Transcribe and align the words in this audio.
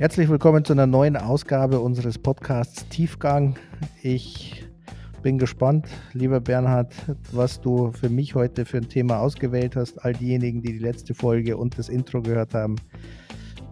Herzlich 0.00 0.30
willkommen 0.30 0.64
zu 0.64 0.72
einer 0.72 0.86
neuen 0.86 1.14
Ausgabe 1.18 1.78
unseres 1.80 2.16
Podcasts 2.16 2.88
Tiefgang. 2.88 3.58
Ich 4.02 4.64
bin 5.22 5.36
gespannt, 5.36 5.88
lieber 6.14 6.40
Bernhard, 6.40 6.94
was 7.32 7.60
du 7.60 7.92
für 7.92 8.08
mich 8.08 8.34
heute 8.34 8.64
für 8.64 8.78
ein 8.78 8.88
Thema 8.88 9.18
ausgewählt 9.18 9.76
hast. 9.76 10.02
All 10.02 10.14
diejenigen, 10.14 10.62
die 10.62 10.72
die 10.72 10.78
letzte 10.78 11.12
Folge 11.12 11.58
und 11.58 11.76
das 11.76 11.90
Intro 11.90 12.22
gehört 12.22 12.54
haben, 12.54 12.76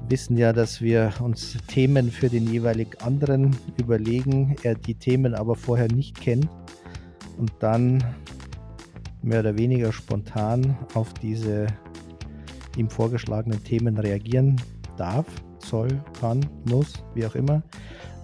wissen 0.06 0.36
ja, 0.36 0.52
dass 0.52 0.82
wir 0.82 1.14
uns 1.20 1.56
Themen 1.66 2.10
für 2.10 2.29
den 2.29 2.46
jeweilig 2.46 3.00
anderen 3.00 3.56
überlegen, 3.79 4.54
er 4.64 4.74
die 4.74 4.96
Themen 4.96 5.34
aber 5.34 5.56
vorher 5.56 5.90
nicht 5.90 6.20
kennt 6.20 6.50
und 7.38 7.52
dann 7.58 8.04
mehr 9.23 9.40
oder 9.40 9.56
weniger 9.56 9.95
spontan 9.95 10.76
auf 10.92 11.15
diese 11.15 11.68
ihm 12.76 12.90
vorgeschlagenen 12.90 13.65
Themen 13.65 13.96
reagieren 13.96 14.60
darf, 14.98 15.24
soll, 15.68 16.02
kann, 16.20 16.45
muss, 16.68 17.04
wie 17.14 17.27
auch 17.27 17.34
immer. 17.34 17.62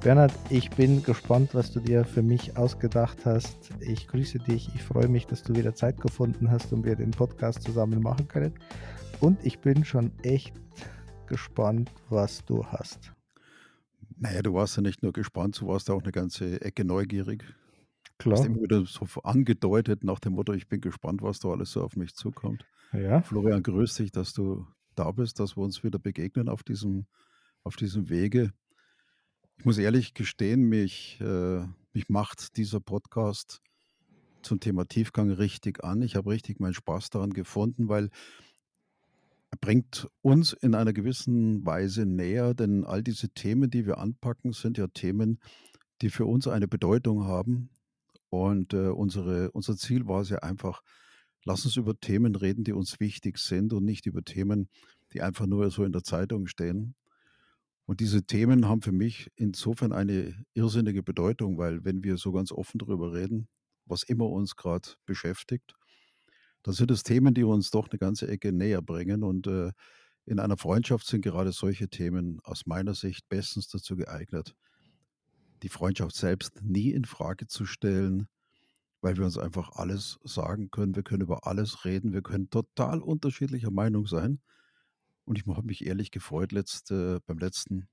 Bernhard, 0.03 0.33
ich 0.51 0.71
bin 0.71 1.03
gespannt, 1.03 1.55
was 1.55 1.73
du 1.73 1.81
dir 1.81 2.05
für 2.05 2.23
mich 2.23 2.57
ausgedacht 2.57 3.25
hast. 3.25 3.71
Ich 3.81 4.07
grüße 4.09 4.39
dich. 4.39 4.69
Ich 4.75 4.83
freue 4.83 5.09
mich, 5.09 5.27
dass 5.27 5.43
du 5.43 5.55
wieder 5.55 5.75
Zeit 5.75 6.01
gefunden 6.01 6.51
hast 6.51 6.73
und 6.73 6.85
wir 6.85 6.97
den 6.97 7.11
Podcast 7.11 7.63
zusammen 7.63 8.03
machen 8.03 8.29
können. 8.29 8.53
Und 9.21 9.39
ich 9.45 9.61
bin 9.61 9.85
schon 9.85 10.13
echt 10.23 10.53
gespannt, 11.27 11.91
was 12.11 12.45
du 12.45 12.67
hast. 12.67 13.13
Naja, 14.17 14.43
du 14.43 14.55
warst 14.55 14.77
ja 14.77 14.83
nicht 14.83 15.03
nur 15.03 15.13
gespannt, 15.13 15.61
du 15.61 15.69
warst 15.69 15.91
auch 15.91 16.03
eine 16.03 16.13
ganze 16.13 16.61
Ecke 16.61 16.85
neugierig. 16.85 17.45
Klar. 18.19 18.37
Du 18.37 18.41
hast 18.41 18.47
immer 18.47 18.63
wieder 18.63 18.85
so 18.87 19.07
angedeutet 19.23 20.05
nach 20.05 20.21
dem 20.21 20.35
Motto, 20.35 20.53
ich 20.53 20.69
bin 20.69 20.81
gespannt, 20.81 21.23
was 21.23 21.41
da 21.41 21.49
alles 21.49 21.73
so 21.73 21.83
auf 21.83 21.97
mich 21.97 22.15
zukommt. 22.15 22.65
Ja. 22.93 23.23
Florian, 23.23 23.63
grüß 23.63 23.95
dich, 23.95 24.13
dass 24.13 24.33
du 24.33 24.67
da 24.95 25.11
bist, 25.11 25.41
dass 25.41 25.57
wir 25.57 25.65
uns 25.65 25.83
wieder 25.83 25.99
begegnen 25.99 26.49
auf 26.49 26.63
diesem, 26.63 27.07
auf 27.65 27.77
diesem 27.77 28.11
Wege. 28.11 28.53
Ich 29.57 29.65
muss 29.65 29.79
ehrlich 29.79 30.15
gestehen, 30.15 30.69
mich, 30.69 31.19
äh, 31.21 31.67
mich 31.93 32.09
macht 32.09 32.57
dieser 32.57 32.81
Podcast 32.81 33.63
zum 34.43 34.61
Thema 34.61 34.87
Tiefgang 34.87 35.31
richtig 35.31 35.83
an. 35.83 36.03
Ich 36.03 36.17
habe 36.17 36.31
richtig 36.31 36.61
meinen 36.61 36.75
Spaß 36.75 37.11
daran 37.11 37.33
gefunden, 37.33 37.89
weil 37.89 38.11
er 39.51 39.59
bringt 39.59 40.09
uns 40.21 40.53
in 40.53 40.75
einer 40.75 40.93
gewissen 40.93 41.65
Weise 41.65 42.05
näher, 42.05 42.55
denn 42.55 42.85
all 42.85 43.03
diese 43.03 43.31
Themen, 43.31 43.71
die 43.71 43.87
wir 43.87 43.99
anpacken, 43.99 44.53
sind 44.53 44.77
ja 44.77 44.87
Themen, 44.89 45.41
die 46.03 46.11
für 46.11 46.27
uns 46.27 46.47
eine 46.47 46.69
Bedeutung 46.69 47.25
haben. 47.25 47.71
Und 48.29 48.75
äh, 48.75 48.89
unsere, 48.89 49.53
unser 49.53 49.77
Ziel 49.77 50.07
war 50.07 50.23
es 50.23 50.29
ja 50.29 50.39
einfach, 50.39 50.83
lass 51.45 51.65
uns 51.65 51.77
über 51.77 51.99
Themen 51.99 52.35
reden, 52.35 52.65
die 52.65 52.73
uns 52.73 52.99
wichtig 53.01 53.39
sind 53.39 53.73
und 53.73 53.85
nicht 53.85 54.07
über 54.07 54.23
Themen, 54.23 54.69
die 55.13 55.23
einfach 55.23 55.47
nur 55.47 55.71
so 55.71 55.85
in 55.85 55.93
der 55.93 56.03
Zeitung 56.03 56.49
stehen. 56.49 56.97
Und 57.87 58.01
diese 58.01 58.25
Themen 58.25 58.67
haben 58.69 58.81
für 58.83 58.93
mich 58.93 59.31
insofern 59.37 59.93
eine 59.93 60.45
irrsinnige 60.55 61.03
Bedeutung, 61.03 61.59
weil 61.59 61.85
wenn 61.85 62.03
wir 62.03 62.17
so 62.17 62.33
ganz 62.33 62.51
offen 62.51 62.79
darüber 62.79 63.13
reden, 63.13 63.49
was 63.85 64.03
immer 64.03 64.29
uns 64.31 64.57
gerade 64.57 64.89
beschäftigt, 65.05 65.75
dann 66.63 66.75
sind 66.75 66.91
es 66.91 67.03
Themen, 67.03 67.35
die 67.35 67.45
uns 67.45 67.71
doch 67.71 67.91
eine 67.91 67.99
ganze 67.99 68.27
Ecke 68.27 68.53
näher 68.53 68.81
bringen. 68.81 69.23
Und 69.23 69.47
äh, 69.47 69.73
in 70.25 70.41
einer 70.41 70.57
Freundschaft 70.57 71.07
sind 71.07 71.21
gerade 71.21 71.53
solche 71.53 71.89
Themen 71.89 72.41
aus 72.45 72.65
meiner 72.65 72.95
Sicht 72.95 73.29
bestens 73.29 73.69
dazu 73.69 73.97
geeignet, 73.97 74.57
die 75.63 75.69
Freundschaft 75.69 76.17
selbst 76.17 76.63
nie 76.63 76.91
in 76.91 77.05
Frage 77.05 77.47
zu 77.47 77.67
stellen, 77.67 78.29
weil 79.03 79.19
wir 79.19 79.27
uns 79.27 79.37
einfach 79.37 79.73
alles 79.73 80.19
sagen 80.25 80.71
können. 80.71 80.97
Wir 80.97 81.03
können 81.03 81.23
über 81.23 81.47
alles 81.47 81.85
reden. 81.85 82.15
Wir 82.15 82.23
können 82.23 82.49
total 82.49 83.01
unterschiedlicher 83.01 83.71
Meinung 83.71 84.07
sein. 84.07 84.41
Und 85.25 85.39
ich 85.39 85.47
habe 85.47 85.67
mich 85.67 85.87
ehrlich 85.87 86.11
gefreut 86.11 86.53
letzt, 86.53 86.91
äh, 86.91 87.21
beim 87.27 87.39
letzten, 87.39 87.89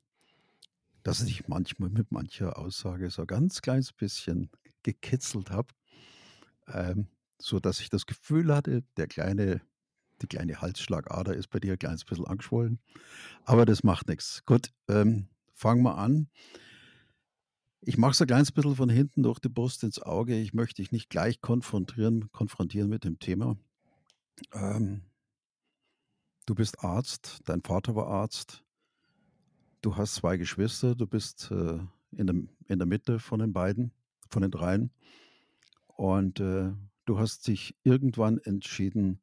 dass 1.03 1.21
ich 1.23 1.47
manchmal 1.47 1.89
mit 1.89 2.11
mancher 2.11 2.59
Aussage 2.59 3.09
so 3.09 3.21
ein 3.21 3.27
ganz 3.27 3.61
kleines 3.61 3.93
bisschen 3.93 4.49
gekitzelt 4.83 5.49
habe, 5.49 5.73
ähm, 6.67 7.07
so 7.39 7.59
dass 7.59 7.79
ich 7.79 7.89
das 7.89 8.05
Gefühl 8.05 8.53
hatte, 8.53 8.83
der 8.97 9.07
kleine, 9.07 9.61
die 10.21 10.27
kleine 10.27 10.61
Halsschlagader 10.61 11.35
ist 11.35 11.47
bei 11.49 11.59
dir 11.59 11.73
ein 11.73 11.79
kleines 11.79 12.05
bisschen 12.05 12.27
angeschwollen. 12.27 12.79
Aber 13.45 13.65
das 13.65 13.83
macht 13.83 14.07
nichts. 14.09 14.43
Gut, 14.45 14.71
ähm, 14.87 15.27
fangen 15.53 15.83
wir 15.83 15.97
an. 15.97 16.29
Ich 17.83 17.97
mache 17.97 18.11
es 18.11 18.21
ein 18.21 18.27
kleines 18.27 18.51
bisschen 18.51 18.75
von 18.75 18.89
hinten 18.89 19.23
durch 19.23 19.39
die 19.39 19.49
Brust 19.49 19.83
ins 19.83 19.99
Auge. 19.99 20.39
Ich 20.39 20.53
möchte 20.53 20.83
dich 20.83 20.91
nicht 20.91 21.09
gleich 21.09 21.41
konfrontieren, 21.41 22.31
konfrontieren 22.31 22.89
mit 22.89 23.05
dem 23.05 23.17
Thema. 23.17 23.57
Ähm, 24.53 25.01
Du 26.51 26.55
bist 26.55 26.83
Arzt, 26.83 27.39
dein 27.45 27.61
Vater 27.61 27.95
war 27.95 28.07
Arzt, 28.07 28.65
du 29.81 29.95
hast 29.95 30.15
zwei 30.15 30.35
Geschwister, 30.35 30.95
du 30.95 31.07
bist 31.07 31.49
äh, 31.49 31.79
in, 32.11 32.27
der, 32.27 32.35
in 32.67 32.77
der 32.77 32.85
Mitte 32.85 33.19
von 33.19 33.39
den 33.39 33.53
beiden, 33.53 33.93
von 34.29 34.41
den 34.41 34.51
dreien. 34.51 34.91
Und 35.87 36.41
äh, 36.41 36.73
du 37.05 37.19
hast 37.19 37.47
dich 37.47 37.77
irgendwann 37.83 38.37
entschieden, 38.39 39.21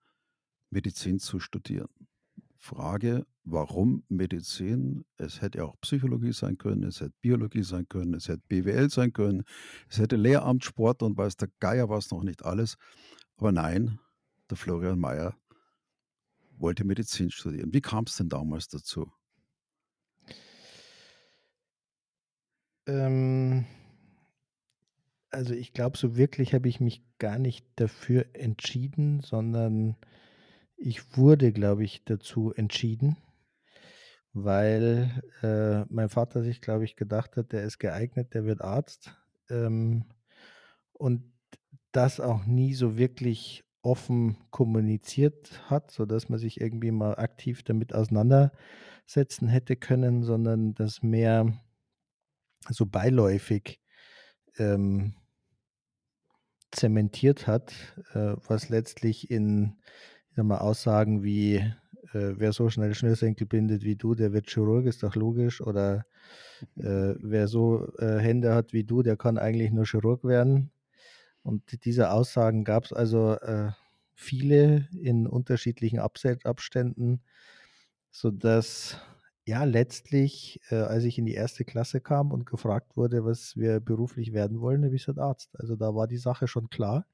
Medizin 0.71 1.19
zu 1.19 1.38
studieren. 1.38 1.91
Frage, 2.56 3.27
warum 3.44 4.05
Medizin? 4.09 5.05
Es 5.19 5.43
hätte 5.43 5.67
auch 5.67 5.78
Psychologie 5.83 6.33
sein 6.33 6.56
können, 6.56 6.84
es 6.84 7.03
hätte 7.03 7.15
Biologie 7.21 7.62
sein 7.62 7.87
können, 7.91 8.15
es 8.15 8.28
hätte 8.28 8.43
BWL 8.49 8.88
sein 8.88 9.12
können, 9.12 9.44
es 9.91 9.99
hätte 9.99 10.17
Lehramt, 10.17 10.65
Sport 10.65 11.03
und 11.03 11.19
weiß 11.19 11.37
der 11.37 11.50
Geier 11.61 11.91
was 11.91 12.11
noch 12.11 12.22
nicht 12.22 12.47
alles. 12.47 12.78
Aber 13.37 13.53
nein, 13.53 13.99
der 14.49 14.56
Florian 14.56 14.99
Mayer 14.99 15.37
wollte 16.60 16.84
Medizin 16.84 17.30
studieren. 17.30 17.72
Wie 17.72 17.80
kam 17.80 18.04
es 18.04 18.16
denn 18.16 18.28
damals 18.28 18.69
dazu? 18.69 19.10
Ähm, 22.86 23.66
also 25.30 25.54
ich 25.54 25.72
glaube, 25.72 25.98
so 25.98 26.16
wirklich 26.16 26.54
habe 26.54 26.69
ich 26.69 26.80
mich 26.80 27.02
gar 27.19 27.38
nicht 27.38 27.66
dafür 27.76 28.26
entschieden, 28.32 29.20
sondern 29.20 29.96
ich 30.76 31.16
wurde, 31.16 31.52
glaube 31.52 31.84
ich, 31.84 32.04
dazu 32.04 32.52
entschieden, 32.54 33.16
weil 34.32 35.22
äh, 35.42 35.84
mein 35.92 36.08
Vater 36.08 36.42
sich, 36.42 36.60
glaube 36.60 36.84
ich, 36.84 36.96
gedacht 36.96 37.36
hat, 37.36 37.52
der 37.52 37.64
ist 37.64 37.78
geeignet, 37.78 38.32
der 38.34 38.44
wird 38.44 38.62
Arzt. 38.62 39.16
Ähm, 39.50 40.04
und 40.92 41.25
das 41.92 42.20
auch 42.20 42.46
nie 42.46 42.75
so 42.75 42.96
wirklich 42.96 43.64
offen 43.83 44.37
kommuniziert 44.50 45.71
hat, 45.71 45.91
sodass 45.91 46.28
man 46.28 46.39
sich 46.39 46.61
irgendwie 46.61 46.91
mal 46.91 47.15
aktiv 47.15 47.62
damit 47.62 47.94
auseinandersetzen 47.94 49.49
hätte 49.49 49.77
können, 49.77 50.22
sondern 50.22 50.75
das 50.75 51.03
mehr 51.03 51.53
so 52.69 52.87
beiläufig 52.87 53.81
ähm, 54.59 55.15
zementiert 56.71 57.47
hat, 57.47 57.72
äh, 58.12 58.34
was 58.47 58.69
letztlich 58.69 59.31
in 59.31 59.77
mal, 60.37 60.59
Aussagen 60.59 61.22
wie 61.22 61.56
äh, 62.12 62.34
wer 62.37 62.53
so 62.53 62.69
schnell 62.71 62.94
Schnürsenkel 62.94 63.47
bindet 63.47 63.84
wie 63.84 63.97
du, 63.97 64.15
der 64.15 64.33
wird 64.33 64.50
Chirurg, 64.50 64.87
ist 64.87 65.03
doch 65.03 65.15
logisch, 65.15 65.61
oder 65.61 66.05
äh, 66.77 67.15
wer 67.19 67.49
so 67.49 67.88
äh, 67.99 68.19
Hände 68.19 68.55
hat 68.55 68.72
wie 68.72 68.84
du, 68.84 69.03
der 69.03 69.17
kann 69.17 69.38
eigentlich 69.38 69.71
nur 69.71 69.87
Chirurg 69.87 70.25
werden. 70.25 70.71
Und 71.43 71.84
diese 71.84 72.10
Aussagen 72.10 72.65
gab 72.65 72.84
es 72.84 72.93
also 72.93 73.34
äh, 73.34 73.71
viele 74.15 74.88
in 75.00 75.26
unterschiedlichen 75.26 76.00
Abständen, 76.00 77.22
sodass 78.10 78.99
ja 79.47 79.65
letztlich, 79.65 80.60
äh, 80.71 80.76
als 80.76 81.04
ich 81.04 81.19
in 81.19 81.26
die 81.26 81.34
erste 81.34 81.65
Klasse 81.65 82.00
kam 82.00 82.32
und 82.32 82.44
gefragt 82.47 82.97
wurde, 82.97 83.25
was 83.25 83.56
wir 83.56 83.81
beruflich 83.81 84.32
werden 84.32 84.60
wollen, 84.60 84.84
habe 84.84 84.94
ich 84.94 85.03
gesagt 85.06 85.19
Arzt. 85.19 85.50
Also 85.59 85.76
da 85.76 85.94
war 85.94 86.06
die 86.06 86.19
Sache 86.19 86.49
schon 86.49 86.69
klar. 86.71 87.06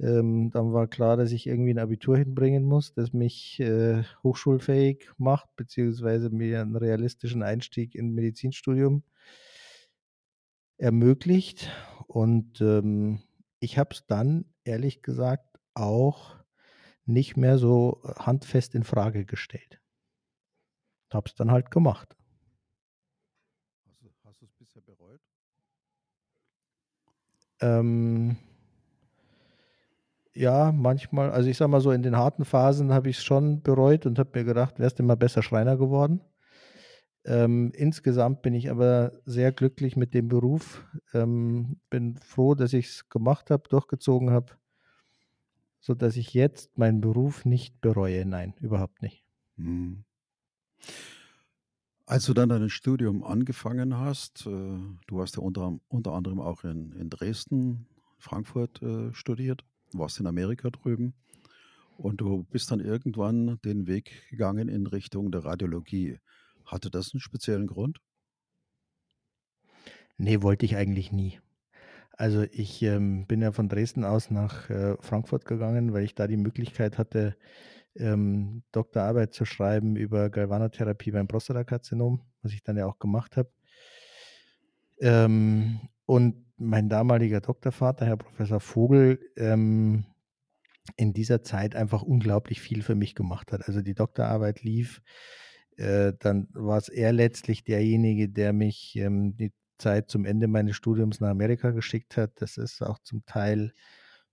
Ähm, 0.00 0.50
dann 0.50 0.72
war 0.72 0.88
klar, 0.88 1.16
dass 1.16 1.32
ich 1.32 1.46
irgendwie 1.46 1.72
ein 1.72 1.78
Abitur 1.78 2.18
hinbringen 2.18 2.64
muss, 2.64 2.92
das 2.92 3.12
mich 3.12 3.60
äh, 3.60 4.02
hochschulfähig 4.22 5.10
macht, 5.16 5.54
beziehungsweise 5.56 6.30
mir 6.30 6.60
einen 6.60 6.76
realistischen 6.76 7.42
Einstieg 7.42 7.94
in 7.94 8.12
Medizinstudium 8.12 9.04
ermöglicht. 10.76 11.70
Und 12.12 12.60
ähm, 12.60 13.22
ich 13.58 13.78
habe 13.78 13.94
es 13.94 14.06
dann, 14.06 14.44
ehrlich 14.64 15.00
gesagt, 15.00 15.58
auch 15.72 16.36
nicht 17.06 17.38
mehr 17.38 17.56
so 17.56 18.02
äh, 18.04 18.12
handfest 18.20 18.74
in 18.74 18.84
Frage 18.84 19.24
gestellt. 19.24 19.80
Habe 21.10 21.26
es 21.26 21.34
dann 21.34 21.50
halt 21.50 21.70
gemacht. 21.70 22.14
Hast 23.86 24.02
du, 24.02 24.10
hast 24.24 24.42
du 24.42 24.44
es 24.44 24.52
bisher 24.52 24.82
bereut? 24.82 25.22
Ähm, 27.62 28.36
ja, 30.34 30.70
manchmal, 30.70 31.30
also 31.30 31.48
ich 31.48 31.56
sag 31.56 31.68
mal 31.68 31.80
so, 31.80 31.92
in 31.92 32.02
den 32.02 32.18
harten 32.18 32.44
Phasen 32.44 32.92
habe 32.92 33.08
ich 33.08 33.16
es 33.16 33.24
schon 33.24 33.62
bereut 33.62 34.04
und 34.04 34.18
habe 34.18 34.38
mir 34.38 34.44
gedacht, 34.44 34.78
wärst 34.78 34.98
du 34.98 35.02
mal 35.02 35.16
besser 35.16 35.42
Schreiner 35.42 35.78
geworden. 35.78 36.20
Ähm, 37.24 37.72
insgesamt 37.74 38.42
bin 38.42 38.52
ich 38.54 38.70
aber 38.70 39.12
sehr 39.24 39.52
glücklich 39.52 39.96
mit 39.96 40.12
dem 40.14 40.28
Beruf. 40.28 40.84
Ähm, 41.14 41.76
bin 41.88 42.16
froh, 42.16 42.54
dass 42.54 42.72
ich 42.72 42.86
es 42.86 43.08
gemacht 43.08 43.50
habe, 43.50 43.68
durchgezogen 43.68 44.30
habe, 44.30 44.52
sodass 45.80 46.16
ich 46.16 46.34
jetzt 46.34 46.76
meinen 46.78 47.00
Beruf 47.00 47.44
nicht 47.44 47.80
bereue. 47.80 48.24
Nein, 48.26 48.54
überhaupt 48.60 49.02
nicht. 49.02 49.24
Hm. 49.56 50.04
Als 52.06 52.26
du 52.26 52.34
dann 52.34 52.48
dein 52.48 52.68
Studium 52.68 53.22
angefangen 53.22 53.96
hast, 53.96 54.46
äh, 54.46 54.78
du 55.06 55.20
hast 55.20 55.36
ja 55.36 55.42
unter, 55.42 55.78
unter 55.88 56.12
anderem 56.12 56.40
auch 56.40 56.64
in, 56.64 56.92
in 56.92 57.08
Dresden, 57.08 57.86
Frankfurt 58.18 58.82
äh, 58.82 59.14
studiert, 59.14 59.64
warst 59.92 60.18
in 60.18 60.26
Amerika 60.26 60.70
drüben 60.70 61.14
und 61.96 62.20
du 62.20 62.44
bist 62.44 62.70
dann 62.70 62.80
irgendwann 62.80 63.60
den 63.64 63.86
Weg 63.86 64.28
gegangen 64.30 64.68
in 64.68 64.86
Richtung 64.86 65.30
der 65.30 65.44
Radiologie. 65.44 66.18
Hatte 66.66 66.90
das 66.90 67.12
einen 67.12 67.20
speziellen 67.20 67.66
Grund? 67.66 67.98
Nee, 70.16 70.42
wollte 70.42 70.66
ich 70.66 70.76
eigentlich 70.76 71.12
nie. 71.12 71.40
Also 72.12 72.42
ich 72.52 72.82
ähm, 72.82 73.26
bin 73.26 73.40
ja 73.40 73.52
von 73.52 73.68
Dresden 73.68 74.04
aus 74.04 74.30
nach 74.30 74.70
äh, 74.70 74.96
Frankfurt 75.00 75.44
gegangen, 75.44 75.92
weil 75.92 76.04
ich 76.04 76.14
da 76.14 76.26
die 76.26 76.36
Möglichkeit 76.36 76.98
hatte, 76.98 77.36
ähm, 77.96 78.62
Doktorarbeit 78.72 79.34
zu 79.34 79.44
schreiben 79.44 79.96
über 79.96 80.30
Galvanotherapie 80.30 81.10
beim 81.10 81.28
Prostatakarzinom, 81.28 82.20
was 82.42 82.52
ich 82.52 82.62
dann 82.62 82.76
ja 82.76 82.86
auch 82.86 82.98
gemacht 82.98 83.36
habe. 83.36 83.50
Ähm, 85.00 85.80
und 86.06 86.44
mein 86.56 86.88
damaliger 86.88 87.40
Doktorvater, 87.40 88.06
Herr 88.06 88.16
Professor 88.16 88.60
Vogel, 88.60 89.18
ähm, 89.36 90.04
in 90.96 91.12
dieser 91.12 91.42
Zeit 91.42 91.74
einfach 91.76 92.02
unglaublich 92.02 92.60
viel 92.60 92.82
für 92.82 92.94
mich 92.94 93.14
gemacht 93.14 93.52
hat. 93.52 93.66
Also 93.66 93.82
die 93.82 93.94
Doktorarbeit 93.94 94.62
lief, 94.62 95.02
äh, 95.76 96.12
dann 96.18 96.48
war 96.52 96.78
es 96.78 96.88
er 96.88 97.12
letztlich 97.12 97.64
derjenige, 97.64 98.28
der 98.28 98.52
mich 98.52 98.96
ähm, 98.96 99.36
die 99.36 99.52
Zeit 99.78 100.10
zum 100.10 100.24
Ende 100.24 100.48
meines 100.48 100.76
Studiums 100.76 101.20
nach 101.20 101.30
Amerika 101.30 101.70
geschickt 101.70 102.16
hat. 102.16 102.32
Das 102.36 102.56
ist 102.56 102.82
auch 102.82 102.98
zum 103.00 103.24
Teil 103.26 103.72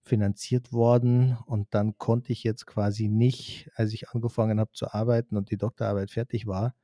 finanziert 0.03 0.71
worden 0.73 1.37
und 1.45 1.67
dann 1.73 1.97
konnte 1.97 2.31
ich 2.33 2.43
jetzt 2.43 2.65
quasi 2.65 3.07
nicht, 3.09 3.69
als 3.75 3.93
ich 3.93 4.09
angefangen 4.09 4.59
habe 4.59 4.71
zu 4.73 4.91
arbeiten 4.91 5.37
und 5.37 5.51
die 5.51 5.57
Doktorarbeit 5.57 6.11
fertig 6.11 6.47
war, 6.47 6.75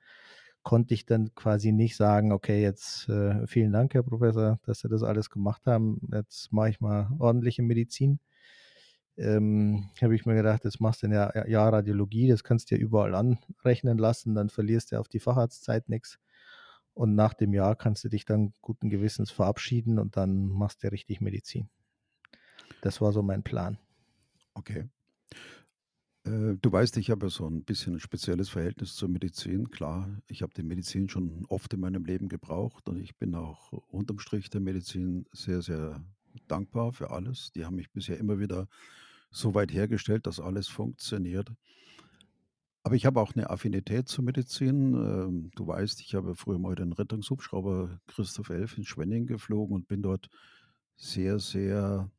konnte 0.63 0.93
ich 0.93 1.05
dann 1.05 1.33
quasi 1.35 1.71
nicht 1.71 1.95
sagen, 1.95 2.31
okay, 2.31 2.61
jetzt 2.61 3.07
äh, 3.09 3.45
vielen 3.47 3.71
Dank, 3.71 3.93
Herr 3.93 4.03
Professor, 4.03 4.59
dass 4.65 4.79
Sie 4.81 4.89
das 4.89 5.03
alles 5.03 5.29
gemacht 5.29 5.63
haben. 5.67 6.01
Jetzt 6.11 6.51
mache 6.51 6.69
ich 6.69 6.81
mal 6.81 7.09
ordentliche 7.19 7.61
Medizin. 7.63 8.19
Ähm, 9.17 9.89
habe 10.01 10.15
ich 10.15 10.25
mir 10.25 10.35
gedacht, 10.35 10.65
jetzt 10.65 10.81
machst 10.81 11.01
du 11.01 11.07
eine 11.07 11.47
Jahr 11.47 11.71
Radiologie, 11.71 12.27
das 12.27 12.43
kannst 12.43 12.69
du 12.69 12.75
ja 12.75 12.81
überall 12.81 13.15
anrechnen 13.15 13.97
lassen, 13.97 14.35
dann 14.35 14.49
verlierst 14.49 14.91
du 14.91 14.99
auf 14.99 15.07
die 15.07 15.19
Facharztzeit 15.19 15.87
nichts. 15.87 16.19
Und 16.93 17.15
nach 17.15 17.33
dem 17.33 17.53
Jahr 17.53 17.75
kannst 17.75 18.03
du 18.03 18.09
dich 18.09 18.25
dann 18.25 18.53
guten 18.61 18.89
Gewissens 18.89 19.31
verabschieden 19.31 19.99
und 19.99 20.17
dann 20.17 20.47
machst 20.47 20.83
du 20.83 20.91
richtig 20.91 21.21
Medizin. 21.21 21.69
Das 22.81 23.01
war 23.01 23.11
so 23.11 23.21
mein 23.21 23.43
Plan. 23.43 23.77
Okay. 24.53 24.89
Äh, 26.25 26.55
du 26.61 26.71
weißt, 26.71 26.97
ich 26.97 27.09
habe 27.09 27.27
ja 27.27 27.29
so 27.29 27.47
ein 27.47 27.63
bisschen 27.63 27.95
ein 27.95 27.99
spezielles 27.99 28.49
Verhältnis 28.49 28.95
zur 28.95 29.09
Medizin. 29.09 29.69
Klar, 29.69 30.09
ich 30.27 30.41
habe 30.41 30.53
die 30.53 30.63
Medizin 30.63 31.09
schon 31.09 31.45
oft 31.49 31.73
in 31.73 31.79
meinem 31.79 32.05
Leben 32.05 32.29
gebraucht 32.29 32.89
und 32.89 32.99
ich 32.99 33.17
bin 33.17 33.35
auch 33.35 33.71
unterm 33.87 34.19
Strich 34.19 34.49
der 34.49 34.61
Medizin 34.61 35.25
sehr, 35.31 35.61
sehr 35.61 36.03
dankbar 36.47 36.93
für 36.93 37.11
alles. 37.11 37.51
Die 37.53 37.65
haben 37.65 37.75
mich 37.75 37.91
bisher 37.91 38.17
immer 38.17 38.39
wieder 38.39 38.67
so 39.31 39.53
weit 39.53 39.73
hergestellt, 39.73 40.27
dass 40.27 40.39
alles 40.39 40.67
funktioniert. 40.67 41.51
Aber 42.83 42.95
ich 42.95 43.07
habe 43.07 43.19
auch 43.19 43.33
eine 43.33 43.49
Affinität 43.49 44.07
zur 44.07 44.23
Medizin. 44.23 44.93
Ähm, 44.93 45.51
du 45.55 45.65
weißt, 45.65 46.01
ich 46.01 46.13
habe 46.13 46.35
früher 46.35 46.59
mal 46.59 46.75
den 46.75 46.93
Rettungshubschrauber 46.93 47.99
Christoph 48.05 48.49
Elf 48.49 48.77
in 48.77 48.85
Schwenning 48.85 49.25
geflogen 49.25 49.75
und 49.75 49.87
bin 49.87 50.03
dort 50.03 50.29
sehr, 50.95 51.39
sehr 51.39 52.11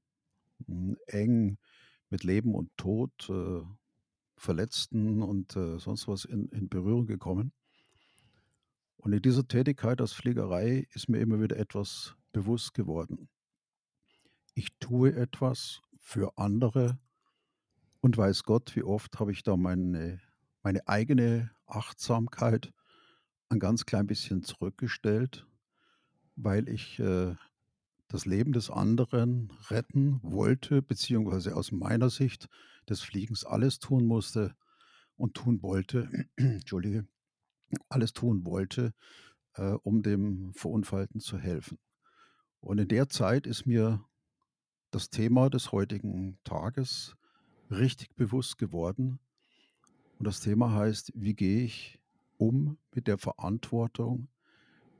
hm, 0.66 0.96
eng 1.06 1.58
mit 2.10 2.24
Leben 2.24 2.54
und 2.54 2.70
Tod, 2.76 3.12
äh, 3.30 3.62
Verletzten 4.36 5.22
und 5.22 5.56
äh, 5.56 5.78
sonst 5.78 6.08
was 6.08 6.24
in, 6.24 6.48
in 6.48 6.68
Berührung 6.68 7.06
gekommen. 7.06 7.52
Und 8.96 9.12
in 9.12 9.22
dieser 9.22 9.46
Tätigkeit 9.46 10.00
als 10.00 10.12
Fliegerei 10.12 10.88
ist 10.92 11.08
mir 11.08 11.18
immer 11.18 11.40
wieder 11.40 11.56
etwas 11.58 12.16
bewusst 12.32 12.74
geworden. 12.74 13.28
Ich 14.54 14.70
tue 14.80 15.14
etwas 15.14 15.80
für 16.06 16.38
andere 16.38 17.00
und 18.00 18.16
weiß 18.16 18.44
Gott, 18.44 18.76
wie 18.76 18.84
oft 18.84 19.18
habe 19.18 19.32
ich 19.32 19.42
da 19.42 19.56
meine, 19.56 20.20
meine 20.62 20.86
eigene 20.86 21.50
Achtsamkeit 21.66 22.72
ein 23.48 23.58
ganz 23.58 23.86
klein 23.86 24.06
bisschen 24.06 24.44
zurückgestellt, 24.44 25.48
weil 26.36 26.68
ich 26.68 27.00
äh, 27.00 27.34
das 28.06 28.24
Leben 28.24 28.52
des 28.52 28.70
anderen 28.70 29.52
retten 29.68 30.20
wollte, 30.22 30.80
beziehungsweise 30.80 31.56
aus 31.56 31.72
meiner 31.72 32.08
Sicht 32.08 32.48
des 32.88 33.00
Fliegens 33.00 33.44
alles 33.44 33.80
tun 33.80 34.06
musste 34.06 34.54
und 35.16 35.34
tun 35.34 35.60
wollte, 35.60 36.08
Entschuldige, 36.36 37.08
alles 37.88 38.12
tun 38.12 38.46
wollte, 38.46 38.94
äh, 39.54 39.72
um 39.82 40.04
dem 40.04 40.54
Verunfallten 40.54 41.18
zu 41.18 41.36
helfen. 41.36 41.78
Und 42.60 42.78
in 42.78 42.86
der 42.86 43.08
Zeit 43.08 43.48
ist 43.48 43.66
mir 43.66 44.04
das 44.90 45.10
Thema 45.10 45.50
des 45.50 45.72
heutigen 45.72 46.38
Tages 46.44 47.16
richtig 47.70 48.14
bewusst 48.16 48.58
geworden. 48.58 49.18
Und 50.18 50.26
das 50.26 50.40
Thema 50.40 50.72
heißt, 50.72 51.12
wie 51.14 51.34
gehe 51.34 51.64
ich 51.64 51.98
um 52.38 52.78
mit 52.94 53.06
der 53.06 53.18
Verantwortung, 53.18 54.28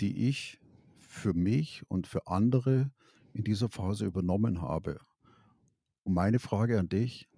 die 0.01 0.29
ich 0.29 0.61
für 0.99 1.33
mich 1.35 1.83
und 1.89 2.07
für 2.07 2.27
andere 2.27 2.91
in 3.33 3.45
dieser 3.45 3.69
Phase 3.69 4.07
übernommen 4.07 4.61
habe. 4.61 4.99
Und 6.05 6.15
meine 6.15 6.39
Frage 6.39 6.79
an 6.79 6.89
dich, 6.89 7.29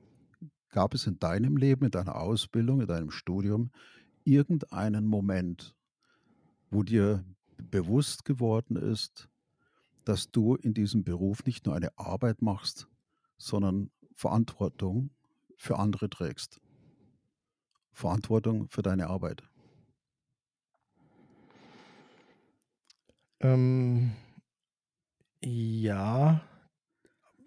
gab 0.71 0.95
es 0.95 1.07
in 1.07 1.19
deinem 1.19 1.57
Leben, 1.57 1.87
in 1.87 1.91
deiner 1.91 2.17
Ausbildung, 2.17 2.81
in 2.81 2.87
deinem 2.87 3.11
Studium 3.11 3.71
irgendeinen 4.25 5.07
Moment, 5.07 5.75
wo 6.71 6.83
dir 6.83 7.25
bewusst 7.57 8.25
geworden 8.25 8.77
ist, 8.77 9.29
dass 10.09 10.31
du 10.31 10.55
in 10.55 10.73
diesem 10.73 11.05
Beruf 11.05 11.45
nicht 11.45 11.67
nur 11.67 11.75
eine 11.77 11.97
Arbeit 11.99 12.41
machst, 12.41 12.89
sondern 13.37 13.91
Verantwortung 14.15 15.11
für 15.59 15.79
andere 15.79 16.09
trägst? 16.09 16.61
Verantwortung 17.93 18.69
für 18.71 18.81
deine 18.81 19.09
Arbeit. 19.09 19.43
Ähm, 23.41 24.13
ja, 25.43 26.41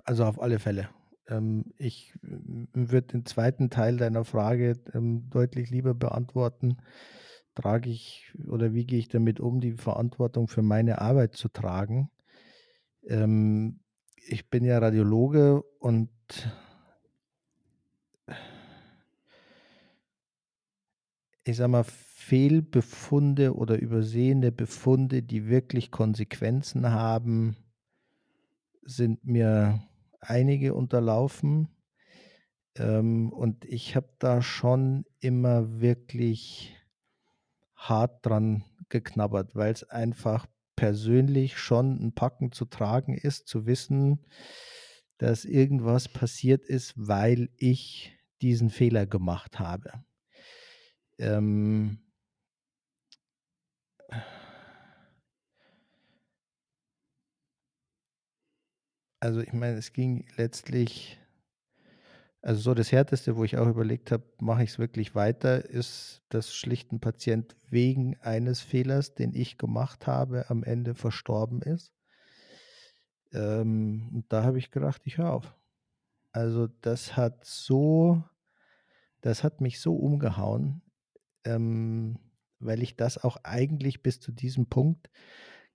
also 0.03 0.25
auf 0.25 0.39
alle 0.39 0.59
Fälle. 0.59 0.89
Ähm, 1.27 1.73
ich 1.77 2.13
würde 2.21 3.07
den 3.07 3.25
zweiten 3.25 3.71
Teil 3.71 3.97
deiner 3.97 4.23
Frage 4.23 4.79
ähm, 4.93 5.29
deutlich 5.31 5.71
lieber 5.71 5.95
beantworten. 5.95 6.77
Trage 7.55 7.89
ich 7.89 8.33
oder 8.47 8.73
wie 8.73 8.85
gehe 8.85 8.99
ich 8.99 9.09
damit 9.09 9.39
um, 9.39 9.59
die 9.61 9.73
Verantwortung 9.73 10.47
für 10.47 10.61
meine 10.61 11.01
Arbeit 11.01 11.35
zu 11.35 11.49
tragen? 11.49 12.09
Ähm, 13.07 13.79
ich 14.15 14.49
bin 14.49 14.63
ja 14.63 14.77
Radiologe 14.77 15.63
und 15.79 16.09
ich 21.43 21.57
sage 21.57 21.69
mal, 21.69 21.83
Fehlbefunde 21.83 23.55
oder 23.55 23.79
übersehene 23.79 24.51
Befunde, 24.51 25.23
die 25.23 25.47
wirklich 25.47 25.91
Konsequenzen 25.91 26.91
haben, 26.91 27.57
sind 28.83 29.25
mir 29.25 29.81
einige 30.19 30.73
unterlaufen. 30.75 31.67
Ähm, 32.75 33.33
und 33.33 33.65
ich 33.65 33.95
habe 33.95 34.09
da 34.19 34.41
schon 34.41 35.05
immer 35.19 35.81
wirklich 35.81 36.75
hart 37.75 38.25
dran 38.25 38.63
geknabbert, 38.89 39.55
weil 39.55 39.73
es 39.73 39.83
einfach 39.83 40.45
persönlich 40.81 41.59
schon 41.59 42.03
ein 42.03 42.11
Packen 42.11 42.51
zu 42.51 42.65
tragen 42.65 43.15
ist, 43.15 43.47
zu 43.47 43.67
wissen, 43.67 44.25
dass 45.19 45.45
irgendwas 45.45 46.09
passiert 46.09 46.65
ist, 46.65 46.95
weil 46.95 47.49
ich 47.57 48.17
diesen 48.41 48.71
Fehler 48.71 49.05
gemacht 49.05 49.59
habe. 49.59 50.03
Ähm, 51.19 51.99
also 59.19 59.41
ich 59.41 59.53
meine, 59.53 59.77
es 59.77 59.93
ging 59.93 60.25
letztlich, 60.35 61.19
also 62.41 62.59
so 62.61 62.73
das 62.73 62.91
Härteste, 62.91 63.35
wo 63.35 63.43
ich 63.43 63.57
auch 63.57 63.67
überlegt 63.67 64.11
habe, 64.11 64.23
mache 64.39 64.63
ich 64.63 64.71
es 64.71 64.79
wirklich 64.79 65.13
weiter, 65.13 65.63
ist, 65.65 66.23
dass 66.29 66.53
schlicht 66.53 66.91
ein 66.91 66.99
Patient 66.99 67.55
wegen 67.69 68.17
eines 68.21 68.61
Fehlers, 68.61 69.13
den 69.13 69.33
ich 69.35 69.59
gemacht 69.59 70.07
habe, 70.07 70.49
am 70.49 70.63
Ende 70.63 70.95
verstorben 70.95 71.61
ist. 71.61 71.93
Ähm, 73.31 74.09
und 74.13 74.33
da 74.33 74.43
habe 74.43 74.57
ich 74.57 74.71
gedacht, 74.71 75.03
ich 75.05 75.19
höre 75.19 75.31
auf. 75.31 75.55
Also 76.31 76.67
das 76.81 77.15
hat 77.15 77.45
so, 77.45 78.23
das 79.21 79.43
hat 79.43 79.61
mich 79.61 79.79
so 79.79 79.95
umgehauen, 79.95 80.81
ähm, 81.43 82.17
weil 82.59 82.81
ich 82.81 82.95
das 82.95 83.23
auch 83.23 83.37
eigentlich 83.43 84.01
bis 84.01 84.19
zu 84.19 84.31
diesem 84.31 84.65
Punkt 84.65 85.11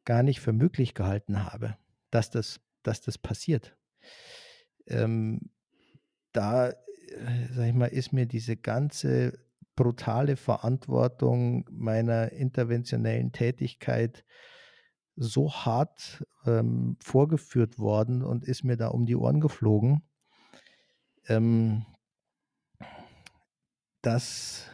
gar 0.04 0.24
nicht 0.24 0.40
für 0.40 0.52
möglich 0.52 0.94
gehalten 0.94 1.44
habe, 1.44 1.76
dass 2.10 2.30
das, 2.30 2.60
dass 2.82 3.02
das 3.02 3.18
passiert. 3.18 3.76
Ähm, 4.86 5.50
da, 6.36 6.68
äh, 6.68 6.74
sag 7.54 7.66
ich 7.66 7.74
mal, 7.74 7.86
ist 7.86 8.12
mir 8.12 8.26
diese 8.26 8.56
ganze 8.56 9.38
brutale 9.74 10.36
Verantwortung 10.36 11.68
meiner 11.70 12.32
interventionellen 12.32 13.32
Tätigkeit 13.32 14.24
so 15.16 15.52
hart 15.52 16.24
ähm, 16.46 16.96
vorgeführt 17.00 17.78
worden 17.78 18.22
und 18.22 18.44
ist 18.44 18.64
mir 18.64 18.76
da 18.76 18.88
um 18.88 19.06
die 19.06 19.16
Ohren 19.16 19.40
geflogen, 19.40 20.02
ähm, 21.28 21.86
dass 24.02 24.66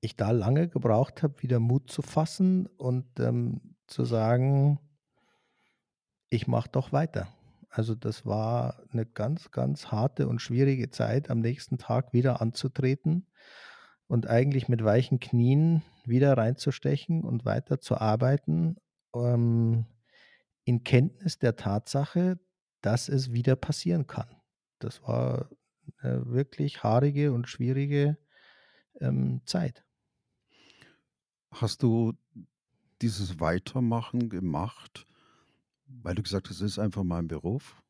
ich 0.00 0.16
da 0.16 0.30
lange 0.30 0.68
gebraucht 0.68 1.22
habe, 1.22 1.42
wieder 1.42 1.60
Mut 1.60 1.90
zu 1.90 2.02
fassen 2.02 2.66
und 2.66 3.06
ähm, 3.18 3.76
zu 3.86 4.04
sagen, 4.04 4.80
ich 6.28 6.46
mache 6.46 6.70
doch 6.70 6.92
weiter. 6.92 7.28
Also 7.74 7.94
das 7.94 8.26
war 8.26 8.82
eine 8.92 9.06
ganz, 9.06 9.50
ganz 9.50 9.86
harte 9.86 10.28
und 10.28 10.42
schwierige 10.42 10.90
Zeit, 10.90 11.30
am 11.30 11.40
nächsten 11.40 11.78
Tag 11.78 12.12
wieder 12.12 12.42
anzutreten 12.42 13.26
und 14.08 14.26
eigentlich 14.26 14.68
mit 14.68 14.84
weichen 14.84 15.20
Knien 15.20 15.82
wieder 16.04 16.36
reinzustechen 16.36 17.24
und 17.24 17.46
weiter 17.46 17.80
zu 17.80 17.96
arbeiten, 17.96 18.76
ähm, 19.14 19.86
in 20.64 20.84
Kenntnis 20.84 21.38
der 21.38 21.56
Tatsache, 21.56 22.38
dass 22.82 23.08
es 23.08 23.32
wieder 23.32 23.56
passieren 23.56 24.06
kann. 24.06 24.28
Das 24.78 25.02
war 25.04 25.48
eine 25.96 26.26
wirklich 26.26 26.82
haarige 26.82 27.32
und 27.32 27.48
schwierige 27.48 28.18
ähm, 29.00 29.40
Zeit. 29.46 29.82
Hast 31.50 31.82
du 31.82 32.12
dieses 33.00 33.40
Weitermachen 33.40 34.28
gemacht, 34.28 35.06
weil 36.02 36.14
du 36.14 36.22
gesagt 36.22 36.48
hast, 36.48 36.56
es 36.56 36.72
ist 36.72 36.78
einfach 36.78 37.04
mein 37.04 37.28
Beruf. 37.28 37.82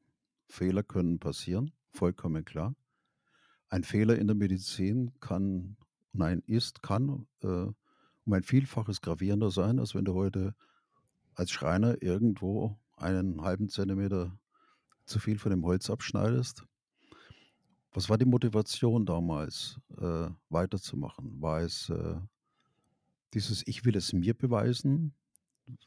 Fehler 0.46 0.82
können 0.82 1.18
passieren, 1.18 1.72
vollkommen 1.90 2.44
klar. 2.44 2.74
Ein 3.68 3.84
Fehler 3.84 4.18
in 4.18 4.26
der 4.26 4.36
Medizin 4.36 5.12
kann, 5.20 5.76
nein, 6.12 6.42
ist, 6.46 6.82
kann 6.82 7.26
äh, 7.42 7.46
um 8.24 8.32
ein 8.32 8.42
Vielfaches 8.42 9.00
gravierender 9.00 9.50
sein, 9.50 9.78
als 9.78 9.94
wenn 9.94 10.04
du 10.04 10.14
heute 10.14 10.54
als 11.34 11.50
Schreiner 11.50 12.02
irgendwo 12.02 12.78
einen 12.96 13.42
halben 13.42 13.68
Zentimeter 13.68 14.38
zu 15.06 15.18
viel 15.18 15.38
von 15.38 15.50
dem 15.50 15.64
Holz 15.64 15.90
abschneidest. 15.90 16.64
Was 17.92 18.08
war 18.08 18.18
die 18.18 18.24
Motivation 18.24 19.04
damals, 19.04 19.80
äh, 19.98 20.28
weiterzumachen? 20.48 21.40
War 21.40 21.60
es 21.60 21.90
äh, 21.90 22.16
dieses 23.34 23.66
Ich 23.66 23.84
will 23.84 23.96
es 23.96 24.12
mir 24.12 24.34
beweisen? 24.34 25.14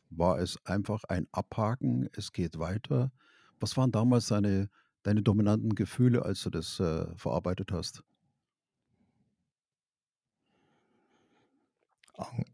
War 0.09 0.39
es 0.39 0.57
einfach 0.65 1.03
ein 1.05 1.27
Abhaken, 1.31 2.09
es 2.13 2.31
geht 2.31 2.59
weiter? 2.59 3.11
Was 3.59 3.77
waren 3.77 3.91
damals 3.91 4.27
deine, 4.27 4.69
deine 5.03 5.21
dominanten 5.21 5.75
Gefühle, 5.75 6.23
als 6.23 6.41
du 6.43 6.49
das 6.49 6.79
äh, 6.79 7.05
verarbeitet 7.17 7.71
hast? 7.71 8.03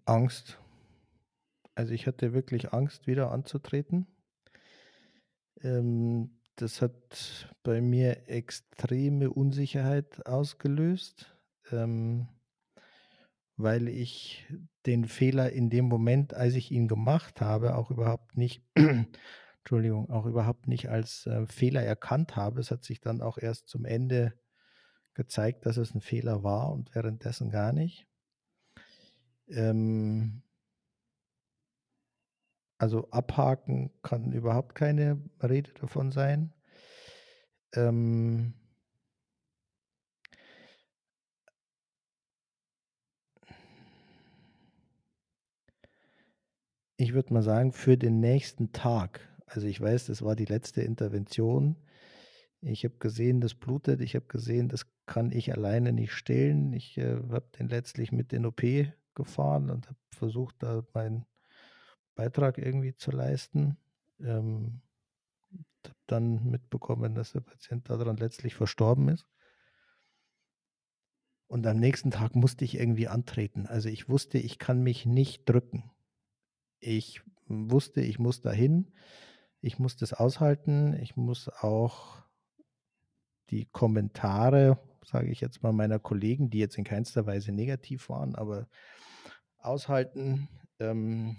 Angst. 0.05 0.59
Also 1.75 1.93
ich 1.93 2.07
hatte 2.07 2.33
wirklich 2.33 2.73
Angst, 2.73 3.07
wieder 3.07 3.31
anzutreten. 3.31 4.07
Ähm, 5.61 6.31
das 6.55 6.81
hat 6.81 7.49
bei 7.63 7.81
mir 7.81 8.27
extreme 8.29 9.29
Unsicherheit 9.29 10.25
ausgelöst. 10.25 11.35
Ähm, 11.71 12.27
weil 13.63 13.87
ich 13.87 14.47
den 14.85 15.05
Fehler 15.05 15.51
in 15.51 15.69
dem 15.69 15.85
Moment, 15.85 16.33
als 16.33 16.55
ich 16.55 16.71
ihn 16.71 16.87
gemacht 16.87 17.41
habe, 17.41 17.75
auch 17.75 17.91
überhaupt 17.91 18.37
nicht, 18.37 18.63
Entschuldigung, 19.59 20.09
auch 20.09 20.25
überhaupt 20.25 20.67
nicht 20.67 20.89
als 20.89 21.25
äh, 21.27 21.45
Fehler 21.47 21.83
erkannt 21.83 22.35
habe. 22.35 22.59
Es 22.59 22.71
hat 22.71 22.83
sich 22.83 23.01
dann 23.01 23.21
auch 23.21 23.37
erst 23.37 23.67
zum 23.67 23.85
Ende 23.85 24.33
gezeigt, 25.13 25.65
dass 25.65 25.77
es 25.77 25.93
ein 25.93 26.01
Fehler 26.01 26.43
war 26.43 26.71
und 26.71 26.93
währenddessen 26.95 27.49
gar 27.49 27.73
nicht. 27.73 28.07
Ähm, 29.49 30.43
also 32.77 33.09
abhaken 33.11 33.91
kann 34.01 34.31
überhaupt 34.31 34.73
keine 34.73 35.21
Rede 35.43 35.71
davon 35.73 36.11
sein. 36.11 36.53
Ähm, 37.73 38.55
ich 47.01 47.13
würde 47.13 47.33
mal 47.33 47.41
sagen, 47.41 47.71
für 47.71 47.97
den 47.97 48.19
nächsten 48.19 48.73
Tag. 48.73 49.27
Also 49.47 49.65
ich 49.65 49.81
weiß, 49.81 50.05
das 50.05 50.21
war 50.21 50.35
die 50.35 50.45
letzte 50.45 50.81
Intervention. 50.83 51.75
Ich 52.61 52.83
habe 52.83 52.95
gesehen, 52.99 53.41
das 53.41 53.55
blutet. 53.55 54.01
Ich 54.01 54.15
habe 54.15 54.27
gesehen, 54.27 54.69
das 54.69 54.85
kann 55.07 55.31
ich 55.31 55.51
alleine 55.51 55.93
nicht 55.93 56.13
stillen. 56.13 56.73
Ich 56.73 56.97
äh, 56.99 57.15
habe 57.15 57.49
den 57.57 57.69
letztlich 57.69 58.11
mit 58.11 58.31
in 58.33 58.45
OP 58.45 58.61
gefahren 59.15 59.71
und 59.71 59.87
habe 59.87 59.97
versucht, 60.11 60.55
da 60.59 60.83
meinen 60.93 61.25
Beitrag 62.13 62.59
irgendwie 62.59 62.95
zu 62.95 63.09
leisten. 63.09 63.77
Ähm, 64.19 64.81
habe 65.83 65.95
dann 66.05 66.51
mitbekommen, 66.51 67.15
dass 67.15 67.31
der 67.31 67.41
Patient 67.41 67.89
daran 67.89 68.17
letztlich 68.17 68.53
verstorben 68.53 69.09
ist. 69.09 69.25
Und 71.47 71.65
am 71.65 71.77
nächsten 71.77 72.11
Tag 72.11 72.35
musste 72.35 72.63
ich 72.63 72.75
irgendwie 72.75 73.07
antreten. 73.07 73.65
Also 73.65 73.89
ich 73.89 74.07
wusste, 74.07 74.37
ich 74.37 74.59
kann 74.59 74.83
mich 74.83 75.07
nicht 75.07 75.49
drücken. 75.49 75.91
Ich 76.81 77.21
wusste, 77.47 78.01
ich 78.01 78.19
muss 78.19 78.41
dahin. 78.41 78.91
Ich 79.61 79.77
muss 79.79 79.95
das 79.95 80.13
aushalten. 80.13 80.93
Ich 81.01 81.15
muss 81.15 81.47
auch 81.47 82.17
die 83.51 83.65
Kommentare, 83.65 84.79
sage 85.05 85.31
ich 85.31 85.41
jetzt 85.41 85.61
mal, 85.61 85.71
meiner 85.71 85.99
Kollegen, 85.99 86.49
die 86.49 86.59
jetzt 86.59 86.77
in 86.77 86.83
keinster 86.83 87.25
Weise 87.27 87.51
negativ 87.51 88.09
waren, 88.09 88.35
aber 88.35 88.67
aushalten. 89.59 90.49
Ähm 90.79 91.37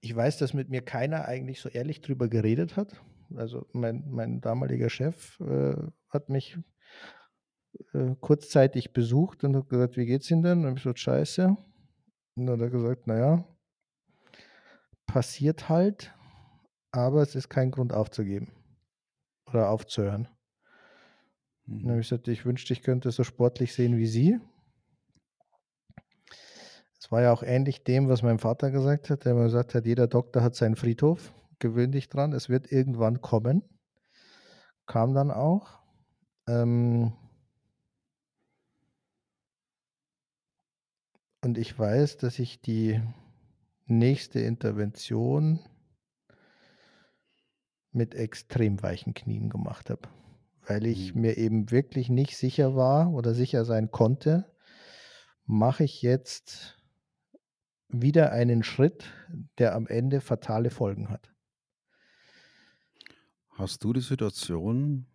ich 0.00 0.14
weiß, 0.14 0.38
dass 0.38 0.54
mit 0.54 0.68
mir 0.68 0.82
keiner 0.82 1.24
eigentlich 1.24 1.60
so 1.60 1.68
ehrlich 1.68 2.00
drüber 2.00 2.28
geredet 2.28 2.76
hat. 2.76 3.02
Also 3.34 3.66
mein, 3.72 4.04
mein 4.08 4.40
damaliger 4.40 4.88
Chef 4.88 5.40
äh, 5.40 5.74
hat 6.08 6.28
mich 6.28 6.56
äh, 7.92 8.14
kurzzeitig 8.20 8.92
besucht 8.92 9.42
und 9.42 9.56
hat 9.56 9.68
gesagt, 9.68 9.96
wie 9.96 10.06
geht's 10.06 10.30
Ihnen 10.30 10.42
denn? 10.42 10.64
Und 10.64 10.78
ich 10.78 10.84
so, 10.84 10.94
scheiße. 10.94 11.56
Und 12.38 12.46
dann 12.46 12.60
hat 12.60 12.66
er 12.66 12.70
gesagt, 12.70 13.06
naja, 13.08 13.44
passiert 15.06 15.68
halt, 15.68 16.14
aber 16.92 17.22
es 17.22 17.34
ist 17.34 17.48
kein 17.48 17.72
Grund 17.72 17.92
aufzugeben 17.92 18.52
oder 19.46 19.70
aufzuhören. 19.70 20.28
Mhm. 21.66 21.80
Dann 21.80 21.90
habe 21.90 22.00
ich 22.00 22.08
gesagt, 22.08 22.28
ich 22.28 22.44
wünschte, 22.44 22.72
ich 22.72 22.82
könnte 22.82 23.10
so 23.10 23.24
sportlich 23.24 23.74
sehen 23.74 23.96
wie 23.96 24.06
Sie. 24.06 24.38
Es 27.00 27.10
war 27.10 27.22
ja 27.22 27.32
auch 27.32 27.42
ähnlich 27.42 27.82
dem, 27.82 28.08
was 28.08 28.22
mein 28.22 28.38
Vater 28.38 28.70
gesagt 28.70 29.10
hat, 29.10 29.24
der 29.24 29.34
mir 29.34 29.44
gesagt 29.44 29.74
hat, 29.74 29.86
jeder 29.86 30.06
Doktor 30.06 30.42
hat 30.42 30.54
seinen 30.54 30.76
Friedhof, 30.76 31.32
gewöhn 31.58 31.90
dich 31.90 32.08
dran, 32.08 32.32
es 32.32 32.48
wird 32.48 32.70
irgendwann 32.70 33.20
kommen. 33.20 33.62
Kam 34.86 35.12
dann 35.12 35.30
auch. 35.30 35.80
Ähm, 36.46 37.12
Und 41.40 41.56
ich 41.56 41.78
weiß, 41.78 42.16
dass 42.16 42.38
ich 42.38 42.60
die 42.60 43.00
nächste 43.86 44.40
Intervention 44.40 45.60
mit 47.92 48.14
extrem 48.14 48.82
weichen 48.82 49.14
Knien 49.14 49.48
gemacht 49.48 49.90
habe, 49.90 50.08
weil 50.66 50.86
ich 50.86 51.14
mhm. 51.14 51.20
mir 51.22 51.36
eben 51.38 51.70
wirklich 51.70 52.08
nicht 52.08 52.36
sicher 52.36 52.74
war 52.74 53.12
oder 53.12 53.34
sicher 53.34 53.64
sein 53.64 53.90
konnte, 53.90 54.52
mache 55.46 55.84
ich 55.84 56.02
jetzt 56.02 56.76
wieder 57.88 58.32
einen 58.32 58.62
Schritt, 58.62 59.04
der 59.58 59.74
am 59.74 59.86
Ende 59.86 60.20
fatale 60.20 60.70
Folgen 60.70 61.08
hat. 61.08 61.32
Hast 63.50 63.82
du 63.82 63.92
die 63.92 64.00
Situation 64.00 65.06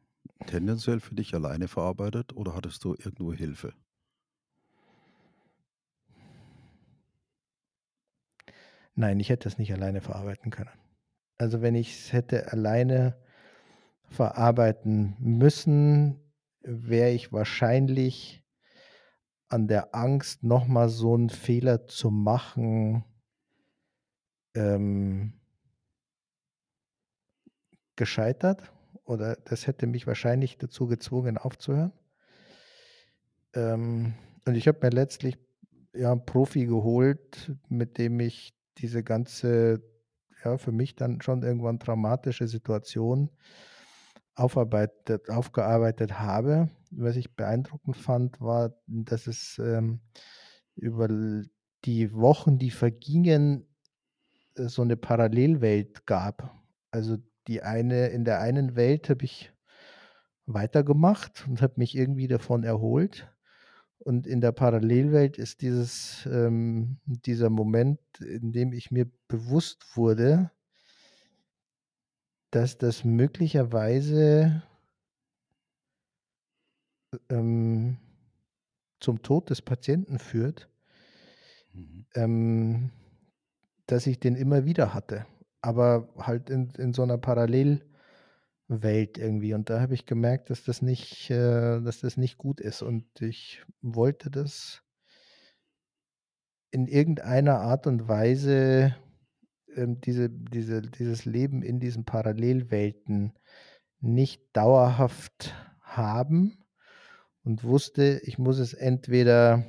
tendenziell 0.48 1.00
für 1.00 1.16
dich 1.16 1.34
alleine 1.34 1.68
verarbeitet 1.68 2.36
oder 2.36 2.56
hattest 2.56 2.84
du 2.84 2.94
irgendwo 2.94 3.32
Hilfe? 3.32 3.74
Nein, 8.96 9.20
ich 9.20 9.30
hätte 9.30 9.48
es 9.48 9.58
nicht 9.58 9.74
alleine 9.74 10.02
verarbeiten 10.02 10.52
können. 10.52 10.70
Also 11.38 11.62
wenn 11.62 11.76
ich 11.76 11.94
es 11.94 12.14
hätte 12.14 12.52
alleine 12.52 13.18
verarbeiten 14.06 15.16
müssen, 15.20 16.20
wäre 16.62 17.10
ich 17.10 17.32
wahrscheinlich 17.32 18.44
an 19.50 19.68
der 19.68 19.94
Angst, 19.94 20.44
nochmal 20.44 20.90
so 20.90 21.14
einen 21.16 21.30
Fehler 21.30 21.88
zu 21.88 22.10
machen, 22.10 23.04
ähm, 24.56 25.34
gescheitert. 27.96 28.72
Oder 29.06 29.36
das 29.36 29.68
hätte 29.68 29.86
mich 29.86 30.08
wahrscheinlich 30.08 30.58
dazu 30.58 30.88
gezwungen, 30.88 31.38
aufzuhören. 31.38 31.92
Ähm, 33.54 34.14
und 34.46 34.56
ich 34.56 34.68
habe 34.68 34.80
mir 34.82 34.90
letztlich 34.90 35.38
ja, 35.94 36.12
einen 36.12 36.26
Profi 36.26 36.66
geholt, 36.66 37.52
mit 37.70 37.98
dem 37.98 38.20
ich 38.20 38.54
diese 38.78 39.04
ganze, 39.04 39.84
ja, 40.44 40.58
für 40.58 40.72
mich 40.72 40.96
dann 40.96 41.22
schon 41.22 41.44
irgendwann 41.44 41.80
dramatische 41.80 42.48
Situation 42.48 43.30
aufarbeitet, 44.36 45.30
aufgearbeitet 45.30 46.20
habe. 46.20 46.70
Was 46.92 47.16
ich 47.16 47.36
beeindruckend 47.36 47.98
fand, 47.98 48.42
war, 48.42 48.74
dass 48.88 49.28
es 49.28 49.60
ähm, 49.60 50.02
über 50.76 51.08
die 51.86 52.14
Wochen, 52.14 52.58
die 52.58 52.72
vergingen, 52.72 53.68
äh, 54.56 54.68
so 54.68 54.82
eine 54.82 54.98
Parallelwelt 54.98 56.06
gab. 56.06 56.54
Also 56.92 57.18
die 57.48 57.62
eine, 57.62 58.08
in 58.08 58.26
der 58.26 58.40
einen 58.40 58.76
Welt 58.76 59.10
habe 59.10 59.26
ich 59.26 59.52
weitergemacht 60.46 61.46
und 61.48 61.62
habe 61.62 61.74
mich 61.78 61.96
irgendwie 61.96 62.28
davon 62.28 62.64
erholt. 62.64 63.33
Und 64.04 64.28
in 64.28 64.42
der 64.42 64.52
Parallelwelt 64.52 65.38
ist 65.38 65.62
dieses, 65.62 66.28
ähm, 66.30 66.98
dieser 67.06 67.50
Moment, 67.50 68.00
in 68.20 68.52
dem 68.52 68.74
ich 68.74 68.92
mir 68.92 69.10
bewusst 69.30 69.96
wurde, 69.96 70.52
dass 72.52 72.78
das 72.78 73.06
möglicherweise 73.06 74.64
ähm, 77.30 77.98
zum 79.00 79.22
Tod 79.22 79.50
des 79.50 79.62
Patienten 79.62 80.20
führt, 80.20 80.70
Mhm. 81.74 82.06
ähm, 82.16 82.92
dass 83.88 84.06
ich 84.06 84.20
den 84.20 84.36
immer 84.36 84.66
wieder 84.66 84.94
hatte, 84.94 85.26
aber 85.62 86.10
halt 86.18 86.50
in, 86.50 86.70
in 86.78 86.94
so 86.94 87.04
einer 87.04 87.18
Parallelwelt 88.80 89.18
irgendwie. 89.18 89.54
Und 89.54 89.70
da 89.70 89.80
habe 89.80 89.94
ich 89.94 90.06
gemerkt, 90.06 90.50
dass 90.50 90.64
das 90.64 90.82
nicht, 90.82 91.30
äh, 91.30 91.82
dass 91.82 92.00
das 92.00 92.18
nicht 92.18 92.38
gut 92.38 92.60
ist. 92.60 92.82
Und 92.82 93.06
ich 93.22 93.64
wollte 93.82 94.30
das 94.32 94.84
in 96.72 96.88
irgendeiner 96.88 97.60
Art 97.60 97.88
und 97.88 98.08
Weise 98.08 98.96
ähm, 99.76 100.02
diese, 100.02 100.30
diese, 100.30 100.82
dieses 100.82 101.26
Leben 101.26 101.62
in 101.62 101.80
diesen 101.80 102.06
Parallelwelten 102.06 103.34
nicht 104.00 104.42
dauerhaft 104.54 105.54
haben 105.82 106.58
und 107.44 107.64
wusste, 107.64 108.22
ich 108.24 108.38
muss 108.38 108.58
es 108.58 108.74
entweder 108.74 109.66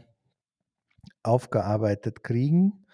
aufgearbeitet 1.23 2.23
kriegen 2.23 2.87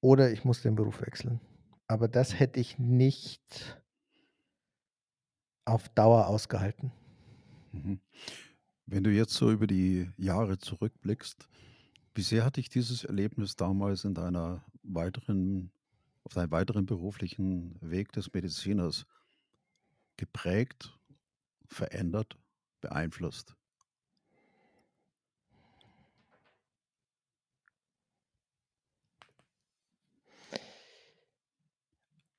oder 0.00 0.30
ich 0.30 0.44
muss 0.44 0.62
den 0.62 0.76
Beruf 0.76 1.00
wechseln. 1.00 1.40
Aber 1.88 2.08
das 2.08 2.38
hätte 2.38 2.60
ich 2.60 2.78
nicht 2.78 3.76
auf 5.66 5.88
Dauer 5.90 6.28
ausgehalten. 6.28 6.92
Mhm. 7.72 8.00
Wenn 8.86 9.04
du 9.04 9.10
jetzt 9.10 9.34
so 9.34 9.50
über 9.50 9.66
die 9.66 10.10
Jahre 10.16 10.58
zurückblickst, 10.58 11.48
wie 12.14 12.22
sehr 12.22 12.44
hat 12.44 12.56
dich 12.56 12.68
dieses 12.70 13.04
Erlebnis 13.04 13.56
damals 13.56 14.04
in 14.04 14.14
deiner 14.14 14.64
weiteren, 14.82 15.70
auf 16.22 16.32
deinem 16.32 16.52
weiteren 16.52 16.86
beruflichen 16.86 17.76
Weg 17.80 18.12
des 18.12 18.32
Mediziners 18.32 19.06
geprägt, 20.16 20.96
verändert, 21.66 22.38
beeinflusst? 22.80 23.56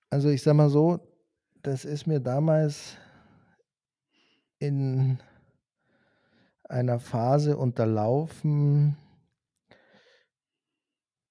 Also 0.09 0.29
ich 0.29 0.41
sage 0.41 0.55
mal 0.55 0.69
so, 0.69 0.99
das 1.61 1.83
ist 1.83 2.07
mir 2.07 2.21
damals 2.21 2.97
in 4.59 5.19
einer 6.63 6.99
Phase 6.99 7.57
unterlaufen, 7.57 8.97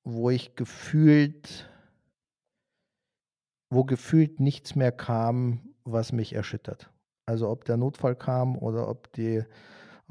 wo 0.04 0.30
ich 0.30 0.54
gefühlt, 0.54 1.68
wo 3.70 3.84
gefühlt 3.84 4.40
nichts 4.40 4.74
mehr 4.74 4.92
kam, 4.92 5.74
was 5.84 6.12
mich 6.12 6.32
erschüttert. 6.32 6.90
Also 7.26 7.48
ob 7.48 7.64
der 7.64 7.76
Notfall 7.76 8.14
kam 8.14 8.56
oder 8.56 8.88
ob 8.88 9.12
die 9.12 9.42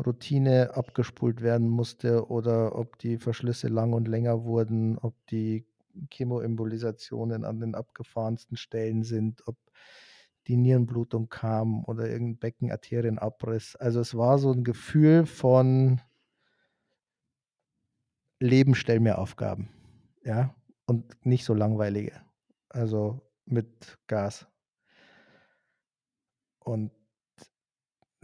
Routine 0.04 0.76
abgespult 0.76 1.42
werden 1.42 1.70
musste 1.70 2.28
oder 2.30 2.76
ob 2.76 3.00
die 3.00 3.18
Verschlüsse 3.18 3.70
lang 3.70 3.94
und 3.94 4.08
länger 4.08 4.44
wurden, 4.44 4.98
ob 4.98 5.16
die 5.28 5.66
Chemoembolisationen 6.12 7.46
an 7.46 7.62
den 7.62 7.76
abgefahrensten 7.76 8.58
Stellen 8.58 9.04
sind, 9.04 9.48
ob 9.48 9.56
die 10.48 10.58
Nierenblutung 10.58 11.30
kam 11.30 11.84
oder 11.86 12.08
irgendein 12.08 12.40
Beckenarterienabriss. 12.40 13.76
Also 13.76 14.00
es 14.00 14.16
war 14.16 14.38
so 14.38 14.52
ein 14.52 14.64
Gefühl 14.64 15.26
von 15.26 16.02
Leben, 18.40 18.76
stell 18.76 19.00
mir 19.00 19.18
Aufgaben. 19.18 19.70
Ja, 20.24 20.56
und 20.86 21.26
nicht 21.26 21.46
so 21.46 21.54
langweilige. 21.54 22.22
Also 22.70 23.22
mit 23.46 23.98
Gas. 24.08 24.48
Und 26.60 26.92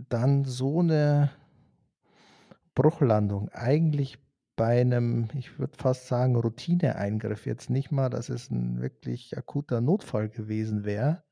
dann 0.10 0.46
so 0.46 0.80
eine 0.80 1.32
Bruchlandung, 2.74 3.50
eigentlich 3.50 4.18
bei 4.56 4.82
einem, 4.82 5.30
ich 5.34 5.60
würde 5.60 5.78
fast 5.78 6.08
sagen, 6.08 6.36
Routineeingriff, 6.36 7.46
jetzt 7.46 7.70
nicht 7.70 7.92
mal, 7.92 8.10
dass 8.10 8.30
es 8.30 8.50
ein 8.50 8.82
wirklich 8.82 9.38
akuter 9.38 9.82
Notfall 9.82 10.30
gewesen 10.30 10.84
wäre, 10.84 11.24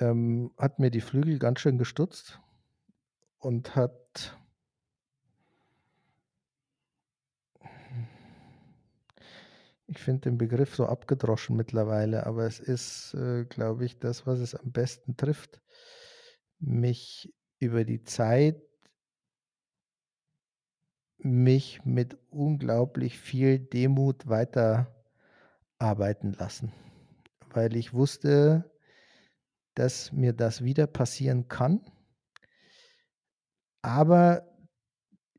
ähm, 0.00 0.52
hat 0.58 0.78
mir 0.78 0.90
die 0.90 1.00
Flügel 1.00 1.38
ganz 1.38 1.60
schön 1.60 1.78
gestutzt 1.78 2.40
und 3.38 3.76
hat 3.76 4.36
ich 9.86 9.98
finde 9.98 10.30
den 10.30 10.38
Begriff 10.38 10.74
so 10.74 10.86
abgedroschen 10.86 11.56
mittlerweile, 11.56 12.26
aber 12.26 12.46
es 12.46 12.60
ist, 12.60 13.14
äh, 13.14 13.44
glaube 13.44 13.84
ich, 13.84 13.98
das, 13.98 14.26
was 14.26 14.38
es 14.38 14.54
am 14.54 14.72
besten 14.72 15.16
trifft, 15.16 15.60
mich 16.58 17.32
über 17.58 17.84
die 17.84 18.02
Zeit 18.02 18.62
mich 21.18 21.84
mit 21.84 22.18
unglaublich 22.30 23.18
viel 23.18 23.58
Demut 23.58 24.28
weiterarbeiten 24.28 26.32
lassen, 26.32 26.72
weil 27.50 27.76
ich 27.76 27.92
wusste, 27.92 28.71
dass 29.74 30.12
mir 30.12 30.32
das 30.32 30.62
wieder 30.62 30.86
passieren 30.86 31.48
kann. 31.48 31.80
Aber 33.82 34.48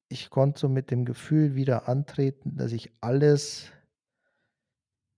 ich 0.09 0.29
konnte 0.29 0.59
so 0.59 0.69
mit 0.69 0.91
dem 0.91 1.05
Gefühl 1.05 1.55
wieder 1.55 1.87
antreten, 1.87 2.55
dass 2.57 2.71
ich 2.71 2.93
alles 3.01 3.71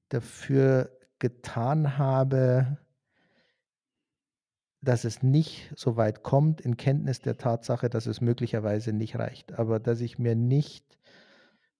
dafür 0.09 0.97
getan 1.19 1.97
habe, 1.97 2.77
dass 4.81 5.03
es 5.03 5.23
nicht 5.23 5.73
so 5.75 5.97
weit 5.97 6.23
kommt, 6.23 6.61
in 6.61 6.77
Kenntnis 6.77 7.19
der 7.19 7.37
Tatsache, 7.37 7.89
dass 7.89 8.05
es 8.05 8.21
möglicherweise 8.21 8.93
nicht 8.93 9.17
reicht. 9.17 9.53
Aber 9.53 9.79
dass 9.79 9.99
ich 9.99 10.19
mir 10.19 10.35
nicht, 10.35 10.99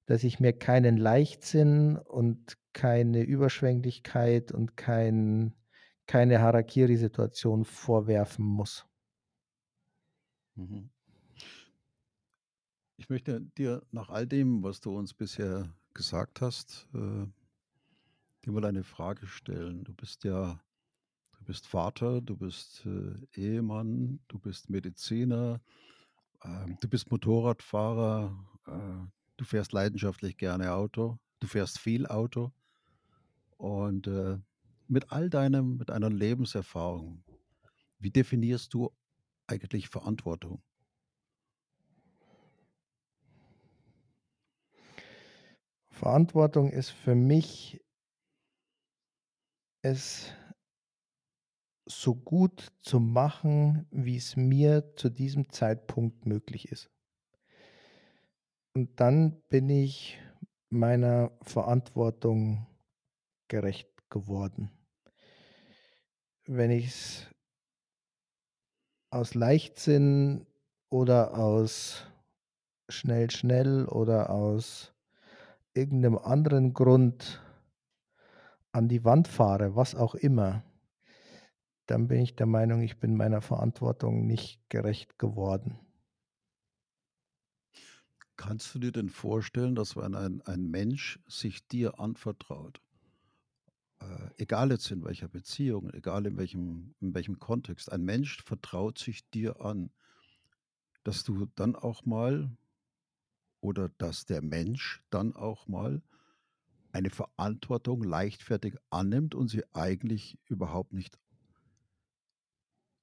dass 0.08 0.24
ich 0.24 0.40
mir 0.40 0.54
keinen 0.54 0.98
Leichtsinn 0.98 1.98
und 1.98 2.58
keine 2.74 3.22
Überschwänglichkeit 3.22 4.52
und 4.52 4.76
kein, 4.76 5.54
keine 6.08 6.40
Harakiri-Situation 6.40 7.66
vorwerfen 7.66 8.46
muss. 8.46 8.86
Mhm. 10.56 10.90
Ich 12.98 13.10
möchte 13.10 13.42
dir 13.42 13.86
nach 13.92 14.10
all 14.10 14.26
dem, 14.26 14.64
was 14.64 14.80
du 14.80 14.96
uns 14.96 15.14
bisher 15.14 15.74
gesagt 15.94 16.42
hast, 16.42 16.88
äh, 16.94 17.26
dir 18.46 18.52
mal 18.52 18.66
eine 18.66 18.84
Frage 18.84 19.28
stellen. 19.28 19.84
Du 19.84 19.94
bist 19.94 20.24
ja, 20.24 20.62
du 21.38 21.44
bist 21.44 21.68
Vater, 21.68 22.22
du 22.22 22.38
bist 22.38 22.86
äh, 22.86 23.40
Ehemann, 23.40 24.20
du 24.28 24.40
bist 24.40 24.70
Mediziner, 24.70 25.62
ähm, 26.44 26.78
du 26.80 26.88
bist 26.88 27.12
Motorradfahrer, 27.12 28.38
äh, 28.68 29.08
du 29.38 29.46
fährst 29.46 29.74
leidenschaftlich 29.74 30.38
gerne 30.38 30.74
Auto, 30.74 31.20
du 31.40 31.48
fährst 31.48 31.80
viel 31.80 32.08
Auto 32.08 32.54
und 33.58 34.08
äh, 34.08 34.38
mit 34.88 35.12
all 35.12 35.30
deinem, 35.30 35.78
mit 35.78 35.92
einer 35.92 36.10
Lebenserfahrung, 36.10 37.24
wie 38.00 38.12
definierst 38.12 38.74
du 38.74 38.92
eigentlich 39.48 39.90
Verantwortung? 39.90 40.62
Verantwortung 45.90 46.72
ist 46.72 46.90
für 46.90 47.16
mich 47.16 47.82
es 49.82 50.34
so 51.86 52.16
gut 52.16 52.72
zu 52.82 53.00
machen, 53.00 53.88
wie 53.92 54.18
es 54.18 54.36
mir 54.36 54.96
zu 54.96 55.10
diesem 55.10 55.50
Zeitpunkt 55.52 56.26
möglich 56.26 56.70
ist. 56.70 56.92
Und 58.74 59.00
dann 59.00 59.42
bin 59.48 59.70
ich 59.70 60.20
meiner 60.70 61.32
Verantwortung 61.42 62.68
gerecht 63.48 63.95
geworden. 64.10 64.72
Wenn 66.46 66.72
ich 66.72 66.88
es 66.88 67.28
aus 69.10 69.34
Leichtsinn 69.34 70.46
oder 70.90 71.38
aus 71.38 72.06
schnell, 72.90 73.32
schnell 73.32 73.86
oder 73.86 74.30
aus 74.30 74.94
irgendeinem 75.74 76.18
anderen 76.18 76.74
Grund 76.74 77.42
an 78.72 78.88
die 78.88 79.04
Wand 79.04 79.28
fahre, 79.28 79.76
was 79.76 79.96
auch 79.96 80.16
immer, 80.16 80.64
dann 81.86 82.08
bin 82.08 82.22
ich 82.22 82.36
der 82.36 82.46
Meinung, 82.46 82.82
ich 82.82 83.00
bin 83.00 83.16
meiner 83.16 83.42
Verantwortung 83.42 84.26
nicht 84.26 84.60
gerecht 84.70 85.20
geworden. 85.20 85.80
Kannst 88.38 88.76
du 88.76 88.80
dir 88.80 88.92
denn 88.92 89.10
vorstellen, 89.10 89.76
dass 89.76 89.96
wenn 89.96 90.14
ein, 90.14 90.42
ein 90.42 90.70
Mensch 90.70 91.20
sich 91.28 91.68
dir 91.68 92.00
anvertraut, 92.00 92.82
äh, 94.06 94.30
egal 94.38 94.72
jetzt 94.72 94.90
in 94.92 95.04
welcher 95.04 95.28
Beziehung, 95.28 95.90
egal 95.92 96.26
in 96.26 96.38
welchem, 96.38 96.96
in 97.00 97.14
welchem 97.14 97.40
Kontext, 97.40 97.92
ein 97.92 98.04
Mensch 98.04 98.44
vertraut 98.44 98.98
sich 98.98 99.30
dir 99.30 99.62
an, 99.62 99.90
dass 101.04 101.24
du 101.24 101.48
dann 101.56 101.76
auch 101.76 102.06
mal 102.06 102.50
oder 103.62 103.90
dass 103.98 104.26
der 104.26 104.42
Mensch 104.42 105.04
dann 105.10 105.36
auch 105.36 105.68
mal 105.68 106.02
eine 106.92 107.10
Verantwortung 107.10 108.04
leichtfertig 108.04 108.76
annimmt 108.90 109.36
und 109.36 109.50
sie 109.50 109.64
eigentlich 109.74 110.38
überhaupt 110.46 110.94
nicht 110.94 111.20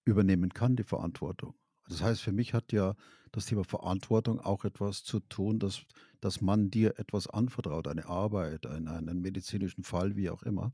übernehmen 0.05 0.53
kann, 0.55 0.77
die 0.77 0.85
Verantwortung. 0.85 1.55
Das 1.93 2.03
heißt, 2.03 2.23
für 2.23 2.33
mich 2.33 2.55
hat 2.55 2.73
ja 2.73 2.95
das 3.33 3.45
Thema 3.47 3.65
Verantwortung 3.65 4.41
auch 4.41 4.65
etwas 4.65 5.05
zu 5.05 5.21
tun, 5.21 5.59
dass, 5.59 5.83
dass 6.21 6.41
man 6.41 6.71
dir 6.71 6.99
etwas 6.99 7.27
anvertraut, 7.27 7.87
eine 7.87 8.07
Arbeit, 8.07 8.67
einen, 8.67 8.89
einen 8.89 9.21
medizinischen 9.21 9.85
Fall, 9.85 10.17
wie 10.17 10.31
auch 10.31 10.43
immer, 10.43 10.73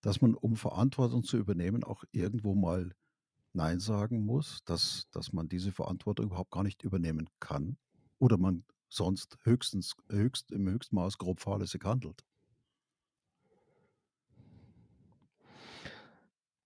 dass 0.00 0.22
man, 0.22 0.34
um 0.34 0.56
Verantwortung 0.56 1.24
zu 1.24 1.36
übernehmen, 1.36 1.84
auch 1.84 2.04
irgendwo 2.10 2.54
mal 2.54 2.94
Nein 3.52 3.80
sagen 3.80 4.24
muss, 4.24 4.64
dass, 4.64 5.08
dass 5.10 5.34
man 5.34 5.50
diese 5.50 5.72
Verantwortung 5.72 6.26
überhaupt 6.26 6.52
gar 6.52 6.62
nicht 6.62 6.82
übernehmen 6.82 7.28
kann 7.38 7.76
oder 8.18 8.38
man 8.38 8.64
sonst 8.88 9.38
höchstens 9.42 9.94
höchst, 10.08 10.52
im 10.52 10.66
höchsten 10.68 10.96
Maß 10.96 11.18
grob 11.18 11.40
fahrlässig 11.40 11.84
handelt. 11.84 12.24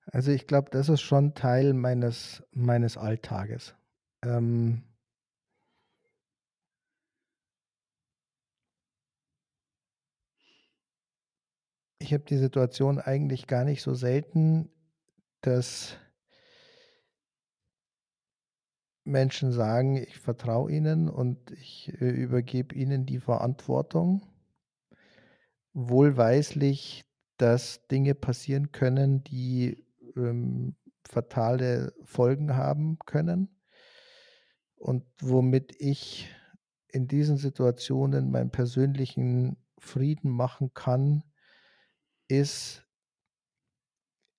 Also 0.06 0.30
ich 0.32 0.46
glaube, 0.46 0.70
das 0.70 0.88
ist 0.88 1.00
schon 1.00 1.34
Teil 1.34 1.72
meines, 1.72 2.42
meines 2.52 2.96
Alltages. 2.96 3.74
Ähm, 4.24 4.82
ich 11.98 12.12
habe 12.12 12.24
die 12.24 12.36
Situation 12.38 12.98
eigentlich 13.00 13.46
gar 13.46 13.64
nicht 13.64 13.82
so 13.82 13.94
selten, 13.94 14.70
dass 15.42 15.96
Menschen 19.04 19.52
sagen, 19.52 19.96
ich 19.96 20.18
vertraue 20.18 20.70
ihnen 20.70 21.08
und 21.08 21.50
ich 21.52 21.92
äh, 22.00 22.10
übergebe 22.10 22.74
ihnen 22.74 23.06
die 23.06 23.20
Verantwortung, 23.20 24.22
wohlweislich, 25.74 27.04
dass 27.36 27.86
Dinge 27.88 28.14
passieren 28.14 28.72
können, 28.72 29.22
die 29.22 29.85
ähm, 30.16 30.76
fatale 31.08 31.94
Folgen 32.04 32.56
haben 32.56 32.98
können 33.06 33.56
und 34.76 35.04
womit 35.20 35.74
ich 35.78 36.28
in 36.88 37.08
diesen 37.08 37.36
Situationen 37.36 38.30
meinen 38.30 38.50
persönlichen 38.50 39.56
Frieden 39.78 40.30
machen 40.30 40.72
kann, 40.74 41.22
ist 42.28 42.86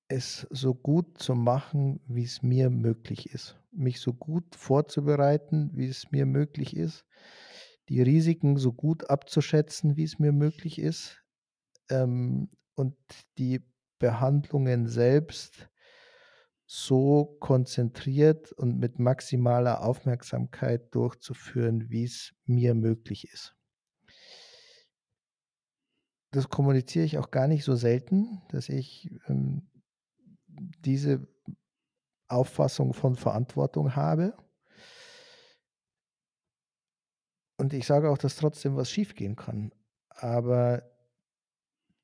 es 0.09 0.47
so 0.49 0.73
gut 0.73 1.19
zu 1.19 1.35
machen, 1.35 1.99
wie 2.07 2.23
es 2.23 2.41
mir 2.41 2.69
möglich 2.69 3.29
ist. 3.29 3.59
Mich 3.71 3.99
so 3.99 4.13
gut 4.13 4.55
vorzubereiten, 4.55 5.71
wie 5.73 5.87
es 5.87 6.11
mir 6.11 6.25
möglich 6.25 6.75
ist. 6.75 7.05
Die 7.89 8.01
Risiken 8.01 8.57
so 8.57 8.73
gut 8.73 9.09
abzuschätzen, 9.09 9.97
wie 9.97 10.03
es 10.03 10.17
mir 10.19 10.31
möglich 10.31 10.79
ist. 10.79 11.21
Ähm, 11.89 12.49
und 12.75 12.95
die 13.37 13.61
Behandlungen 13.99 14.88
selbst 14.88 15.69
so 16.65 17.38
konzentriert 17.39 18.51
und 18.51 18.77
mit 18.77 18.99
maximaler 18.99 19.83
Aufmerksamkeit 19.83 20.93
durchzuführen, 20.93 21.89
wie 21.89 22.03
es 22.03 22.36
mir 22.45 22.75
möglich 22.75 23.31
ist. 23.31 23.55
Das 26.31 26.49
kommuniziere 26.49 27.05
ich 27.05 27.17
auch 27.17 27.31
gar 27.31 27.47
nicht 27.47 27.63
so 27.63 27.75
selten, 27.75 28.41
dass 28.49 28.67
ich 28.67 29.10
ähm, 29.27 29.69
diese 30.47 31.25
Auffassung 32.27 32.93
von 32.93 33.15
Verantwortung 33.15 33.95
habe. 33.95 34.36
Und 37.57 37.73
ich 37.73 37.88
sage 37.88 38.10
auch, 38.10 38.17
dass 38.17 38.36
trotzdem 38.36 38.75
was 38.75 38.91
schiefgehen 38.91 39.38
kann. 39.38 39.73
Aber 40.10 40.83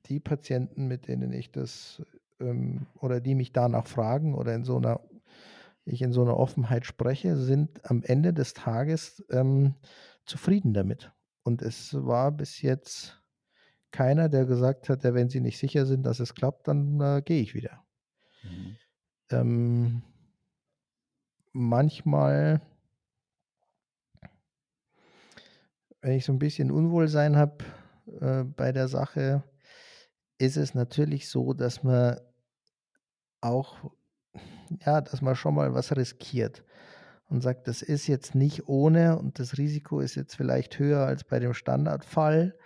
die 0.06 0.20
Patienten, 0.20 0.86
mit 0.86 1.08
denen 1.08 1.32
ich 1.32 1.50
das 1.50 2.02
ähm, 2.40 2.86
oder 3.00 3.20
die 3.20 3.34
mich 3.34 3.52
danach 3.52 3.86
fragen 3.86 4.34
oder 4.34 4.54
in 4.54 4.64
so 4.64 4.76
einer 4.76 5.00
ich 5.86 6.02
in 6.02 6.12
so 6.12 6.22
einer 6.22 6.38
Offenheit 6.38 6.86
spreche, 6.86 7.36
sind 7.36 7.84
am 7.90 8.02
Ende 8.02 8.32
des 8.32 8.54
Tages 8.54 9.22
ähm, 9.30 9.74
zufrieden 10.24 10.72
damit. 10.72 11.12
Und 11.42 11.60
es 11.60 11.92
war 11.94 12.32
bis 12.32 12.62
jetzt 12.62 13.20
keiner, 13.90 14.28
der 14.28 14.46
gesagt 14.46 14.88
hat, 14.88 15.04
ja, 15.04 15.14
wenn 15.14 15.28
sie 15.28 15.40
nicht 15.40 15.58
sicher 15.58 15.84
sind, 15.84 16.04
dass 16.04 16.20
es 16.20 16.34
klappt, 16.34 16.68
dann 16.68 17.00
äh, 17.00 17.22
gehe 17.22 17.42
ich 17.42 17.54
wieder. 17.54 17.84
Mhm. 18.42 18.76
Ähm, 19.30 20.02
manchmal, 21.52 22.62
wenn 26.00 26.12
ich 26.12 26.24
so 26.24 26.32
ein 26.32 26.38
bisschen 26.38 26.70
Unwohlsein 26.70 27.36
habe 27.36 27.64
äh, 28.20 28.44
bei 28.44 28.72
der 28.72 28.88
Sache, 28.88 29.44
ist 30.38 30.56
es 30.56 30.74
natürlich 30.74 31.28
so, 31.28 31.52
dass 31.52 31.82
man 31.82 32.20
auch, 33.40 33.92
ja, 34.84 35.00
dass 35.00 35.22
man 35.22 35.36
schon 35.36 35.54
mal 35.54 35.74
was 35.74 35.94
riskiert 35.96 36.64
und 37.28 37.42
sagt, 37.42 37.68
das 37.68 37.82
ist 37.82 38.06
jetzt 38.06 38.34
nicht 38.34 38.68
ohne 38.68 39.18
und 39.18 39.38
das 39.38 39.58
Risiko 39.58 40.00
ist 40.00 40.14
jetzt 40.14 40.34
vielleicht 40.34 40.78
höher 40.78 41.06
als 41.06 41.24
bei 41.24 41.38
dem 41.38 41.54
Standardfall, 41.54 42.56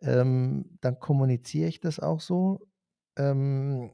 ähm, 0.00 0.78
dann 0.80 0.98
kommuniziere 0.98 1.68
ich 1.68 1.80
das 1.80 2.00
auch 2.00 2.20
so. 2.20 2.68
Ähm, 3.16 3.90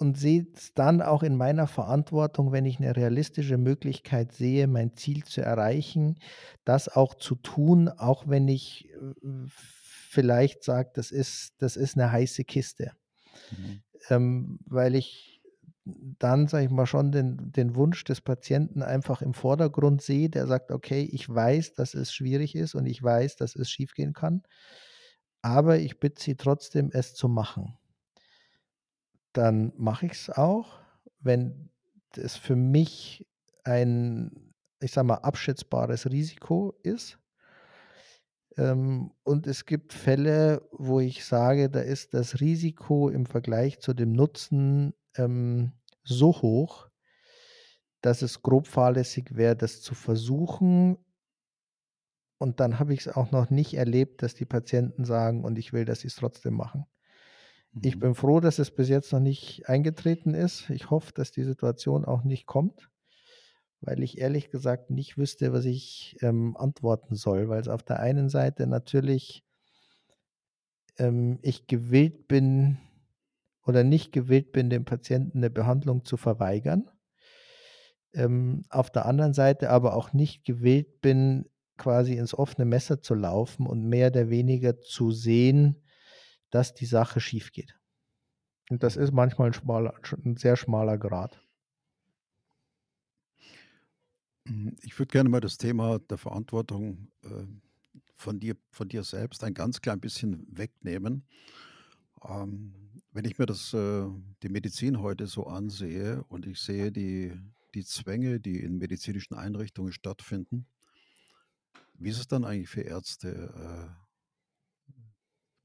und 0.00 0.16
sehe 0.16 0.46
es 0.54 0.72
dann 0.74 1.02
auch 1.02 1.22
in 1.22 1.36
meiner 1.36 1.66
Verantwortung, 1.66 2.52
wenn 2.52 2.64
ich 2.64 2.78
eine 2.78 2.96
realistische 2.96 3.58
Möglichkeit 3.58 4.32
sehe, 4.32 4.66
mein 4.66 4.96
Ziel 4.96 5.24
zu 5.24 5.42
erreichen, 5.42 6.18
das 6.64 6.88
auch 6.88 7.14
zu 7.14 7.34
tun, 7.34 7.88
auch 7.88 8.26
wenn 8.26 8.48
ich 8.48 8.88
äh, 8.88 9.46
vielleicht 10.08 10.64
sage, 10.64 10.90
das 10.94 11.10
ist, 11.10 11.52
das 11.58 11.76
ist 11.76 11.98
eine 11.98 12.10
heiße 12.10 12.44
Kiste. 12.44 12.92
Mhm. 13.50 13.82
Ähm, 14.08 14.58
weil 14.64 14.94
ich 14.94 15.42
dann, 15.84 16.48
sage 16.48 16.64
ich 16.64 16.70
mal, 16.70 16.86
schon 16.86 17.12
den, 17.12 17.52
den 17.52 17.74
Wunsch 17.74 18.02
des 18.04 18.22
Patienten 18.22 18.82
einfach 18.82 19.20
im 19.20 19.34
Vordergrund 19.34 20.00
sehe, 20.00 20.30
der 20.30 20.46
sagt, 20.46 20.70
okay, 20.70 21.08
ich 21.12 21.28
weiß, 21.28 21.74
dass 21.74 21.94
es 21.94 22.12
schwierig 22.12 22.54
ist 22.54 22.74
und 22.74 22.86
ich 22.86 23.02
weiß, 23.02 23.36
dass 23.36 23.54
es 23.54 23.70
schiefgehen 23.70 24.14
kann, 24.14 24.42
aber 25.42 25.78
ich 25.78 26.00
bitte 26.00 26.22
Sie 26.22 26.36
trotzdem, 26.36 26.90
es 26.92 27.14
zu 27.14 27.28
machen. 27.28 27.76
Dann 29.32 29.72
mache 29.76 30.06
ich 30.06 30.12
es 30.12 30.30
auch, 30.30 30.80
wenn 31.20 31.70
es 32.16 32.36
für 32.36 32.56
mich 32.56 33.26
ein, 33.64 34.54
ich 34.80 34.92
sage 34.92 35.06
mal, 35.06 35.16
abschätzbares 35.16 36.10
Risiko 36.10 36.74
ist 36.82 37.20
ähm, 38.56 39.12
und 39.22 39.46
es 39.46 39.64
gibt 39.64 39.92
Fälle, 39.92 40.68
wo 40.72 41.00
ich 41.00 41.24
sage, 41.24 41.70
da 41.70 41.80
ist 41.80 42.14
das 42.14 42.40
Risiko 42.40 43.08
im 43.08 43.26
Vergleich 43.26 43.80
zu 43.80 43.94
dem 43.94 44.12
Nutzen 44.12 44.92
ähm, 45.16 45.72
so 46.02 46.32
hoch, 46.42 46.88
dass 48.02 48.22
es 48.22 48.42
grob 48.42 48.66
fahrlässig 48.66 49.36
wäre, 49.36 49.56
das 49.56 49.80
zu 49.82 49.94
versuchen. 49.94 50.98
Und 52.38 52.60
dann 52.60 52.78
habe 52.78 52.94
ich 52.94 53.00
es 53.00 53.08
auch 53.08 53.30
noch 53.30 53.50
nicht 53.50 53.74
erlebt, 53.74 54.22
dass 54.22 54.34
die 54.34 54.46
Patienten 54.46 55.04
sagen, 55.04 55.44
und 55.44 55.58
ich 55.58 55.72
will, 55.72 55.84
dass 55.84 56.00
sie 56.00 56.08
es 56.08 56.16
trotzdem 56.16 56.54
machen. 56.54 56.86
Mhm. 57.72 57.80
Ich 57.84 57.98
bin 57.98 58.14
froh, 58.14 58.40
dass 58.40 58.58
es 58.58 58.70
bis 58.70 58.88
jetzt 58.88 59.12
noch 59.12 59.20
nicht 59.20 59.68
eingetreten 59.68 60.34
ist. 60.34 60.70
Ich 60.70 60.90
hoffe, 60.90 61.12
dass 61.14 61.32
die 61.32 61.44
Situation 61.44 62.04
auch 62.04 62.24
nicht 62.24 62.46
kommt 62.46 62.90
weil 63.80 64.02
ich 64.02 64.18
ehrlich 64.18 64.50
gesagt 64.50 64.90
nicht 64.90 65.16
wüsste, 65.16 65.52
was 65.52 65.64
ich 65.64 66.16
ähm, 66.20 66.56
antworten 66.56 67.14
soll, 67.14 67.48
weil 67.48 67.60
es 67.60 67.68
auf 67.68 67.82
der 67.82 68.00
einen 68.00 68.28
Seite 68.28 68.66
natürlich 68.66 69.42
ähm, 70.98 71.38
ich 71.42 71.66
gewillt 71.66 72.28
bin 72.28 72.78
oder 73.66 73.84
nicht 73.84 74.12
gewillt 74.12 74.52
bin, 74.52 74.70
dem 74.70 74.84
Patienten 74.84 75.38
eine 75.38 75.50
Behandlung 75.50 76.04
zu 76.04 76.16
verweigern. 76.16 76.90
Ähm, 78.12 78.64
auf 78.68 78.90
der 78.90 79.06
anderen 79.06 79.34
Seite 79.34 79.70
aber 79.70 79.94
auch 79.94 80.12
nicht 80.12 80.44
gewillt 80.44 81.00
bin, 81.00 81.46
quasi 81.78 82.16
ins 82.16 82.34
offene 82.34 82.66
Messer 82.66 83.00
zu 83.00 83.14
laufen 83.14 83.66
und 83.66 83.88
mehr 83.88 84.08
oder 84.08 84.28
weniger 84.28 84.80
zu 84.80 85.12
sehen, 85.12 85.82
dass 86.50 86.74
die 86.74 86.86
Sache 86.86 87.20
schief 87.20 87.52
geht. 87.52 87.78
Und 88.70 88.82
das 88.82 88.96
ist 88.96 89.12
manchmal 89.12 89.48
ein, 89.48 89.52
schmaler, 89.52 89.94
ein 90.24 90.36
sehr 90.36 90.56
schmaler 90.56 90.98
Grad. 90.98 91.42
Hm, 94.46 94.76
ich 94.82 94.98
würde 94.98 95.12
gerne 95.12 95.28
mal 95.28 95.40
das 95.40 95.58
Thema 95.58 95.98
der 95.98 96.18
Verantwortung 96.18 97.10
äh, 97.22 97.46
von 98.16 98.38
dir, 98.38 98.56
von 98.70 98.88
dir 98.88 99.02
selbst 99.02 99.42
ein 99.44 99.54
ganz 99.54 99.80
klein 99.80 100.00
bisschen 100.00 100.46
wegnehmen. 100.50 101.24
Ähm, 102.22 102.74
wenn 103.12 103.24
ich 103.24 103.38
mir 103.38 103.46
das, 103.46 103.74
äh, 103.74 104.06
die 104.42 104.48
Medizin 104.48 105.00
heute 105.00 105.26
so 105.26 105.46
ansehe 105.46 106.22
und 106.28 106.46
ich 106.46 106.60
sehe 106.60 106.92
die, 106.92 107.32
die 107.74 107.84
Zwänge, 107.84 108.40
die 108.40 108.60
in 108.60 108.78
medizinischen 108.78 109.34
Einrichtungen 109.34 109.92
stattfinden, 109.92 110.66
wie 111.94 112.10
ist 112.10 112.18
es 112.18 112.28
dann 112.28 112.44
eigentlich 112.44 112.68
für 112.68 112.82
Ärzte? 112.82 113.52
Äh, 113.54 114.09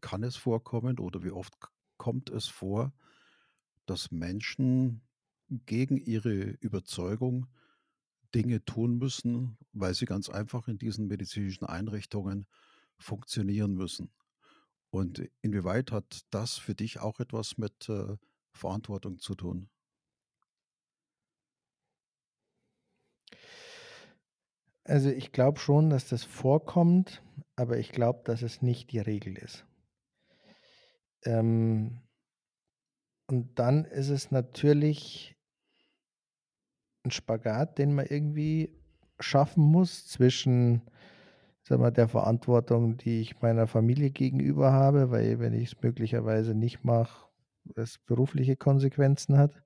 kann 0.05 0.21
es 0.21 0.35
vorkommen 0.35 0.99
oder 0.99 1.23
wie 1.23 1.31
oft 1.31 1.55
kommt 1.97 2.29
es 2.29 2.45
vor, 2.45 2.93
dass 3.87 4.11
Menschen 4.11 5.01
gegen 5.49 5.97
ihre 5.97 6.31
Überzeugung 6.61 7.47
Dinge 8.35 8.63
tun 8.65 8.99
müssen, 8.99 9.57
weil 9.73 9.95
sie 9.95 10.05
ganz 10.05 10.29
einfach 10.29 10.67
in 10.67 10.77
diesen 10.77 11.07
medizinischen 11.07 11.65
Einrichtungen 11.65 12.45
funktionieren 12.99 13.73
müssen? 13.73 14.13
Und 14.91 15.27
inwieweit 15.41 15.91
hat 15.91 16.21
das 16.29 16.53
für 16.59 16.75
dich 16.75 16.99
auch 16.99 17.19
etwas 17.19 17.57
mit, 17.57 17.89
äh, 17.89 18.15
Verantwortung 18.53 19.17
zu 19.17 19.33
tun? 19.33 19.69
Also 24.83 25.09
ich 25.09 25.31
glaube 25.31 25.59
schon, 25.59 25.89
dass 25.89 26.09
das 26.09 26.23
vorkommt, 26.23 27.23
aber 27.55 27.79
ich 27.79 27.91
glaube, 27.91 28.21
dass 28.23 28.43
es 28.43 28.61
nicht 28.61 28.91
die 28.91 28.99
Regel 28.99 29.35
ist. 29.35 29.65
Ähm, 31.25 32.01
und 33.27 33.57
dann 33.57 33.85
ist 33.85 34.09
es 34.09 34.31
natürlich 34.31 35.35
ein 37.03 37.11
Spagat, 37.11 37.77
den 37.77 37.93
man 37.93 38.05
irgendwie 38.05 38.75
schaffen 39.19 39.63
muss 39.63 40.07
zwischen, 40.07 40.81
sag 41.63 41.79
mal, 41.79 41.91
der 41.91 42.07
Verantwortung, 42.07 42.97
die 42.97 43.21
ich 43.21 43.41
meiner 43.41 43.67
Familie 43.67 44.11
gegenüber 44.11 44.71
habe, 44.71 45.11
weil 45.11 45.39
wenn 45.39 45.53
ich 45.53 45.73
es 45.73 45.81
möglicherweise 45.81 46.53
nicht 46.53 46.83
mache, 46.83 47.29
es 47.75 47.97
berufliche 47.97 48.55
Konsequenzen 48.55 49.37
hat, 49.37 49.63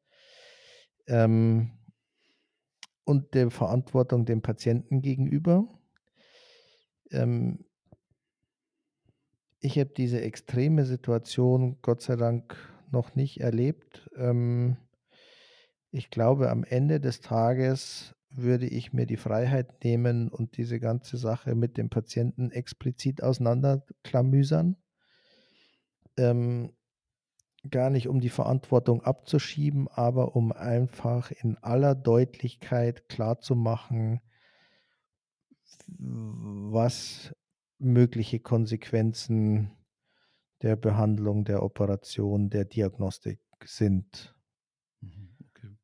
ähm, 1.08 1.72
und 3.10 3.34
der 3.34 3.50
Verantwortung 3.50 4.26
dem 4.26 4.43
Patienten 4.43 5.02
gegenüber. 5.02 5.67
Ähm, 7.10 7.65
ich 9.60 9.78
habe 9.78 9.91
diese 9.95 10.22
extreme 10.22 10.86
Situation 10.86 11.78
Gott 11.82 12.02
sei 12.02 12.15
Dank 12.15 12.56
noch 12.91 13.15
nicht 13.15 13.41
erlebt. 13.41 14.10
Ähm, 14.15 14.78
ich 15.91 16.10
glaube, 16.10 16.50
am 16.50 16.63
Ende 16.63 17.00
des 17.00 17.22
Tages 17.22 18.15
würde 18.30 18.67
ich 18.67 18.93
mir 18.93 19.06
die 19.06 19.17
Freiheit 19.17 19.84
nehmen 19.84 20.30
und 20.30 20.58
diese 20.58 20.80
ganze 20.80 21.17
Sache 21.17 21.56
mit 21.56 21.78
dem 21.78 21.89
Patienten 21.89 22.52
explizit 22.52 23.24
auseinanderklamüsern. 23.24 24.78
Ähm, 26.15 26.72
gar 27.69 27.89
nicht, 27.89 28.08
um 28.08 28.19
die 28.19 28.30
Verantwortung 28.30 29.02
abzuschieben, 29.02 29.88
aber 29.88 30.36
um 30.36 30.52
einfach 30.52 31.32
in 31.32 31.58
aller 31.58 31.95
Deutlichkeit 31.95 33.10
klarzumachen, 33.10 34.22
was 35.88 37.34
mögliche 37.80 38.39
Konsequenzen 38.39 39.72
der 40.62 40.76
Behandlung, 40.76 41.46
der 41.46 41.63
Operation, 41.63 42.50
der 42.50 42.65
Diagnostik 42.65 43.39
sind. 43.63 44.36
Mhm, 45.02 45.36
okay. 45.48 45.78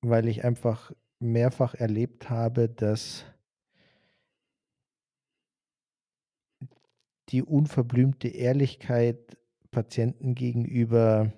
Weil 0.00 0.28
ich 0.28 0.44
einfach 0.44 0.92
mehrfach 1.18 1.74
erlebt 1.74 2.30
habe, 2.30 2.68
dass 2.68 3.24
die 7.30 7.42
unverblümte 7.42 8.28
Ehrlichkeit 8.28 9.38
Patienten 9.70 10.34
gegenüber 10.34 11.32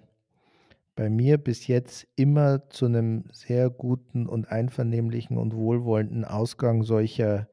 bei 0.95 1.09
mir 1.09 1.39
bis 1.39 1.67
jetzt 1.67 2.07
immer 2.17 2.69
zu 2.71 2.87
einem 2.87 3.25
sehr 3.31 3.71
guten 3.71 4.27
und 4.27 4.49
einvernehmlichen 4.49 5.39
und 5.39 5.55
wohlwollenden 5.55 6.25
Ausgang 6.25 6.83
solcher 6.83 7.49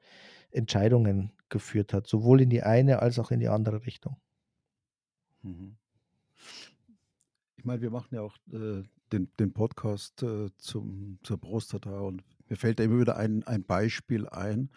Entscheidungen 0.50 1.33
geführt 1.54 1.94
hat, 1.94 2.08
sowohl 2.08 2.42
in 2.42 2.50
die 2.50 2.64
eine 2.64 3.00
als 3.00 3.20
auch 3.20 3.32
in 3.32 3.40
die 3.40 3.48
andere 3.48 3.86
Richtung. 3.86 4.18
Mhm. 5.44 5.78
Ich 7.56 7.64
meine, 7.64 7.82
wir 7.82 7.92
machen 7.92 8.16
ja 8.16 8.22
auch, 8.22 8.36
äh, 8.52 8.84
den 9.12 9.32
den 9.40 9.54
Podcast, 9.54 10.24
äh, 10.24 10.50
zum 10.58 11.20
zur 11.24 11.40
Prostata 11.40 12.00
und 12.00 12.24
mir 12.50 12.58
fällt 12.58 12.80
da 12.80 12.84
immer 12.84 13.00
wieder 13.00 13.16
ein 13.18 13.44
ein 13.44 13.64
Beispiel 13.64 14.28
ein, 14.28 14.72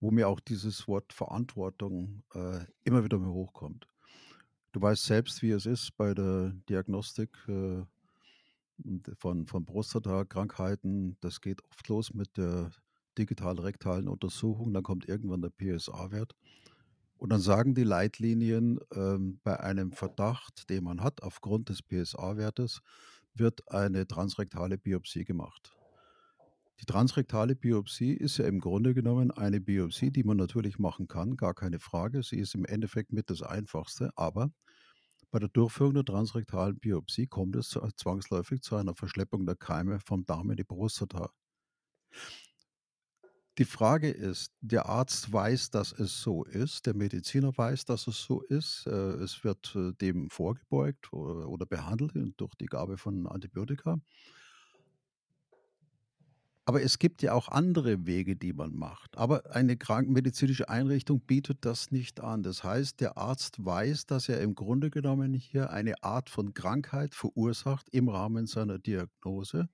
wo 0.00 0.10
mir 0.10 0.28
auch 0.28 0.38
dieses 0.38 0.86
Wort 0.86 1.12
Verantwortung, 1.12 2.22
äh, 2.34 2.60
immer 2.84 3.02
wieder 3.02 3.18
mal 3.18 3.32
hochkommt. 3.32 3.88
Du 4.72 4.82
weißt 4.82 5.06
selbst, 5.06 5.42
wie 5.42 5.50
es 5.52 5.64
ist 5.66 5.96
bei 5.96 6.12
der 6.14 6.52
Diagnostik, 6.68 7.30
äh, 7.48 7.82
von 9.16 9.46
von 9.46 9.64
Prostatakrankheiten. 9.64 11.16
Das 11.20 11.40
geht 11.40 11.64
oft 11.64 11.88
los 11.88 12.12
mit 12.12 12.36
der 12.36 12.70
digital-rektalen 13.18 14.08
Untersuchung, 14.08 14.72
dann 14.72 14.82
kommt 14.82 15.08
irgendwann 15.08 15.42
der 15.42 15.50
PSA-Wert. 15.50 16.34
Und 17.16 17.30
dann 17.30 17.40
sagen 17.40 17.74
die 17.74 17.84
Leitlinien, 17.84 18.78
ähm, 18.94 19.40
bei 19.42 19.58
einem 19.58 19.92
Verdacht, 19.92 20.70
den 20.70 20.84
man 20.84 21.02
hat 21.02 21.22
aufgrund 21.22 21.68
des 21.68 21.82
PSA-Wertes, 21.82 22.80
wird 23.34 23.70
eine 23.70 24.06
transrektale 24.06 24.78
Biopsie 24.78 25.24
gemacht. 25.24 25.72
Die 26.80 26.86
transrektale 26.86 27.56
Biopsie 27.56 28.12
ist 28.12 28.38
ja 28.38 28.46
im 28.46 28.60
Grunde 28.60 28.94
genommen 28.94 29.32
eine 29.32 29.60
Biopsie, 29.60 30.12
die 30.12 30.22
man 30.22 30.36
natürlich 30.36 30.78
machen 30.78 31.08
kann, 31.08 31.36
gar 31.36 31.54
keine 31.54 31.80
Frage. 31.80 32.22
Sie 32.22 32.38
ist 32.38 32.54
im 32.54 32.64
Endeffekt 32.64 33.12
mit 33.12 33.30
das 33.30 33.42
Einfachste, 33.42 34.10
aber 34.14 34.52
bei 35.32 35.40
der 35.40 35.48
Durchführung 35.48 35.94
der 35.94 36.04
transrektalen 36.04 36.78
Biopsie 36.78 37.26
kommt 37.26 37.56
es 37.56 37.78
zwangsläufig 37.96 38.62
zu 38.62 38.76
einer 38.76 38.94
Verschleppung 38.94 39.44
der 39.44 39.56
Keime 39.56 39.98
vom 39.98 40.24
Darm 40.24 40.50
in 40.50 40.56
die 40.56 40.64
Prostata. 40.64 41.30
Die 43.58 43.64
Frage 43.64 44.08
ist, 44.08 44.52
der 44.60 44.86
Arzt 44.86 45.32
weiß, 45.32 45.70
dass 45.70 45.90
es 45.90 46.22
so 46.22 46.44
ist, 46.44 46.86
der 46.86 46.94
Mediziner 46.94 47.56
weiß, 47.58 47.86
dass 47.86 48.06
es 48.06 48.22
so 48.22 48.40
ist, 48.42 48.86
äh, 48.86 48.90
es 48.90 49.42
wird, 49.42 49.74
äh, 49.74 49.92
dem 49.94 50.30
vorgebeugt 50.30 51.12
oder 51.12 51.66
behandelt 51.66 52.12
durch 52.36 52.54
die 52.54 52.66
Gabe 52.66 52.98
von 52.98 53.26
Antibiotika. 53.26 53.98
Aber 56.66 56.82
es 56.82 57.00
gibt 57.00 57.22
ja 57.22 57.32
auch 57.32 57.48
andere 57.48 58.06
Wege, 58.06 58.36
die 58.36 58.52
man 58.52 58.76
macht. 58.76 59.16
Aber 59.16 59.56
eine 59.56 59.76
krankenmedizinische 59.76 60.68
Einrichtung 60.68 61.20
bietet 61.22 61.64
das 61.64 61.90
nicht 61.90 62.20
an. 62.20 62.44
Das 62.44 62.62
heißt, 62.62 63.00
der 63.00 63.16
Arzt 63.16 63.64
weiß, 63.64 64.06
dass 64.06 64.28
er 64.28 64.40
im 64.40 64.54
Grunde 64.54 64.90
genommen 64.90 65.32
hier 65.32 65.70
eine 65.70 66.04
Art 66.04 66.30
von 66.30 66.54
Krankheit 66.54 67.14
verursacht 67.14 67.88
im 67.88 68.08
Rahmen 68.08 68.46
seiner 68.46 68.78
Diagnose. 68.78 69.68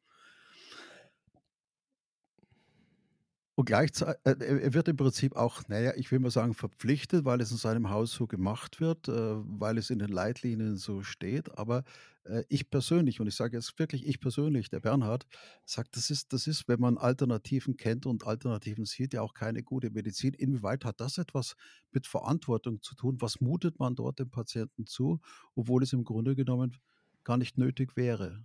Und 3.56 3.66
gleichzei 3.66 4.12
äh, 4.24 4.34
er 4.40 4.60
er 4.62 4.74
wird 4.74 4.88
im 4.88 4.96
Prinzip 4.96 5.36
auch, 5.36 5.62
na 5.68 5.78
ja, 5.80 5.92
ich 5.96 6.10
will 6.10 6.18
mal 6.18 6.30
sagen, 6.30 6.54
verpflichtet, 6.54 7.24
weil 7.24 7.40
es 7.40 7.52
in 7.52 7.56
seinem 7.56 7.88
Haus 7.90 8.10
so 8.12 8.26
gemacht 8.26 8.80
wird, 8.80 9.08
äh, 9.08 9.12
weil 9.14 9.78
es 9.78 9.90
in 9.90 10.00
den 10.00 10.08
Leitlinien 10.08 10.76
so 10.76 11.02
steht. 11.04 11.56
Aber, 11.56 11.84
äh, 12.24 12.42
ich 12.48 12.68
persönlich, 12.68 13.20
und 13.20 13.28
ich 13.28 13.36
sage 13.36 13.56
jetzt 13.56 13.78
wirklich 13.78 14.06
ich 14.08 14.18
persönlich, 14.20 14.70
der 14.70 14.80
Bernhard, 14.80 15.26
sagt, 15.64 15.96
das 15.96 16.10
ist 16.10 16.32
das 16.32 16.48
ist, 16.48 16.66
wenn 16.66 16.80
man 16.80 16.98
Alternativen 16.98 17.76
kennt 17.76 18.06
und 18.06 18.26
Alternativen 18.26 18.86
sieht, 18.86 19.14
ja 19.14 19.22
auch 19.22 19.34
keine 19.34 19.62
gute 19.62 19.90
Medizin. 19.90 20.34
Inwieweit 20.34 20.84
hat 20.84 21.00
das 21.00 21.18
etwas 21.18 21.54
mit 21.92 22.06
Verantwortung 22.08 22.82
zu 22.82 22.96
tun? 22.96 23.18
Was 23.20 23.40
mutet 23.40 23.78
man 23.78 23.94
dort 23.94 24.18
dem 24.18 24.30
Patienten 24.30 24.86
zu, 24.86 25.20
obwohl 25.54 25.84
es 25.84 25.92
im 25.92 26.02
Grunde 26.04 26.34
genommen 26.34 26.76
gar 27.22 27.36
nicht 27.36 27.56
nötig 27.56 27.96
wäre? 27.96 28.44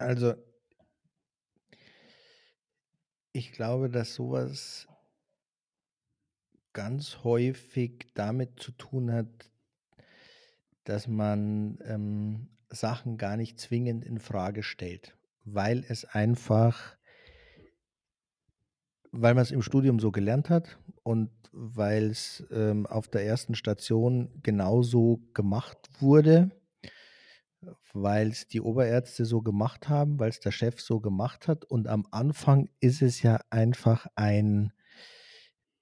Also, 0.00 0.34
ich 3.36 3.52
glaube, 3.52 3.90
dass 3.90 4.14
sowas 4.14 4.88
ganz 6.72 7.18
häufig 7.22 8.06
damit 8.14 8.58
zu 8.58 8.72
tun 8.72 9.12
hat, 9.12 9.50
dass 10.84 11.06
man, 11.06 11.78
ähm, 11.84 12.48
Sachen 12.70 13.18
gar 13.18 13.36
nicht 13.36 13.60
zwingend 13.60 14.04
in 14.04 14.18
Frage 14.18 14.62
stellt, 14.62 15.16
weil 15.44 15.84
es 15.88 16.04
einfach 16.04 16.96
weil 19.12 19.34
man 19.34 19.42
es 19.42 19.50
im 19.50 19.62
Studium 19.62 19.98
so 19.98 20.10
gelernt 20.10 20.50
hat 20.50 20.78
und 21.02 21.30
weil's, 21.52 22.44
ähm, 22.50 22.86
auf 22.86 23.08
der 23.08 23.24
ersten 23.24 23.54
Station 23.54 24.28
genauso 24.42 25.22
gemacht 25.32 25.78
wurde, 26.00 26.50
weil 27.92 28.28
es 28.28 28.46
die 28.48 28.60
Oberärzte 28.60 29.24
so 29.24 29.42
gemacht 29.42 29.88
haben, 29.88 30.18
weil 30.18 30.30
es 30.30 30.40
der 30.40 30.52
Chef 30.52 30.80
so 30.80 31.00
gemacht 31.00 31.48
hat. 31.48 31.64
Und 31.64 31.88
am 31.88 32.06
Anfang 32.10 32.68
ist 32.80 33.02
es 33.02 33.22
ja 33.22 33.40
einfach 33.50 34.06
ein 34.14 34.72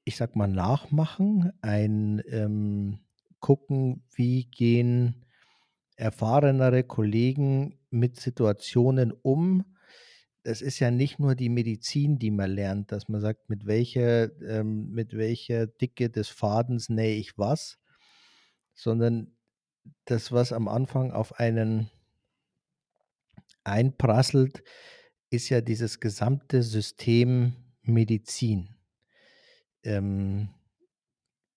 ich 0.05 0.17
sage 0.17 0.39
mal, 0.39 0.47
nachmachen, 0.49 1.53
ein, 1.63 2.23
ähm, 2.29 3.01
gucken, 3.41 4.05
wie 4.15 4.45
gehen 4.47 5.25
erfahrenere 5.97 6.85
Kollegen 6.85 7.79
mit 7.91 8.21
Situationen 8.21 9.13
um, 9.13 9.65
das 10.43 10.61
ist 10.61 10.79
ja 10.79 10.91
nicht 10.91 11.19
nur 11.19 11.35
die 11.35 11.49
Medizin, 11.49 12.19
die 12.19 12.31
man 12.31 12.51
lernt, 12.51 12.93
dass 12.93 13.09
man 13.09 13.23
sagt, 13.23 13.49
mit 13.49 13.67
welcher, 13.67 14.31
ähm, 14.43 14.91
mit 14.91 15.17
welcher 15.17 15.67
Dicke 15.67 16.11
des 16.11 16.29
Fadens 16.29 16.91
nähe 16.91 17.17
ich 17.17 17.39
was, 17.39 17.79
sondern 18.75 19.35
das, 20.05 20.33
was 20.33 20.53
am 20.53 20.69
Anfang 20.69 21.13
auf 21.13 21.39
einen 21.39 21.91
einprasselt, 23.65 24.63
ist 25.31 25.49
ja 25.49 25.61
dieses 25.61 26.01
gesamte 26.01 26.63
System 26.63 27.55
Medizin. 27.83 28.77
Ähm, 29.83 30.49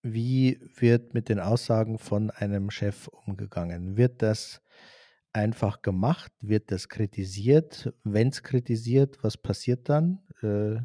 wie 0.02 0.60
wird 0.76 1.14
mit 1.14 1.28
den 1.28 1.40
Aussagen 1.40 1.98
von 1.98 2.30
einem 2.30 2.70
Chef 2.70 3.08
umgegangen? 3.08 3.96
Wird 3.96 4.22
das 4.22 4.62
einfach 5.32 5.82
gemacht? 5.82 6.32
Wird 6.40 6.70
das 6.70 6.88
kritisiert? 6.88 7.92
Wenn 8.04 8.28
es 8.28 8.42
kritisiert, 8.42 9.18
was 9.22 9.36
passiert 9.36 9.88
dann? 9.88 10.20
Äh, 10.42 10.82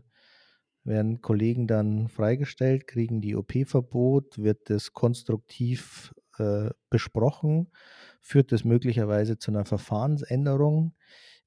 werden 0.84 1.22
Kollegen 1.22 1.68
dann 1.68 2.10
freigestellt? 2.10 2.88
Kriegen 2.88 3.22
die 3.22 3.36
OP-Verbot? 3.36 4.38
Wird 4.38 4.70
das 4.70 4.94
konstruktiv 4.94 6.14
äh, 6.40 6.70
besprochen? 6.90 7.72
Führt 8.22 8.52
das 8.52 8.64
möglicherweise 8.64 9.38
zu 9.38 9.52
einer 9.52 9.66
Verfahrensänderung? 9.66 10.94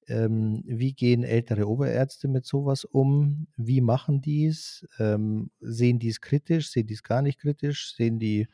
Ähm, 0.08 0.62
wie 0.66 0.92
gehen 0.92 1.24
ältere 1.24 1.68
Oberärzte 1.68 2.28
mit 2.28 2.46
sowas 2.46 2.84
um? 2.84 3.48
Wie 3.56 3.80
machen 3.80 4.20
die 4.20 4.46
es? 4.46 4.86
Ähm, 4.98 5.50
sehen 5.60 5.98
die 5.98 6.08
es 6.08 6.20
kritisch? 6.20 6.70
Sehen 6.70 6.86
die 6.86 6.94
es 6.94 7.02
gar 7.02 7.22
nicht 7.22 7.40
kritisch? 7.40 7.94
Sehen 7.94 8.18
die 8.20 8.46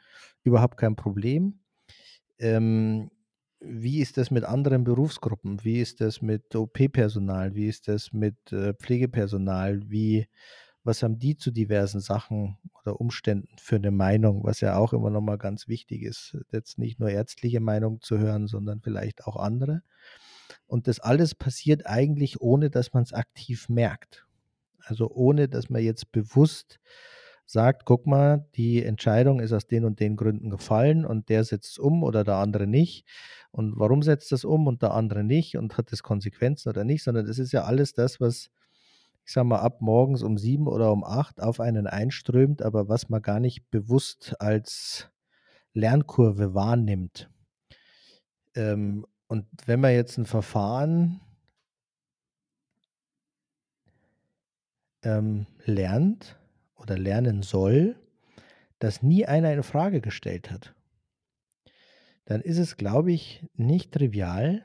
überhaupt 0.45 0.79
kein 0.79 0.97
Problem? 0.97 1.61
Ähm, 2.39 3.11
wie 3.61 4.01
ist 4.01 4.17
das 4.17 4.31
mit 4.31 4.45
anderen 4.45 4.85
Berufsgruppen? 4.85 5.63
Wie 5.65 5.81
ist 5.81 6.01
das 6.01 6.23
mit 6.23 6.55
OP-Personal? 6.57 7.55
Wie 7.55 7.69
ist 7.69 7.87
das 7.87 8.13
mit 8.13 8.37
äh, 8.53 8.75
Pflegepersonal? 8.75 9.83
Wie, 9.89 10.27
was 10.85 11.03
haben 11.03 11.19
die 11.19 11.37
zu 11.37 11.51
diversen 11.51 12.01
Sachen 12.01 12.59
oder 12.81 13.01
Umständen 13.01 13.57
für 13.59 13.77
eine 13.77 13.91
Meinung, 13.91 14.45
was 14.45 14.61
ja 14.61 14.77
auch 14.77 14.93
immer 14.93 15.11
nochmal 15.11 15.39
ganz 15.39 15.69
wichtig 15.69 16.03
ist, 16.03 16.37
jetzt 16.51 16.79
nicht 16.79 16.99
nur 16.99 17.11
ärztliche 17.11 17.61
Meinung 17.61 18.01
zu 18.01 18.19
hören, 18.19 18.47
sondern 18.47 18.81
vielleicht 18.81 19.25
auch 19.25 19.37
andere. 19.37 19.83
Und 20.67 20.89
das 20.89 21.01
alles 21.01 21.35
passiert 21.35 21.87
eigentlich, 21.87 22.41
ohne 22.41 22.71
dass 22.71 22.93
man 22.93 23.05
es 23.05 23.13
aktiv 23.13 23.69
merkt. 23.69 24.27
Also 24.79 25.11
ohne, 25.11 25.49
dass 25.49 25.71
man 25.71 25.83
jetzt 25.83 26.11
bewusst 26.11 26.81
sagt, 27.47 27.85
guck 27.85 28.07
mal, 28.07 28.49
die 28.55 28.83
Entscheidung 28.83 29.41
ist 29.41 29.53
aus 29.53 29.67
den 29.67 29.85
und 29.85 30.01
den 30.01 30.17
Gründen 30.17 30.51
gefallen 30.51 31.05
und 31.05 31.29
der 31.29 31.45
setzt 31.45 31.73
es 31.73 31.79
um 31.79 32.03
oder 32.03 32.25
der 32.25 32.37
andere 32.37 32.67
nicht. 32.67 33.07
Und 33.51 33.79
warum 33.79 34.03
setzt 34.03 34.33
das 34.33 34.45
um 34.45 34.67
und 34.67 34.83
der 34.83 34.93
andere 34.93 35.23
nicht 35.23 35.57
und 35.57 35.77
hat 35.77 35.93
das 35.93 36.03
Konsequenzen 36.03 36.71
oder 36.71 36.85
nicht, 36.85 37.05
sondern 37.05 37.27
das 37.27 37.39
ist 37.39 37.53
ja 37.53 37.65
alles 37.65 37.93
das, 37.93 38.21
was 38.21 38.51
ich 39.25 39.33
sage 39.33 39.47
mal, 39.47 39.61
ab 39.61 39.81
morgens 39.81 40.23
um 40.23 40.37
sieben 40.37 40.67
oder 40.67 40.93
um 40.93 41.05
acht 41.05 41.41
auf 41.41 41.61
einen 41.61 41.87
einströmt, 41.87 42.63
aber 42.63 42.89
was 42.89 43.09
man 43.09 43.23
gar 43.23 43.41
nicht 43.41 43.71
bewusst 43.71 44.35
als 44.41 45.11
Lernkurve 45.75 46.55
wahrnimmt. 46.55 47.31
Ähm, 48.55 49.07
und 49.29 49.47
wenn 49.67 49.81
man 49.81 49.93
jetzt 49.93 50.19
ein 50.19 50.27
Verfahren 50.27 51.21
ähm, 55.03 55.47
lernt 55.65 56.39
oder 56.75 56.99
lernen 56.99 57.43
soll, 57.43 57.97
das 58.79 59.03
nie 59.03 59.25
einer 59.25 59.53
in 59.53 59.63
Frage 59.63 60.01
gestellt 60.01 60.51
hat, 60.51 60.75
dann 62.25 62.41
ist 62.41 62.59
es, 62.59 62.77
glaube 62.77 63.13
ich, 63.13 63.47
nicht 63.55 63.93
trivial 63.93 64.65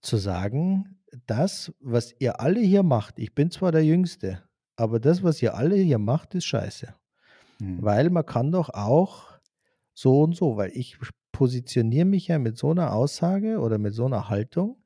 zu 0.00 0.16
sagen, 0.16 0.99
das, 1.26 1.72
was 1.80 2.14
ihr 2.18 2.40
alle 2.40 2.60
hier 2.60 2.82
macht, 2.82 3.18
ich 3.18 3.34
bin 3.34 3.50
zwar 3.50 3.72
der 3.72 3.84
Jüngste, 3.84 4.42
aber 4.76 5.00
das, 5.00 5.22
was 5.22 5.42
ihr 5.42 5.54
alle 5.54 5.76
hier 5.76 5.98
macht, 5.98 6.34
ist 6.34 6.46
scheiße. 6.46 6.94
Mhm. 7.60 7.82
Weil 7.82 8.10
man 8.10 8.26
kann 8.26 8.52
doch 8.52 8.70
auch 8.70 9.30
so 9.94 10.22
und 10.22 10.34
so, 10.34 10.56
weil 10.56 10.70
ich 10.74 10.98
positioniere 11.32 12.06
mich 12.06 12.28
ja 12.28 12.38
mit 12.38 12.56
so 12.56 12.70
einer 12.70 12.92
Aussage 12.92 13.58
oder 13.60 13.78
mit 13.78 13.94
so 13.94 14.06
einer 14.06 14.28
Haltung 14.28 14.82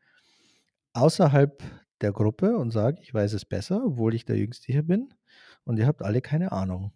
außerhalb 0.93 1.63
der 2.01 2.13
Gruppe 2.13 2.57
und 2.57 2.71
sage, 2.71 3.01
ich 3.03 3.13
weiß 3.13 3.33
es 3.33 3.45
besser, 3.45 3.83
obwohl 3.85 4.15
ich 4.15 4.25
der 4.25 4.37
Jüngste 4.37 4.73
hier 4.73 4.83
bin 4.83 5.15
und 5.65 5.79
ihr 5.79 5.87
habt 5.87 6.03
alle 6.03 6.21
keine 6.21 6.53
Ahnung. 6.53 6.93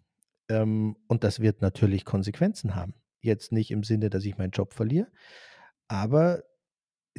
Ähm, 0.49 0.95
und 1.07 1.23
das 1.23 1.39
wird 1.39 1.61
natürlich 1.61 2.05
Konsequenzen 2.05 2.75
haben. 2.75 2.93
Jetzt 3.21 3.51
nicht 3.51 3.71
im 3.71 3.83
Sinne, 3.83 4.09
dass 4.09 4.25
ich 4.25 4.37
meinen 4.37 4.51
Job 4.51 4.73
verliere, 4.73 5.07
aber 5.87 6.43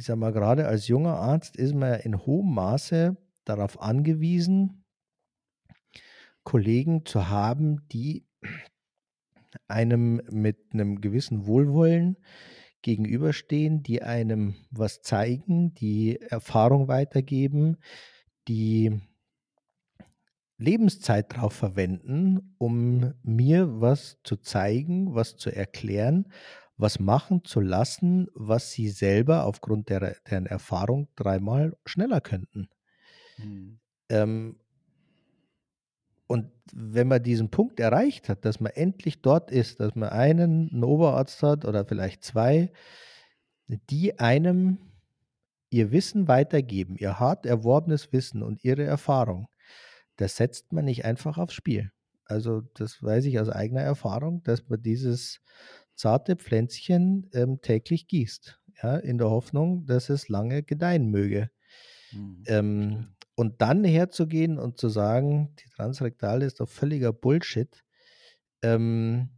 ich 0.01 0.07
sage 0.07 0.19
mal, 0.19 0.33
gerade 0.33 0.67
als 0.67 0.87
junger 0.87 1.17
Arzt 1.17 1.55
ist 1.55 1.75
man 1.75 1.99
in 1.99 2.25
hohem 2.25 2.55
Maße 2.55 3.15
darauf 3.45 3.79
angewiesen, 3.79 4.83
Kollegen 6.43 7.05
zu 7.05 7.29
haben, 7.29 7.87
die 7.89 8.25
einem 9.67 10.19
mit 10.31 10.57
einem 10.73 11.01
gewissen 11.01 11.45
Wohlwollen 11.45 12.17
gegenüberstehen, 12.81 13.83
die 13.83 14.01
einem 14.01 14.55
was 14.71 15.03
zeigen, 15.03 15.75
die 15.75 16.19
Erfahrung 16.19 16.87
weitergeben, 16.87 17.77
die 18.47 18.99
Lebenszeit 20.57 21.31
darauf 21.31 21.53
verwenden, 21.53 22.55
um 22.57 23.13
mir 23.21 23.81
was 23.81 24.17
zu 24.23 24.37
zeigen, 24.37 25.13
was 25.13 25.35
zu 25.35 25.55
erklären, 25.55 26.25
was 26.81 26.99
machen 26.99 27.43
zu 27.45 27.61
lassen, 27.61 28.27
was 28.33 28.71
sie 28.71 28.89
selber 28.89 29.45
aufgrund 29.45 29.89
der, 29.89 30.15
deren 30.29 30.45
Erfahrung 30.45 31.07
dreimal 31.15 31.77
schneller 31.85 32.21
könnten. 32.21 32.69
Mhm. 33.37 33.79
Ähm, 34.09 34.55
und 36.27 36.49
wenn 36.73 37.07
man 37.07 37.21
diesen 37.21 37.49
Punkt 37.49 37.79
erreicht 37.79 38.29
hat, 38.29 38.45
dass 38.45 38.59
man 38.59 38.71
endlich 38.71 39.21
dort 39.21 39.51
ist, 39.51 39.79
dass 39.79 39.95
man 39.95 40.09
einen, 40.09 40.69
einen 40.71 40.83
Oberarzt 40.83 41.43
hat 41.43 41.65
oder 41.65 41.85
vielleicht 41.85 42.23
zwei, 42.23 42.71
die 43.67 44.19
einem 44.19 44.77
ihr 45.69 45.91
Wissen 45.91 46.27
weitergeben, 46.27 46.95
ihr 46.97 47.19
hart 47.19 47.45
erworbenes 47.45 48.11
Wissen 48.13 48.43
und 48.43 48.63
ihre 48.63 48.83
Erfahrung, 48.83 49.47
das 50.15 50.37
setzt 50.37 50.73
man 50.73 50.85
nicht 50.85 51.05
einfach 51.05 51.37
aufs 51.37 51.53
Spiel. 51.53 51.91
Also 52.25 52.61
das 52.75 53.03
weiß 53.03 53.25
ich 53.25 53.39
aus 53.39 53.49
eigener 53.49 53.81
Erfahrung, 53.81 54.41
dass 54.43 54.69
man 54.69 54.81
dieses 54.81 55.41
zarte 56.01 56.35
Pflänzchen 56.35 57.29
ähm, 57.33 57.61
täglich 57.61 58.07
gießt, 58.07 58.59
ja, 58.81 58.97
in 58.97 59.19
der 59.19 59.29
Hoffnung, 59.29 59.85
dass 59.85 60.09
es 60.09 60.29
lange 60.29 60.63
gedeihen 60.63 61.11
möge. 61.11 61.51
Mhm, 62.11 62.43
ähm, 62.47 63.15
und 63.35 63.61
dann 63.61 63.83
herzugehen 63.83 64.57
und 64.57 64.79
zu 64.79 64.89
sagen, 64.89 65.55
die 65.63 65.69
Transrektale 65.69 66.45
ist 66.45 66.59
doch 66.59 66.67
völliger 66.67 67.13
Bullshit, 67.13 67.83
ähm, 68.63 69.29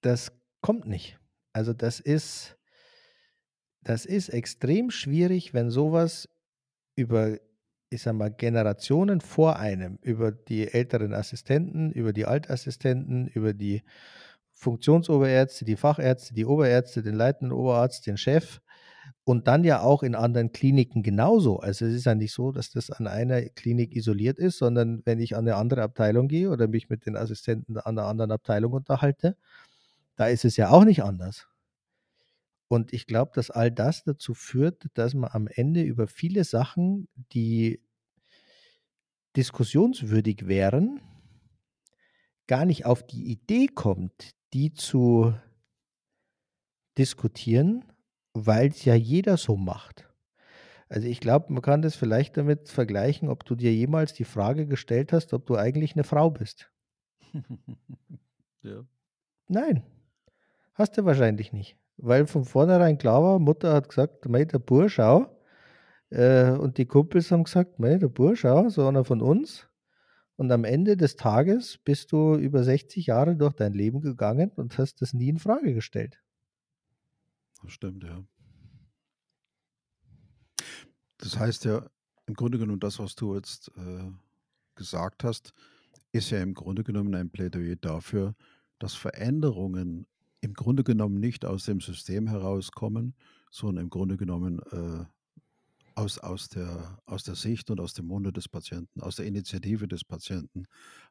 das 0.00 0.32
kommt 0.62 0.86
nicht. 0.86 1.18
Also 1.52 1.74
das 1.74 2.00
ist, 2.00 2.56
das 3.82 4.06
ist 4.06 4.30
extrem 4.30 4.90
schwierig, 4.90 5.52
wenn 5.52 5.70
sowas 5.70 6.26
über 6.96 7.36
ich 7.90 8.00
sag 8.00 8.14
mal, 8.14 8.30
Generationen 8.30 9.20
vor 9.20 9.58
einem, 9.58 9.98
über 10.00 10.32
die 10.32 10.66
älteren 10.72 11.12
Assistenten, 11.12 11.92
über 11.92 12.14
die 12.14 12.24
Altassistenten, 12.24 13.28
über 13.28 13.52
die 13.52 13.82
Funktionsoberärzte, 14.62 15.64
die 15.64 15.76
Fachärzte, 15.76 16.34
die 16.34 16.46
Oberärzte, 16.46 17.02
den 17.02 17.14
leitenden 17.14 17.52
Oberarzt, 17.52 18.06
den 18.06 18.16
Chef 18.16 18.60
und 19.24 19.48
dann 19.48 19.64
ja 19.64 19.82
auch 19.82 20.02
in 20.02 20.14
anderen 20.14 20.52
Kliniken 20.52 21.02
genauso. 21.02 21.58
Also 21.58 21.84
es 21.84 21.94
ist 21.94 22.06
ja 22.06 22.14
nicht 22.14 22.32
so, 22.32 22.52
dass 22.52 22.70
das 22.70 22.90
an 22.90 23.06
einer 23.06 23.42
Klinik 23.42 23.94
isoliert 23.94 24.38
ist, 24.38 24.58
sondern 24.58 25.02
wenn 25.04 25.20
ich 25.20 25.36
an 25.36 25.46
eine 25.46 25.56
andere 25.56 25.82
Abteilung 25.82 26.28
gehe 26.28 26.48
oder 26.48 26.68
mich 26.68 26.88
mit 26.88 27.06
den 27.06 27.16
Assistenten 27.16 27.76
an 27.78 27.98
einer 27.98 28.06
anderen 28.06 28.30
Abteilung 28.30 28.72
unterhalte, 28.72 29.36
da 30.16 30.26
ist 30.26 30.44
es 30.44 30.56
ja 30.56 30.70
auch 30.70 30.84
nicht 30.84 31.02
anders. 31.02 31.48
Und 32.68 32.92
ich 32.92 33.06
glaube, 33.06 33.32
dass 33.34 33.50
all 33.50 33.70
das 33.70 34.04
dazu 34.04 34.32
führt, 34.32 34.86
dass 34.94 35.14
man 35.14 35.30
am 35.32 35.46
Ende 35.46 35.82
über 35.82 36.06
viele 36.06 36.44
Sachen, 36.44 37.08
die 37.32 37.82
diskussionswürdig 39.36 40.46
wären, 40.46 41.00
gar 42.46 42.64
nicht 42.64 42.86
auf 42.86 43.06
die 43.06 43.30
Idee 43.30 43.66
kommt, 43.66 44.34
die 44.52 44.72
zu 44.72 45.34
diskutieren, 46.98 47.84
weil 48.34 48.68
es 48.68 48.84
ja 48.84 48.94
jeder 48.94 49.36
so 49.36 49.56
macht. 49.56 50.08
Also 50.88 51.08
ich 51.08 51.20
glaube, 51.20 51.52
man 51.52 51.62
kann 51.62 51.80
das 51.80 51.96
vielleicht 51.96 52.36
damit 52.36 52.68
vergleichen, 52.68 53.28
ob 53.28 53.44
du 53.44 53.54
dir 53.54 53.72
jemals 53.72 54.12
die 54.12 54.24
Frage 54.24 54.66
gestellt 54.66 55.12
hast, 55.12 55.32
ob 55.32 55.46
du 55.46 55.56
eigentlich 55.56 55.94
eine 55.94 56.04
Frau 56.04 56.30
bist. 56.30 56.70
ja. 58.62 58.84
Nein, 59.48 59.82
hast 60.74 60.98
du 60.98 61.04
wahrscheinlich 61.04 61.52
nicht 61.52 61.76
weil 62.02 62.26
von 62.26 62.44
vornherein 62.44 62.98
klar 62.98 63.22
war, 63.22 63.38
Mutter 63.38 63.72
hat 63.72 63.88
gesagt, 63.88 64.28
mei, 64.28 64.44
der 64.44 64.58
Bursch 64.58 64.98
auch. 64.98 65.28
Äh, 66.10 66.50
und 66.50 66.78
die 66.78 66.86
Kumpels 66.86 67.30
haben 67.30 67.44
gesagt, 67.44 67.78
mei, 67.78 67.96
der 67.96 68.08
Bursch 68.08 68.44
auch, 68.44 68.68
so 68.68 68.86
einer 68.86 69.04
von 69.04 69.22
uns. 69.22 69.68
Und 70.36 70.50
am 70.50 70.64
Ende 70.64 70.96
des 70.96 71.16
Tages 71.16 71.78
bist 71.84 72.12
du 72.12 72.36
über 72.36 72.64
60 72.64 73.06
Jahre 73.06 73.36
durch 73.36 73.52
dein 73.54 73.74
Leben 73.74 74.00
gegangen 74.00 74.50
und 74.56 74.78
hast 74.78 75.02
das 75.02 75.12
nie 75.12 75.28
in 75.28 75.38
Frage 75.38 75.74
gestellt. 75.74 76.22
Das 77.62 77.72
stimmt, 77.72 78.02
ja. 78.02 78.24
Das 81.18 81.38
heißt 81.38 81.64
ja, 81.66 81.88
im 82.26 82.34
Grunde 82.34 82.58
genommen 82.58 82.80
das, 82.80 82.98
was 82.98 83.14
du 83.14 83.34
jetzt 83.34 83.70
äh, 83.76 84.10
gesagt 84.74 85.22
hast, 85.22 85.52
ist 86.12 86.30
ja 86.30 86.40
im 86.40 86.54
Grunde 86.54 86.82
genommen 86.82 87.14
ein 87.14 87.30
Plädoyer 87.30 87.76
dafür, 87.76 88.34
dass 88.78 88.94
Veränderungen 88.94 90.06
im 90.40 90.54
Grunde 90.54 90.82
genommen 90.82 91.20
nicht 91.20 91.44
aus 91.44 91.64
dem 91.64 91.80
System 91.80 92.26
herauskommen, 92.26 93.14
sondern 93.50 93.84
im 93.84 93.90
Grunde 93.90 94.16
genommen 94.16 94.58
äh, 94.72 95.04
aus, 95.94 96.18
aus, 96.18 96.48
der, 96.48 96.98
aus 97.06 97.24
der 97.24 97.34
Sicht 97.34 97.70
und 97.70 97.80
aus 97.80 97.94
dem 97.94 98.06
Munde 98.06 98.32
des 98.32 98.48
Patienten, 98.48 99.00
aus 99.00 99.16
der 99.16 99.26
Initiative 99.26 99.88
des 99.88 100.04
Patienten, 100.04 100.64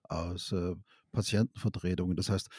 aus 0.04 0.52
äh, 0.52 0.76
Patientenvertretungen. 1.12 2.16
Das 2.16 2.30
heißt, 2.30 2.50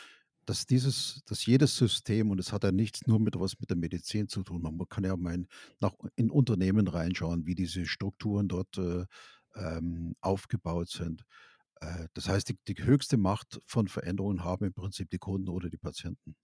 dass 0.44 0.66
dieses, 0.66 1.22
dass 1.26 1.46
jedes 1.46 1.76
System, 1.76 2.30
und 2.30 2.38
es 2.38 2.52
hat 2.52 2.64
ja 2.64 2.72
nichts 2.72 3.06
nur 3.06 3.20
mit 3.20 3.38
was 3.38 3.58
mit 3.60 3.70
der 3.70 3.76
Medizin 3.76 4.28
zu 4.28 4.42
tun, 4.42 4.62
man 4.62 4.88
kann 4.88 5.04
ja 5.04 5.16
mal 5.16 5.34
in, 5.34 5.48
nach, 5.80 5.92
in 6.16 6.30
Unternehmen 6.30 6.88
reinschauen, 6.88 7.46
wie 7.46 7.54
diese 7.54 7.86
Strukturen 7.86 8.48
dort 8.48 8.76
äh, 8.78 9.04
ähm, 9.54 10.14
aufgebaut 10.20 10.88
sind. 10.88 11.24
Äh, 11.80 12.08
das 12.14 12.28
heißt, 12.28 12.48
die, 12.48 12.58
die 12.66 12.82
höchste 12.82 13.16
Macht 13.16 13.60
von 13.66 13.88
Veränderungen 13.88 14.44
haben 14.44 14.64
im 14.66 14.74
Prinzip 14.74 15.10
die 15.10 15.18
Kunden 15.18 15.48
oder 15.48 15.68
die 15.68 15.78
Patienten. 15.78 16.34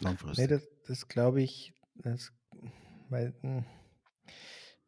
Nee, 0.00 0.08
Langfristig. 0.08 0.48
das, 0.48 0.62
das 0.86 1.08
glaube 1.08 1.42
ich, 1.42 1.72
das, 1.94 2.32
weil, 3.08 3.34
hm, 3.40 3.64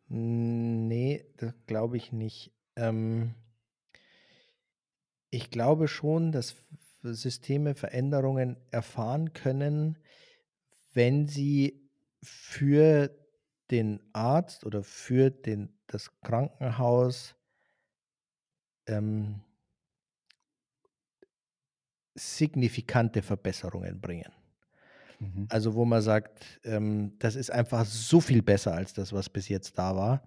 nee, 0.08 1.26
das 1.36 1.54
glaube 1.66 1.96
ich 1.96 2.12
nicht. 2.12 2.52
Ähm, 2.76 3.34
ich 5.30 5.50
glaube 5.50 5.88
schon, 5.88 6.32
dass 6.32 6.56
Systeme 7.02 7.74
Veränderungen 7.74 8.56
erfahren 8.70 9.32
können, 9.32 9.98
wenn 10.92 11.26
sie 11.26 11.90
für 12.22 13.10
den 13.70 14.00
Arzt 14.12 14.64
oder 14.64 14.82
für 14.82 15.30
den, 15.30 15.76
das 15.86 16.10
Krankenhaus 16.20 17.34
ähm, 18.86 19.40
signifikante 22.14 23.22
Verbesserungen 23.22 24.00
bringen. 24.00 24.32
Mhm. 25.24 25.48
Also 25.48 25.74
wo 25.74 25.84
man 25.84 26.02
sagt, 26.02 26.60
ähm, 26.64 27.16
das 27.18 27.36
ist 27.36 27.50
einfach 27.50 27.84
so 27.84 28.20
viel 28.20 28.42
besser 28.42 28.74
als 28.74 28.92
das, 28.94 29.12
was 29.12 29.28
bis 29.28 29.48
jetzt 29.48 29.78
da 29.78 29.96
war. 29.96 30.22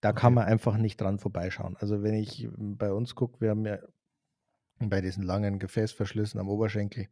Da 0.00 0.12
kann 0.12 0.34
Okay. 0.34 0.34
man 0.34 0.46
einfach 0.46 0.76
nicht 0.78 1.00
dran 1.00 1.18
vorbeischauen. 1.18 1.76
Also 1.78 2.02
wenn 2.02 2.14
ich 2.14 2.44
ähm, 2.44 2.76
bei 2.78 2.92
uns 2.92 3.14
gucke, 3.14 3.40
wir 3.40 3.50
haben 3.50 3.66
ja 3.66 3.78
bei 4.78 5.00
diesen 5.00 5.22
langen 5.22 5.58
Gefäßverschlüssen 5.58 6.40
am 6.40 6.48
Oberschenkel 6.48 7.08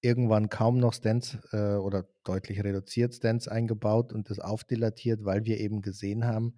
irgendwann 0.00 0.48
kaum 0.48 0.78
noch 0.78 0.94
Stents 0.94 1.38
äh, 1.52 1.74
oder 1.76 2.08
deutlich 2.24 2.62
reduziert 2.64 3.14
Stents 3.14 3.48
eingebaut 3.48 4.12
und 4.12 4.30
das 4.30 4.38
aufdilatiert, 4.40 5.24
weil 5.24 5.44
wir 5.44 5.58
eben 5.60 5.82
gesehen 5.82 6.24
haben, 6.24 6.56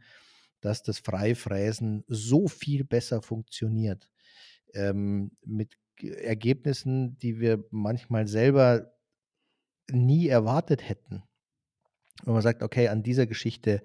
dass 0.61 0.82
das 0.82 0.98
Freifräsen 0.98 2.05
so 2.09 2.48
viel 2.48 2.84
besser 2.84 3.22
funktioniert. 3.22 4.11
Ähm, 4.74 5.32
mit 5.44 5.76
Ergebnissen, 6.03 7.18
die 7.18 7.40
wir 7.40 7.64
manchmal 7.70 8.26
selber 8.28 8.92
nie 9.93 10.28
erwartet 10.28 10.88
hätten. 10.88 11.22
Und 12.24 12.34
man 12.34 12.43
sagt, 12.43 12.62
okay, 12.62 12.88
an 12.88 13.03
dieser 13.03 13.26
Geschichte 13.26 13.82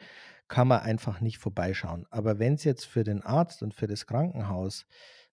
kann 0.48 0.68
man 0.68 0.82
einfach 0.82 1.22
nicht 1.22 1.38
vorbeischauen. 1.38 2.06
Aber 2.10 2.40
wenn 2.40 2.56
es 2.56 2.64
jetzt 2.64 2.86
für 2.86 3.04
den 3.04 3.22
Arzt 3.22 3.64
und 3.64 3.74
für 3.74 3.88
das 3.88 4.06
Krankenhaus, 4.06 4.86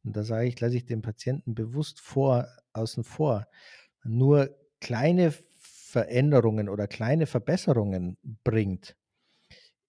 und 0.04 0.16
da 0.16 0.24
sage 0.24 0.48
ich, 0.48 0.58
lasse 0.60 0.76
ich 0.76 0.86
den 0.86 1.02
Patienten 1.02 1.54
bewusst 1.54 2.00
vor, 2.00 2.48
außen 2.72 3.04
vor, 3.04 3.46
nur 4.04 4.56
kleine 4.80 5.32
Veränderungen 5.56 6.68
oder 6.68 6.88
kleine 6.88 7.26
Verbesserungen 7.26 8.16
bringt, 8.42 8.96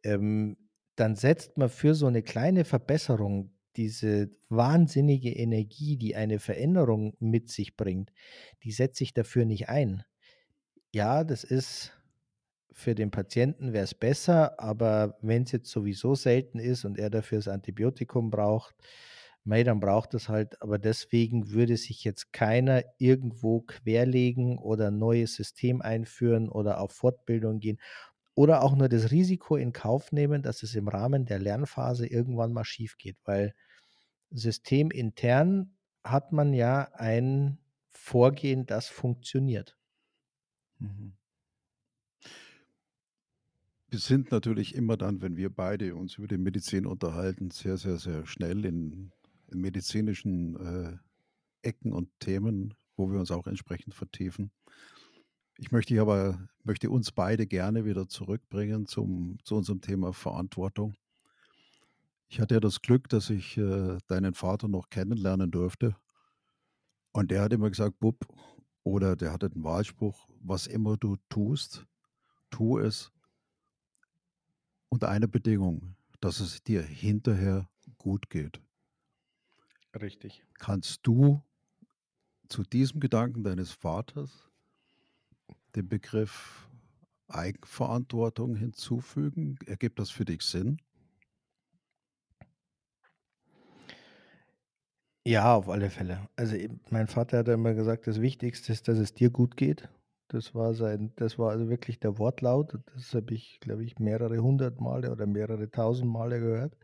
ähm, 0.03 0.57
dann 0.95 1.15
setzt 1.15 1.57
man 1.57 1.69
für 1.69 1.95
so 1.95 2.07
eine 2.07 2.21
kleine 2.21 2.65
Verbesserung 2.65 3.51
diese 3.75 4.29
wahnsinnige 4.49 5.31
Energie, 5.31 5.97
die 5.97 6.15
eine 6.15 6.39
Veränderung 6.39 7.15
mit 7.19 7.49
sich 7.49 7.75
bringt, 7.75 8.11
die 8.63 8.71
setze 8.71 9.03
ich 9.03 9.13
dafür 9.13 9.45
nicht 9.45 9.69
ein. 9.69 10.03
Ja, 10.95 11.23
das 11.23 11.43
ist 11.43 11.91
für 12.71 12.95
den 12.95 13.11
Patienten 13.11 13.73
wäre 13.73 13.83
es 13.83 13.93
besser, 13.95 14.59
aber 14.59 15.17
wenn 15.21 15.43
es 15.43 15.51
jetzt 15.51 15.69
sowieso 15.71 16.15
selten 16.15 16.59
ist 16.59 16.85
und 16.85 16.97
er 16.99 17.09
dafür 17.09 17.39
das 17.39 17.47
Antibiotikum 17.47 18.31
braucht, 18.31 18.75
mei, 19.43 19.63
dann 19.63 19.79
braucht 19.79 20.13
es 20.15 20.29
halt, 20.29 20.61
aber 20.61 20.79
deswegen 20.79 21.51
würde 21.51 21.77
sich 21.77 22.03
jetzt 22.03 22.33
keiner 22.33 22.83
irgendwo 22.99 23.61
querlegen 23.61 24.57
oder 24.59 24.87
ein 24.89 24.99
neues 24.99 25.35
System 25.35 25.81
einführen 25.81 26.49
oder 26.49 26.79
auf 26.81 26.93
Fortbildung 26.93 27.59
gehen 27.59 27.79
oder 28.35 28.63
auch 28.63 28.75
nur 28.75 28.89
das 28.89 29.11
Risiko 29.11 29.55
in 29.57 29.73
Kauf 29.73 30.11
nehmen, 30.11 30.43
dass 30.43 30.63
es 30.63 30.75
im 30.75 30.87
Rahmen 30.89 31.25
der 31.25 31.39
Lernphase 31.39 32.07
irgendwann 32.07 32.53
mal 32.53 32.65
schief 32.65 32.97
geht, 32.97 33.17
weil 33.25 33.53
systemintern 34.31 35.77
hat 36.05 36.31
man 36.33 36.53
ja 36.53 36.89
ein 36.93 37.59
Vorgehen, 37.91 38.65
das 38.67 38.87
funktioniert. 38.89 39.77
Mhm. 40.84 41.13
Wir 43.88 43.99
sind 43.99 44.31
natürlich 44.31 44.75
immer 44.75 44.97
dann, 44.97 45.21
wenn 45.21 45.38
wir 45.38 45.49
beide 45.49 45.95
uns 45.95 46.17
über 46.17 46.27
die 46.27 46.38
Medizin 46.38 46.86
unterhalten, 46.86 47.51
sehr, 47.51 47.77
sehr, 47.77 47.97
sehr 47.97 48.25
schnell 48.25 48.65
in, 48.65 49.11
in 49.51 49.61
medizinischen 49.61 50.55
äh, 50.55 50.97
Ecken 51.61 51.93
und 51.93 52.09
Themen, 52.19 52.73
wo 52.95 53.11
wir 53.11 53.19
uns 53.19 53.31
auch 53.31 53.47
entsprechend 53.47 53.93
vertiefen. 53.93 54.51
Ich 55.57 55.71
möchte 55.71 55.99
aber, 56.01 56.49
möchte 56.63 56.89
uns 56.89 57.11
beide 57.11 57.45
gerne 57.45 57.86
wieder 57.86 58.07
zurückbringen 58.07 58.88
zum, 58.88 59.38
zu 59.43 59.55
unserem 59.55 59.81
Thema 59.81 60.11
Verantwortung. 60.11 60.95
Ich 62.27 62.39
hatte 62.39 62.55
ja 62.55 62.59
das 62.59 62.81
Glück, 62.81 63.09
dass 63.09 63.29
ich 63.29 63.57
äh, 63.57 63.99
deinen 64.07 64.34
Vater 64.34 64.67
noch 64.67 64.89
kennenlernen 64.89 65.51
durfte. 65.51 65.95
Und 67.11 67.29
der 67.29 67.43
hat 67.43 67.53
immer 67.53 67.69
gesagt, 67.69 67.99
Bub, 67.99 68.25
oder 68.84 69.15
der 69.15 69.31
hatte 69.31 69.49
den 69.49 69.63
Wahlspruch, 69.63 70.27
was 70.39 70.67
immer 70.67 70.97
du 70.97 71.17
tust, 71.29 71.86
tu 72.49 72.77
es 72.79 73.11
unter 74.89 75.09
einer 75.09 75.27
Bedingung, 75.27 75.95
dass 76.19 76.39
es 76.39 76.63
dir 76.63 76.81
hinterher 76.81 77.69
gut 77.97 78.29
geht. 78.29 78.61
Richtig. 79.99 80.43
Kannst 80.55 81.01
du 81.03 81.41
zu 82.47 82.63
diesem 82.63 82.99
Gedanken 82.99 83.43
deines 83.43 83.71
Vaters 83.71 84.49
den 85.75 85.88
Begriff 85.88 86.69
Eigenverantwortung 87.27 88.55
hinzufügen? 88.55 89.57
Ergibt 89.65 89.99
das 89.99 90.09
für 90.09 90.25
dich 90.25 90.43
Sinn? 90.43 90.77
Ja, 95.26 95.55
auf 95.55 95.69
alle 95.69 95.89
Fälle. 95.89 96.28
Also 96.36 96.55
mein 96.89 97.07
Vater 97.07 97.39
hat 97.39 97.47
immer 97.47 97.74
gesagt, 97.74 98.07
das 98.07 98.19
Wichtigste 98.21 98.71
ist, 98.74 98.88
dass 98.88 98.97
es 98.97 99.13
dir 99.13 99.30
gut 99.30 99.55
geht. 99.57 99.89
Das 100.28 100.53
war 100.55 100.74
sein, 100.74 101.13
das 101.15 101.38
war 101.39 101.51
also 101.51 101.69
wirklich 101.69 101.99
der 101.99 102.17
Wortlaut. 102.17 102.78
Das 102.93 103.13
habe 103.13 103.34
ich, 103.34 103.59
glaube 103.61 103.84
ich, 103.86 103.99
mehrere 103.99 104.39
hundert 104.39 104.80
Male 104.82 105.11
oder 105.11 105.26
mehrere 105.26 105.69
tausend 105.71 106.11
Male 106.11 106.39
gehört. 106.39 106.78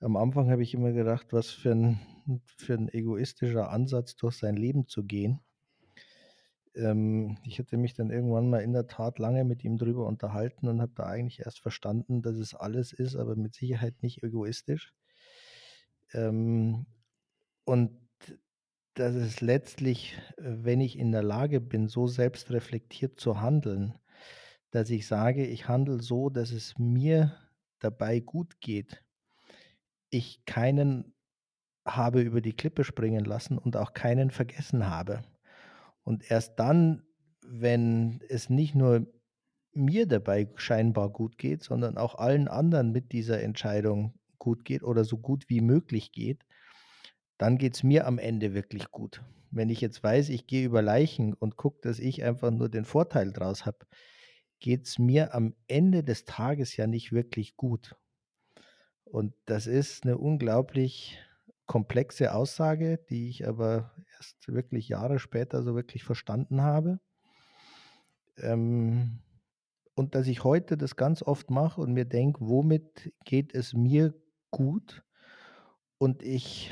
Am 0.00 0.16
Anfang 0.16 0.50
habe 0.50 0.62
ich 0.62 0.74
immer 0.74 0.92
gedacht, 0.92 1.32
was 1.32 1.50
für 1.50 1.70
ein, 1.72 2.00
für 2.58 2.74
ein 2.74 2.88
egoistischer 2.88 3.70
Ansatz, 3.70 4.16
durch 4.16 4.36
sein 4.36 4.56
Leben 4.56 4.88
zu 4.88 5.04
gehen. 5.04 5.40
Ähm, 6.74 7.38
ich 7.44 7.58
hatte 7.60 7.76
mich 7.76 7.94
dann 7.94 8.10
irgendwann 8.10 8.50
mal 8.50 8.58
in 8.62 8.72
der 8.72 8.86
Tat 8.88 9.18
lange 9.20 9.44
mit 9.44 9.62
ihm 9.64 9.78
drüber 9.78 10.06
unterhalten 10.06 10.66
und 10.68 10.80
habe 10.80 10.92
da 10.96 11.04
eigentlich 11.04 11.40
erst 11.40 11.60
verstanden, 11.60 12.22
dass 12.22 12.36
es 12.36 12.54
alles 12.54 12.92
ist, 12.92 13.14
aber 13.16 13.36
mit 13.36 13.54
Sicherheit 13.54 14.02
nicht 14.02 14.22
egoistisch. 14.24 14.92
Ähm, 16.12 16.86
und 17.64 17.90
dass 18.94 19.14
es 19.14 19.40
letztlich, 19.40 20.18
äh, 20.36 20.42
wenn 20.44 20.80
ich 20.80 20.98
in 20.98 21.12
der 21.12 21.22
Lage 21.22 21.60
bin, 21.60 21.88
so 21.88 22.06
selbstreflektiert 22.06 23.18
zu 23.18 23.40
handeln, 23.40 23.94
dass 24.70 24.90
ich 24.90 25.06
sage, 25.06 25.46
ich 25.46 25.68
handle 25.68 26.00
so, 26.00 26.30
dass 26.30 26.52
es 26.52 26.78
mir 26.78 27.36
dabei 27.80 28.20
gut 28.20 28.60
geht, 28.60 29.02
ich 30.10 30.44
keinen 30.44 31.14
habe 31.86 32.20
über 32.20 32.40
die 32.40 32.52
Klippe 32.52 32.84
springen 32.84 33.24
lassen 33.24 33.58
und 33.58 33.76
auch 33.76 33.94
keinen 33.94 34.30
vergessen 34.30 34.88
habe. 34.88 35.22
Und 36.02 36.30
erst 36.30 36.58
dann, 36.58 37.02
wenn 37.46 38.20
es 38.28 38.50
nicht 38.50 38.74
nur 38.74 39.06
mir 39.72 40.06
dabei 40.06 40.48
scheinbar 40.56 41.10
gut 41.10 41.38
geht, 41.38 41.62
sondern 41.62 41.96
auch 41.96 42.16
allen 42.16 42.48
anderen 42.48 42.92
mit 42.92 43.12
dieser 43.12 43.40
Entscheidung 43.40 44.14
gut 44.38 44.64
geht 44.64 44.82
oder 44.82 45.04
so 45.04 45.18
gut 45.18 45.48
wie 45.48 45.60
möglich 45.60 46.12
geht, 46.12 46.44
dann 47.40 47.56
geht 47.56 47.74
es 47.74 47.82
mir 47.82 48.06
am 48.06 48.18
Ende 48.18 48.52
wirklich 48.52 48.90
gut. 48.90 49.22
Wenn 49.50 49.70
ich 49.70 49.80
jetzt 49.80 50.02
weiß, 50.02 50.28
ich 50.28 50.46
gehe 50.46 50.62
über 50.62 50.82
Leichen 50.82 51.32
und 51.32 51.56
gucke, 51.56 51.80
dass 51.80 51.98
ich 51.98 52.22
einfach 52.22 52.50
nur 52.50 52.68
den 52.68 52.84
Vorteil 52.84 53.32
draus 53.32 53.64
habe, 53.64 53.78
geht 54.58 54.86
es 54.86 54.98
mir 54.98 55.34
am 55.34 55.54
Ende 55.66 56.04
des 56.04 56.26
Tages 56.26 56.76
ja 56.76 56.86
nicht 56.86 57.12
wirklich 57.12 57.56
gut. 57.56 57.96
Und 59.04 59.32
das 59.46 59.66
ist 59.66 60.04
eine 60.04 60.18
unglaublich 60.18 61.18
komplexe 61.64 62.34
Aussage, 62.34 62.98
die 63.08 63.30
ich 63.30 63.48
aber 63.48 63.94
erst 64.18 64.46
wirklich 64.48 64.90
Jahre 64.90 65.18
später 65.18 65.62
so 65.62 65.74
wirklich 65.74 66.04
verstanden 66.04 66.60
habe. 66.60 67.00
Ähm, 68.36 69.20
und 69.94 70.14
dass 70.14 70.26
ich 70.26 70.44
heute 70.44 70.76
das 70.76 70.94
ganz 70.94 71.22
oft 71.22 71.48
mache 71.48 71.80
und 71.80 71.94
mir 71.94 72.04
denke, 72.04 72.40
womit 72.42 73.14
geht 73.24 73.54
es 73.54 73.72
mir 73.72 74.12
gut? 74.50 75.02
Und 75.96 76.22
ich 76.22 76.70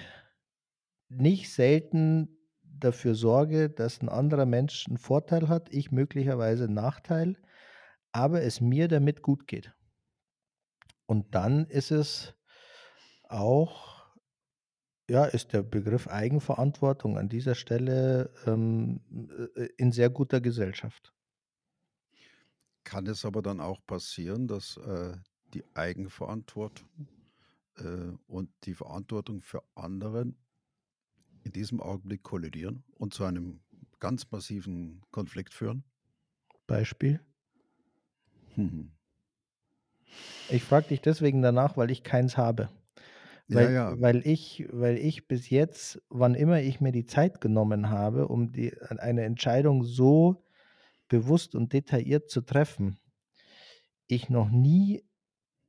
nicht 1.11 1.53
selten 1.53 2.29
dafür 2.63 3.15
sorge, 3.15 3.71
dass 3.71 4.01
ein 4.03 4.09
anderer 4.09 4.47
Mensch 4.47 4.87
einen 4.89 4.99
Vorteil 4.99 5.49
hat, 5.49 5.73
ich 5.73 5.91
möglicherweise 5.93 6.65
'n 6.67 6.75
Nachteil, 6.75 7.37
aber 8.13 8.43
es 8.43 8.61
mir 8.61 8.89
damit 8.89 9.23
gut 9.23 9.47
geht. 9.49 9.75
Und 11.11 11.35
dann 11.35 11.65
ist 11.67 11.91
es 11.91 12.35
auch 13.29 13.99
ja, 15.11 15.25
ist 15.25 15.55
der 15.55 15.63
Begriff 15.63 16.07
Eigenverantwortung 16.09 17.17
an 17.17 17.31
dieser 17.31 17.55
Stelle, 17.55 18.31
ähm, 18.47 19.01
äh, 19.57 19.63
äh, 19.65 19.69
in 19.79 19.91
sehr 19.91 20.11
guter 20.11 20.41
Gesellschaft. 20.43 21.13
Kann 22.87 23.07
es 23.07 23.25
aber 23.25 23.43
dann 23.43 23.61
auch 23.61 23.85
passieren, 23.87 24.47
dass, 24.49 24.77
äh, 24.79 25.17
die 25.55 25.65
Eigenverantwortung, 25.75 26.89
äh, 27.77 28.13
und 28.27 28.51
die 28.65 28.75
Verantwortung 28.75 29.43
für 29.43 29.63
anderen 29.75 30.37
in 31.45 31.53
diesem 31.53 31.81
Augenblick 31.81 32.23
kollidieren 32.23 32.85
und 32.95 33.15
zu 33.15 33.25
einem 33.25 33.61
ganz 34.01 34.31
massiven 34.31 35.03
Konflikt 35.11 35.55
führen? 35.55 35.85
Beispiel? 36.67 37.21
Mhm. 38.57 38.93
Ich 40.51 40.63
frage 40.65 40.89
dich 40.89 41.01
deswegen 41.01 41.43
danach, 41.43 41.77
weil 41.77 41.91
ich 41.91 42.03
keins 42.03 42.37
habe. 42.37 42.69
Ja, 43.49 43.57
Weil 43.57 43.73
ja. 43.73 43.97
weil 44.01 44.27
ich 44.27 44.67
weil 44.71 44.99
ich 44.99 45.27
bis 45.27 45.49
jetzt, 45.51 46.03
wann 46.11 46.35
immer 46.35 46.61
ich 46.61 46.81
mir 46.81 46.93
die 46.93 47.07
Zeit 47.07 47.41
genommen 47.41 47.89
habe, 47.91 48.29
um 48.29 48.53
die 48.53 48.75
eine 48.81 49.25
Entscheidung 49.25 49.85
so 49.85 50.45
bewusst 51.09 51.55
und 51.55 51.73
detailliert 51.73 52.31
zu 52.31 52.43
treffen 52.43 52.99
ich 54.09 54.29
noch 54.31 54.51
nie 54.51 55.05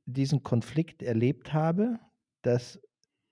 diesen 0.06 0.42
Konflikt 0.42 1.02
erlebt 1.02 1.52
habe, 1.52 2.00
dass 2.42 2.80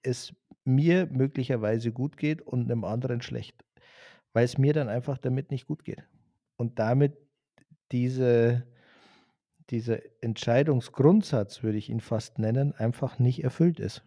es 0.02 0.34
mir 0.68 1.06
möglicherweise 1.08 1.92
gut 1.92 2.18
geht 2.18 2.42
und 2.42 2.68
'nem 2.68 2.84
anderen 2.84 3.22
schlecht, 3.22 3.64
weil's 4.34 4.58
mir 4.58 4.74
dann 4.74 4.88
einfach 4.90 5.18
damit 5.18 5.50
nicht 5.52 5.66
gut 5.68 5.84
geht. 5.84 6.04
Und 6.56 6.78
damit 6.80 7.18
diese 7.92 8.66
dieser 9.70 10.00
Entscheidungsgrundsatz, 10.22 11.62
würde 11.62 11.76
ich 11.78 11.90
ihn 11.90 12.00
fast 12.00 12.38
nennen, 12.38 12.72
einfach 12.72 13.18
nicht 13.18 13.44
erfüllt 13.44 13.80
ist. 13.80 14.02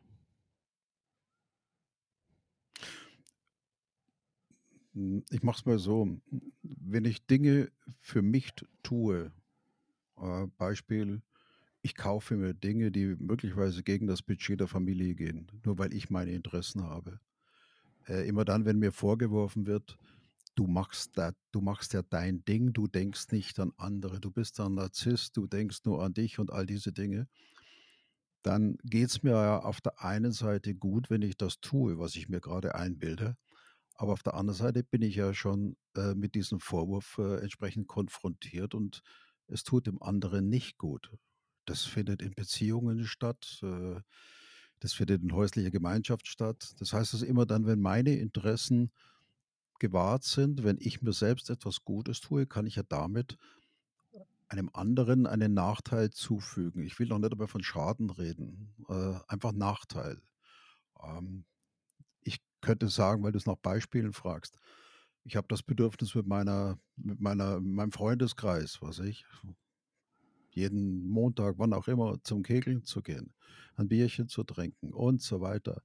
Ich 5.29 5.41
mache 5.43 5.59
es 5.59 5.65
mal 5.65 5.79
so, 5.79 6.19
wenn 6.63 7.05
ich 7.05 7.25
Dinge 7.25 7.71
für 7.99 8.21
mich 8.21 8.51
tue, 8.83 9.31
äh, 10.17 10.47
Beispiel, 10.57 11.21
ich 11.81 11.95
kaufe 11.95 12.35
mir 12.37 12.53
Dinge, 12.53 12.91
die 12.91 13.15
möglicherweise 13.19 13.83
gegen 13.83 14.07
das 14.07 14.21
Budget 14.21 14.59
der 14.59 14.67
Familie 14.67 15.15
gehen, 15.15 15.47
nur 15.65 15.77
weil 15.79 15.93
ich 15.93 16.09
meine 16.09 16.31
Interessen 16.31 16.83
habe. 16.83 17.19
Äh, 18.07 18.27
immer 18.27 18.45
dann, 18.45 18.65
wenn 18.65 18.79
mir 18.79 18.91
vorgeworfen 18.93 19.67
wird: 19.67 19.97
„Du 20.55 20.67
machst 20.67 21.17
da 21.17 21.33
du 21.51 21.61
machst 21.61 21.93
ja 21.93 22.03
dein 22.03 22.45
Ding, 22.45 22.73
du 22.73 22.87
denkst 22.87 23.27
nicht 23.31 23.59
an 23.59 23.73
andere, 23.77 24.19
du 24.21 24.31
bist 24.31 24.59
ein 24.61 24.75
Narzisst, 24.75 25.37
du 25.37 25.47
denkst 25.47 25.79
nur 25.85 26.03
an 26.03 26.13
dich“ 26.13 26.39
und 26.39 26.51
all 26.51 26.65
diese 26.67 26.93
Dinge 26.93 27.27
dann 28.43 28.77
geht's 28.83 29.23
mir 29.23 29.31
ja 29.31 29.59
auf 29.59 29.81
der 29.81 30.01
einen 30.03 30.31
Seite 30.31 30.73
gut, 30.75 31.09
wenn 31.09 31.21
ich 31.21 31.37
das 31.37 31.59
tue, 31.61 31.99
was 31.99 32.15
ich 32.15 32.27
mir 32.29 32.39
grade 32.41 32.75
einbilde, 32.75 33.37
aber 33.95 34.13
auf 34.13 34.23
der 34.23 34.35
anderen 34.35 34.57
Seite 34.57 34.83
bin 34.83 35.01
ich 35.01 35.15
ja 35.15 35.33
schon, 35.33 35.77
äh, 35.95 36.15
mit 36.15 36.35
diesem 36.35 36.59
Vorwurf, 36.59 37.17
äh, 37.19 37.37
entsprechend 37.41 37.87
konfrontiert 37.87 38.75
und 38.75 39.01
es 39.47 39.63
tut 39.63 39.87
dem 39.87 40.01
anderen 40.01 40.49
nicht 40.49 40.77
gut. 40.77 41.11
Das 41.65 41.83
findet 41.83 42.21
in 42.21 42.33
Beziehungen 42.33 43.05
statt, 43.05 43.59
äh, 43.63 44.01
das 44.79 44.93
findet 44.93 45.21
in 45.21 45.33
häuslicher 45.33 45.71
Gemeinschaft 45.71 46.27
statt. 46.27 46.73
Das 46.79 46.93
heißt 46.93 47.13
also 47.13 47.25
immer 47.25 47.45
dann, 47.45 47.65
wenn 47.67 47.79
meine 47.79 48.15
Interessen 48.15 48.91
gewahrt 49.79 50.23
sind, 50.23 50.63
wenn 50.63 50.77
ich 50.79 51.01
mir 51.01 51.13
selbst 51.13 51.49
etwas 51.49 51.83
Gutes 51.83 52.19
tue, 52.21 52.47
kann 52.47 52.65
ich 52.65 52.75
ja 52.75 52.83
damit 52.83 53.37
einem 54.51 54.69
anderen 54.73 55.27
einen 55.27 55.53
Nachteil 55.53 56.09
zufügen. 56.09 56.83
Ich 56.83 56.99
will 56.99 57.07
noch 57.07 57.19
nicht 57.19 57.31
einmal 57.31 57.47
von 57.47 57.63
Schaden 57.63 58.09
reden, 58.09 58.73
äh, 58.89 59.13
einfach 59.27 59.53
Nachteil. 59.53 60.21
Ähm, 61.01 61.45
ich 62.21 62.41
könnte 62.61 62.89
sagen, 62.89 63.23
weil 63.23 63.31
du's 63.31 63.45
nach 63.45 63.55
Beispielen 63.55 64.13
fragst, 64.13 64.57
ich 65.23 65.35
habe 65.35 65.47
das 65.49 65.63
Bedürfnis 65.63 66.15
mit 66.15 66.27
meiner 66.27 66.79
mit 66.97 67.21
meiner 67.21 67.59
meinem 67.61 67.91
Freundeskreis, 67.91 68.81
was 68.81 68.99
ich, 68.99 69.25
jeden 70.55 71.07
Montag, 71.09 71.55
wann 71.57 71.73
auch 71.73 71.87
immer, 71.87 72.17
zum 72.23 72.43
Kegeln 72.43 72.83
zu 72.83 73.01
gehen, 73.01 73.33
ein 73.75 73.87
Bierchen 73.87 74.27
zu 74.27 74.43
trinken 74.43 74.93
und 74.93 75.21
so 75.21 75.41
weiter. 75.41 75.81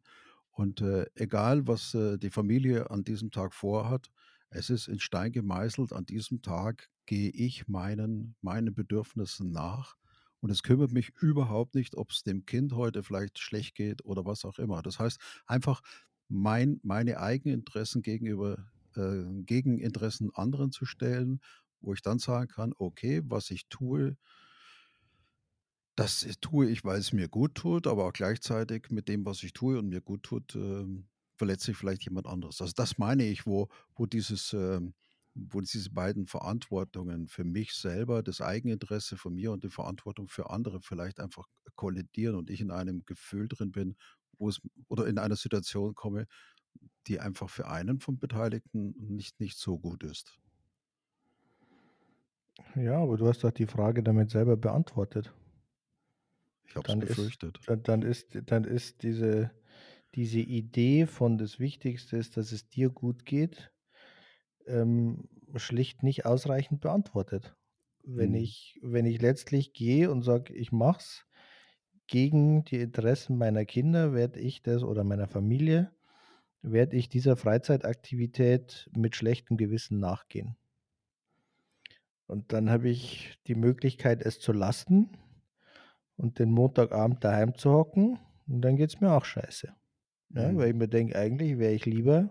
Und, 0.50 0.80
äh, 0.80 1.06
egal, 1.14 1.66
was, 1.66 1.94
äh, 1.94 2.18
die 2.18 2.30
Familie 2.30 2.90
an 2.90 3.04
diesem 3.04 3.30
Tag 3.30 3.54
vorhat, 3.54 4.10
es 4.50 4.70
ist 4.70 4.88
in 4.88 5.00
Stein 5.00 5.32
gemeißelt, 5.32 5.92
an 5.92 6.06
diesem 6.06 6.40
Tag 6.42 6.88
gehe 7.06 7.30
ich 7.30 7.68
meinen 7.68 8.36
meinen 8.40 8.74
Bedürfnissen 8.74 9.50
nach 9.52 9.96
und 10.40 10.50
es 10.50 10.62
kümmert 10.62 10.92
mich 10.92 11.10
überhaupt 11.20 11.74
nicht, 11.74 11.96
ob's 11.96 12.22
dem 12.22 12.46
Kind 12.46 12.72
heute 12.72 13.02
vielleicht 13.02 13.38
schlecht 13.38 13.74
geht 13.74 14.04
oder 14.04 14.24
was 14.24 14.44
auch 14.44 14.58
immer. 14.58 14.82
Das 14.82 14.98
heißt, 14.98 15.20
einfach 15.46 15.82
mein 16.28 16.80
meine 16.82 17.18
Eigeninteressen 17.20 18.02
gegenüber 18.02 18.66
äh, 18.96 19.24
gegen 19.44 19.78
Interessen 19.78 20.30
anderen 20.34 20.72
zu 20.72 20.84
stellen, 20.86 21.40
wo 21.80 21.92
ich 21.94 22.02
dann 22.02 22.18
sagen 22.18 22.48
kann: 22.48 22.72
„Okay, 22.78 23.22
was 23.24 23.50
ich 23.50 23.68
tue“ 23.68 24.16
„das, 25.96 26.22
äh, 26.24 26.34
tue 26.40 26.68
ich, 26.70 26.84
weil's 26.84 27.12
mir 27.12 27.28
gut 27.28 27.54
tut, 27.54 27.86
aber 27.86 28.06
auch 28.06 28.12
gleichzeitig 28.12 28.90
mit 28.90 29.08
dem, 29.08 29.24
was 29.26 29.42
ich 29.42 29.52
tue 29.52 29.78
und 29.78 29.88
mir 29.88 30.00
gut 30.00 30.22
tut, 30.24 30.54
ähm, 30.56 31.08
verletze 31.36 31.72
ich 31.72 31.76
vielleicht 31.76 32.04
jemand 32.04 32.26
anderes.“ 32.26 32.60
Also, 32.60 32.72
das 32.76 32.98
meine 32.98 33.24
ich, 33.26 33.46
wo 33.46 33.68
wo 33.94 34.06
dieses, 34.06 34.52
ähm 34.52 34.94
wo 35.38 35.60
diese 35.60 35.90
beiden 35.90 36.26
Verantwortungen 36.26 37.28
für 37.28 37.44
mich 37.44 37.74
selber, 37.74 38.22
das 38.22 38.40
Eigeninteresse 38.40 39.18
von 39.18 39.34
mir 39.34 39.52
und 39.52 39.64
die 39.64 39.68
Verantwortung 39.68 40.28
für 40.28 40.48
andere 40.50 40.80
vielleicht 40.80 41.20
einfach 41.20 41.46
kollidieren 41.74 42.36
und 42.36 42.48
ich 42.48 42.62
in 42.62 42.70
einem 42.70 43.04
Gefühl 43.04 43.46
drin 43.48 43.70
bin, 43.70 43.96
wo 44.38 44.48
es 44.48 44.62
oder 44.88 45.06
in 45.06 45.18
einer 45.18 45.36
Situation 45.36 45.94
komme, 45.94 46.26
die 47.06 47.20
einfach 47.20 47.50
für 47.50 47.68
einen 47.68 48.00
von 48.00 48.18
Beteiligten 48.18 48.94
nicht 48.98 49.40
nicht 49.40 49.58
so 49.58 49.78
gut 49.78 50.04
ist. 50.04 50.38
Ja, 52.76 52.98
aber 53.02 53.16
du 53.16 53.26
hast 53.26 53.42
doch 53.42 53.50
die 53.50 53.66
Frage 53.66 54.04
damit 54.04 54.30
selber 54.30 54.56
beantwortet. 54.56 55.32
Ich 56.68 56.76
habe 56.76 56.86
es 56.88 56.94
Dann 56.94 57.02
ist 57.02 57.34
befürchtet. 57.34 57.60
dann 57.66 58.02
ist 58.02 58.38
dann 58.46 58.64
ist 58.64 59.02
diese 59.02 59.50
diese 60.14 60.40
Idee 60.40 61.06
von 61.06 61.36
das 61.38 61.58
Wichtigste 61.60 62.16
ist, 62.16 62.36
dass 62.36 62.52
es 62.52 62.68
dir 62.68 62.90
gut 62.90 63.26
geht, 63.26 63.72
ähm, 64.66 65.28
schlicht 65.56 66.02
nicht 66.02 66.26
ausreichend 66.26 66.80
beantwortet. 66.82 67.56
Wenn 68.04 68.34
Mhm. 68.34 68.34
ich 68.34 68.80
wenn 68.82 69.06
ich 69.06 69.20
letztlich 69.22 69.72
gehe 69.74 70.10
und 70.10 70.22
sage: 70.22 70.54
„Ich 70.54 70.72
mache 70.72 71.00
es 71.00 71.26
gegen 72.08 72.64
die 72.64 72.80
Interessen 72.80 73.38
meiner 73.38 73.64
Kinder“, 73.66 74.14
werde 74.14 74.40
ich 74.40 74.62
das 74.62 74.82
oder 74.84 75.04
meiner 75.04 75.28
Familie 75.28 75.92
werde 76.62 76.96
ich 76.96 77.08
dieser 77.08 77.36
Freizeitaktivität 77.36 78.90
mit 78.96 79.16
schlechtem 79.16 79.56
Gewissen 79.58 80.00
nachgehen. 80.00 80.56
Und 82.28 82.52
dann 82.52 82.70
habe 82.70 82.88
ich 82.88 83.38
die 83.46 83.54
Möglichkeit, 83.54 84.22
es 84.22 84.40
zu 84.40 84.52
lassen 84.52 85.16
und 86.16 86.38
den 86.38 86.50
Montagabend 86.50 87.24
daheim 87.24 87.54
zu 87.56 87.70
hocken 87.72 88.18
und 88.48 88.62
dann 88.62 88.76
geht's 88.76 89.00
mir 89.00 89.12
auch 89.12 89.24
scheiße. 89.24 89.74
Ja, 90.34 90.56
weil 90.56 90.68
Mhm. 90.68 90.68
ich 90.70 90.76
mir 90.76 90.88
denke: 90.88 91.16
„Eigentlich 91.18 91.58
wäre 91.58 91.72
ich 91.74 91.86
lieber“ 91.86 92.30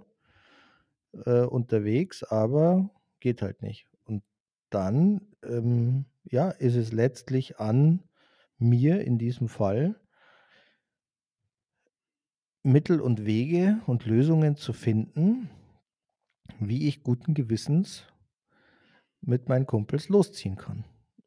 „äh, 1.26 1.42
unterwegs, 1.46 2.24
aber 2.24 2.90
geht 3.20 3.42
halt 3.42 3.62
nicht.“ 3.62 3.88
Und 4.06 4.24
dann, 4.70 5.22
ähm, 5.44 6.06
ja, 6.24 6.50
ist 6.50 6.76
es 6.76 6.92
letztlich 6.92 7.60
an 7.60 8.04
mir 8.58 9.02
in 9.02 9.18
diesem 9.18 9.48
Fall 9.48 9.96
Mittel 12.64 13.00
und 13.00 13.26
Wege 13.26 13.80
und 13.88 14.06
Lösungen 14.06 14.58
zu 14.58 14.74
finden 14.74 15.50
wie 16.60 16.88
ich 16.90 17.02
guten 17.02 17.34
Gewissens 17.34 18.08
mit 19.20 19.50
meinen 19.50 19.66
Kumpels 19.66 20.08
losziehen 20.08 20.56
kann. 20.56 20.86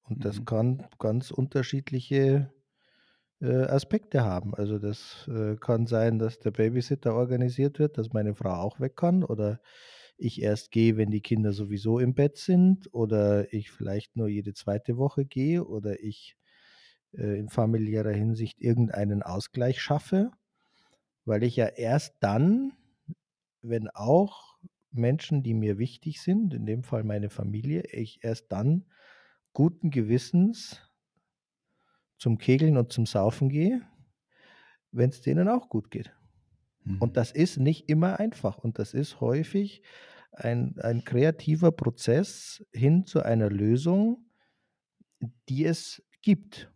Und 0.09 0.25
das 0.25 0.45
Mhm. 0.45 0.45
kann 0.45 0.87
ganz 0.99 1.31
unterschiedliche, 1.31 2.53
äh, 3.41 3.47
Aspekte 3.67 4.25
haben. 4.25 4.55
Also, 4.55 4.79
das, 4.79 5.29
äh, 5.33 5.57
kann 5.57 5.87
sein, 5.87 6.19
dass 6.19 6.41
der 6.41 6.53
Babysitter 6.53 7.15
organisiert 7.15 7.79
wird, 7.79 7.99
dass 7.99 8.13
meine 8.13 8.35
Frau 8.35 8.55
auch 8.55 8.81
weg 8.81 8.97
kann 8.97 9.25
oder 9.25 9.61
ich 10.19 10.43
erst 10.43 10.73
gehe, 10.73 10.97
wenn 10.99 11.11
die 11.11 11.23
Kinder 11.23 11.53
sowieso 11.53 11.99
im 12.01 12.15
Bett 12.15 12.37
sind 12.39 12.93
oder 12.95 13.53
ich 13.55 13.71
vielleicht 13.73 14.17
nur 14.17 14.29
jede 14.29 14.55
2. 14.55 14.97
Woche 14.99 15.27
gehe 15.27 15.65
oder 15.65 16.01
ich, 16.03 16.37
äh, 17.15 17.39
in 17.39 17.49
familiärer 17.51 18.13
Hinsicht 18.13 18.61
irgendeinen 18.61 19.23
Ausgleich 19.23 19.81
schaffe, 19.83 20.33
weil 21.25 21.43
ich 21.45 21.57
ja 21.57 21.67
erst 21.67 22.17
dann, 22.21 22.73
wenn 23.63 23.89
auch 23.91 24.59
Menschen, 24.93 25.43
die 25.43 25.55
mir 25.55 25.79
wichtig 25.79 26.23
sind, 26.23 26.55
in 26.55 26.67
dem 26.67 26.83
Fall 26.85 27.05
meine 27.05 27.31
Familie 27.31 27.83
ich 27.93 28.21
erst 28.25 28.53
dann 28.53 28.87
guten 29.59 29.91
Gewissens 29.91 30.81
zum 32.17 32.39
Kegeln 32.39 32.77
und 32.77 32.93
zum 32.93 33.07
Saufen 33.07 33.49
gehe, 33.49 33.83
wenn 34.93 35.11
es 35.11 35.21
denen 35.21 35.49
auch 35.49 35.69
gut 35.69 35.91
geht. 35.91 36.15
Mhm. 36.85 36.99
Und 37.03 37.17
das 37.17 37.33
ist 37.33 37.57
nicht 37.57 37.89
immer 37.89 38.21
einfach 38.21 38.59
und 38.59 38.79
das 38.79 38.95
ist 38.95 39.21
häufig 39.21 39.83
ein, 40.31 40.79
ein 40.79 41.05
kreativer 41.05 41.73
Prozess 41.73 42.65
hin 42.73 43.05
zu 43.05 43.21
einer 43.25 43.51
Lösung, 43.51 44.31
die 45.49 45.65
es 45.65 46.05
gibt. 46.23 46.73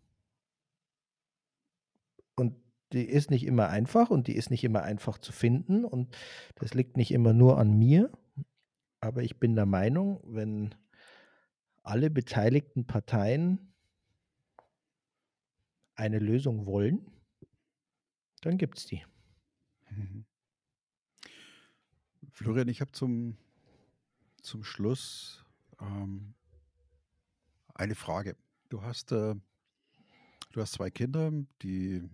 Und 2.35 2.57
die 2.93 3.05
ist 3.05 3.31
nicht 3.31 3.47
immer 3.47 3.69
einfach 3.69 4.11
und 4.11 4.27
die 4.27 4.35
ist 4.35 4.51
nicht 4.51 4.65
immer 4.65 4.83
einfach 4.83 5.19
zu 5.19 5.31
finden 5.31 5.85
und 5.85 6.17
das 6.57 6.75
liegt 6.75 6.97
nicht 6.97 7.13
immer 7.13 7.33
nur 7.33 7.59
an 7.59 7.79
mir. 7.79 8.11
Aber 8.99 9.23
ich 9.23 9.39
bin 9.39 9.55
der 9.55 9.67
Meinung, 9.67 10.21
wenn 10.25 10.75
alle 11.83 12.11
beteiligten 12.11 12.87
Parteien 12.87 13.73
eine 15.95 16.19
Lösung 16.19 16.67
wollen, 16.67 17.11
dann 18.41 18.59
gibt 18.59 18.79
es 18.79 18.87
die. 18.87 19.05
Mhm. 19.91 20.25
Florian, 22.31 22.69
ich 22.69 22.81
habe 22.81 22.93
zum, 22.93 23.37
zum 24.41 24.65
Schluss 24.65 25.45
ähm, 25.81 26.35
eine 27.75 27.95
Frage. 27.95 28.37
Du 28.69 28.83
hast, 28.83 29.13
äh, 29.13 29.35
du 30.53 30.61
hast 30.61 30.73
zwei 30.73 30.91
Kinder, 30.91 31.31
die 31.63 32.09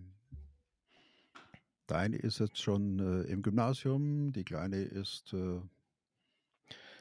deine 1.87 2.17
ist 2.17 2.39
jetzt 2.39 2.61
schon 2.61 2.99
äh, 2.99 3.21
im 3.23 3.41
Gymnasium, 3.41 4.31
die 4.31 4.43
kleine 4.43 4.77
ist 4.77 5.33
äh, 5.33 5.61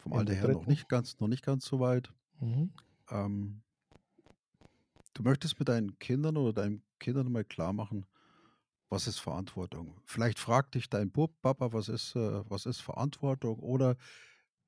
vom 0.01 0.13
Alter 0.13 0.35
her 0.35 0.49
noch 0.49 0.67
nicht 0.67 0.89
ganz, 0.89 1.21
noch 1.21 1.29
nicht 1.29 1.45
ganz 1.45 1.67
so 1.67 1.81
weit. 1.81 2.13
Mhm. 2.41 2.73
Ähm, 3.11 3.63
du 5.15 5.23
möchtest 5.23 5.59
mit 5.59 5.69
deinen 5.69 5.99
Kindern 5.99 6.37
oder 6.37 6.53
deinen 6.53 6.83
Kindern 6.99 7.33
mal 7.33 7.45
klar 7.45 7.73
machen, 7.73 8.07
was 8.89 9.07
ist 9.07 9.19
Verantwortung? 9.19 10.01
Vielleicht 10.05 10.39
fragt 10.39 10.75
dich 10.75 10.89
dein 10.89 11.11
Bub, 11.11 11.35
Papa, 11.43 11.73
was 11.73 11.89
ist, 11.89 12.17
äh, 12.17 12.43
was 12.49 12.67
ist 12.67 12.81
Verantwortung? 12.81 13.59
Oder 13.59 13.97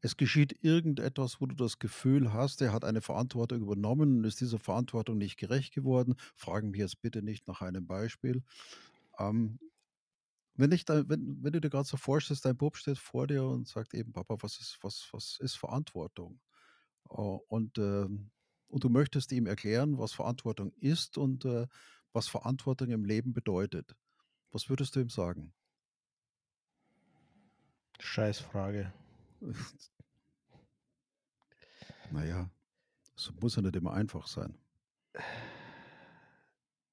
es 0.03 0.17
geschieht 0.17 0.63
irgendetwas, 0.63 1.41
wo 1.41 1.47
du 1.47 1.55
das 1.55 1.79
Gefühl 1.79 2.33
hast, 2.33 2.63
er 2.63 2.73
hat 2.73 2.85
eine 2.85 3.01
Verantwortung 3.03 3.63
übernommen 3.63 4.19
und 4.19 4.25
ist 4.25 4.41
dieser 4.41 4.59
Verantwortung 4.59 5.19
nicht 5.19 5.37
gerecht 5.37 5.75
geworden. 5.75 6.17
Fragen 6.37 6.73
wir 6.75 6.81
jetzt 6.81 7.01
bitte 7.03 7.23
nicht 7.23 7.47
nach 7.49 7.61
einem 7.61 7.87
Beispiel. 7.87 8.43
Ähm, 9.19 9.59
wenn, 10.55 10.73
ich 10.73 10.85
da, 10.85 11.09
wenn, 11.09 11.39
wenn 11.43 11.53
du 11.53 11.61
dir 11.61 11.71
gerade 11.71 11.89
so 11.89 11.97
vorstellst, 11.97 12.45
dein 12.45 12.57
Bub 12.57 12.77
steht 12.77 12.99
vor 12.99 13.27
dir 13.27 13.45
und 13.45 13.69
sagt 13.69 13.95
eben, 13.95 14.13
Papa, 14.13 14.37
was 14.41 14.59
ist, 14.59 14.79
was, 14.83 15.09
was 15.13 15.39
ist 15.41 15.57
Verantwortung? 15.57 16.41
Äh, 17.11 17.15
Und, 17.15 17.79
ähm, 17.79 18.31
und 18.69 18.85
du 18.85 18.89
möchtest 18.89 19.33
ihm 19.33 19.47
erklären, 19.47 19.99
was 19.99 20.13
Verantwortung 20.13 20.73
ist 20.81 21.19
und 21.19 21.45
äh, 21.45 21.67
was 22.13 22.29
Verantwortung 22.29 22.91
im 22.91 23.05
Leben 23.05 23.33
bedeutet. 23.33 23.97
Was 24.53 24.69
würdest 24.69 24.97
du 24.97 25.01
ihm 25.01 25.11
sagen? 25.11 25.53
Scheißfrage. 28.01 28.93
Naja, 32.13 32.51
es 33.17 33.33
muss 33.41 33.55
ja 33.55 33.63
nicht 33.63 33.77
immer 33.77 33.93
einfach 33.93 34.27
sein. 34.27 34.59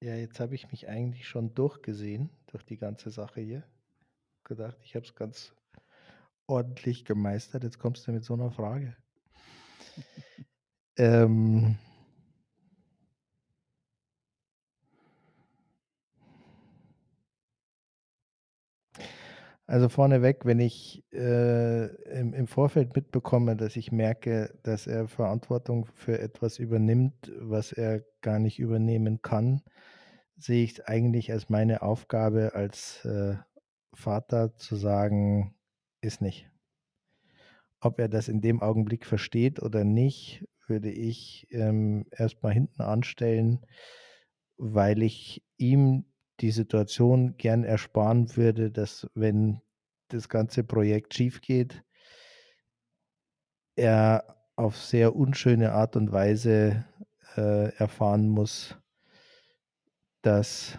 Ja, 0.00 0.14
jetzt 0.14 0.38
habe 0.38 0.54
ich 0.54 0.70
mich 0.70 0.88
eigentlich 0.88 1.26
schon 1.26 1.54
durchgesehen 1.54 2.30
durch 2.46 2.64
die 2.64 2.76
ganze 2.76 3.10
Sache 3.10 3.40
hier. 3.40 3.64
Gedacht, 4.44 4.78
ich 4.84 4.94
habe 4.94 5.04
es 5.04 5.16
ganz 5.16 5.54
ordentlich 6.46 7.04
gemeistert. 7.04 7.64
Jetzt 7.64 7.80
kommst 7.80 8.06
du 8.06 8.12
mit 8.12 8.24
so 8.24 8.34
einer 8.34 8.52
Frage. 8.52 8.96
Ähm, 10.96 11.76
also 19.66 19.88
vorneweg, 19.88 20.44
wenn 20.44 20.60
ich 20.60 21.04
äh, 21.12 21.86
im, 22.18 22.34
im 22.34 22.46
Vorfeld 22.46 22.96
mitbekomme, 22.96 23.56
dass 23.56 23.76
ich 23.76 23.92
merke, 23.92 24.58
dass 24.62 24.86
er 24.86 25.08
Verantwortung 25.08 25.86
für 25.86 26.18
etwas 26.18 26.58
übernimmt, 26.58 27.32
was 27.38 27.72
er 27.72 28.02
gar 28.22 28.38
nicht 28.38 28.58
übernehmen 28.58 29.22
kann, 29.22 29.62
sehe 30.36 30.64
ich 30.64 30.78
es 30.78 30.80
eigentlich 30.80 31.32
als 31.32 31.50
meine 31.50 31.82
Aufgabe 31.82 32.52
als 32.54 33.04
äh, 33.04 33.36
Vater 33.94 34.56
zu 34.56 34.76
sagen, 34.76 35.54
ist 36.00 36.22
nicht. 36.22 36.48
Ob 37.80 38.00
er 38.00 38.08
das 38.08 38.28
in 38.28 38.40
dem 38.40 38.60
Augenblick 38.60 39.06
versteht 39.06 39.62
oder 39.62 39.84
nicht, 39.84 40.44
würde 40.66 40.90
ich 40.90 41.46
ähm, 41.50 42.06
erstmal 42.10 42.52
hinten 42.52 42.82
anstellen, 42.82 43.64
weil 44.56 45.02
ich 45.02 45.44
ihm 45.56 46.04
die 46.40 46.50
Situation 46.50 47.36
gern 47.36 47.64
ersparen 47.64 48.36
würde, 48.36 48.70
dass 48.70 49.08
wenn 49.14 49.60
das 50.08 50.28
ganze 50.28 50.64
Projekt 50.64 51.14
schief 51.14 51.40
geht, 51.40 51.84
er 53.76 54.36
auf 54.56 54.76
sehr 54.76 55.14
unschöne 55.14 55.72
Art 55.72 55.96
und 55.96 56.10
Weise 56.10 56.84
äh, 57.36 57.72
erfahren 57.76 58.28
muss, 58.28 58.76
dass 60.22 60.78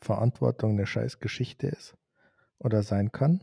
Verantwortung 0.00 0.72
eine 0.72 0.86
scheiß 0.86 1.20
Geschichte 1.20 1.68
ist 1.68 1.96
oder 2.58 2.82
sein 2.82 3.12
kann. 3.12 3.40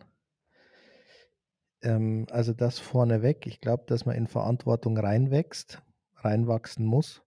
Ähm, 1.82 2.28
also 2.32 2.54
das 2.54 2.80
vorneweg. 2.80 3.48
Ich 3.48 3.62
glaube, 3.62 3.84
dass 3.88 4.06
man 4.06 4.16
in 4.16 4.28
Verantwortung 4.28 4.98
reinwächst, 4.98 5.82
reinwachsen 6.16 6.86
muss, 6.86 7.22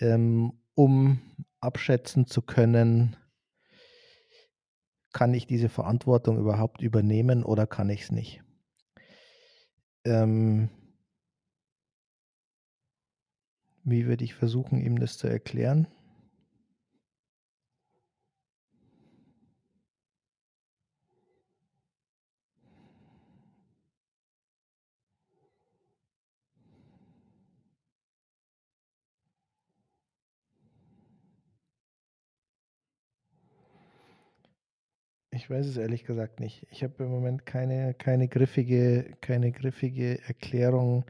ähm, 0.00 0.52
um 0.74 1.20
abschätzen 1.60 2.26
zu 2.26 2.42
können, 2.42 3.16
kann 5.12 5.34
ich 5.34 5.46
diese 5.46 5.68
Verantwortung 5.68 6.38
überhaupt 6.38 6.82
übernehmen 6.82 7.42
oder 7.42 7.66
kann 7.66 7.90
ich 7.90 8.02
es 8.02 8.12
nicht. 8.12 8.42
Ähm, 10.04 10.68
wie 13.82 14.06
würde 14.06 14.24
ich 14.24 14.34
versuchen, 14.34 14.78
ihm 14.78 14.98
das 15.00 15.18
zu 15.18 15.26
erklären? 15.26 15.88
Ich 35.48 35.54
weiß 35.54 35.66
es 35.66 35.78
ehrlich 35.78 36.04
gesagt 36.04 36.40
nicht. 36.40 36.66
Ich 36.70 36.82
habe 36.82 37.04
im 37.04 37.08
Moment 37.08 37.46
keine, 37.46 37.94
keine, 37.94 38.28
griffige, 38.28 39.16
keine 39.22 39.50
griffige 39.50 40.20
Erklärung, 40.28 41.06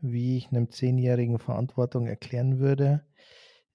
wie 0.00 0.36
ich 0.36 0.52
einem 0.52 0.70
Zehnjährigen 0.70 1.40
Verantwortung 1.40 2.06
erklären 2.06 2.60
würde. 2.60 3.04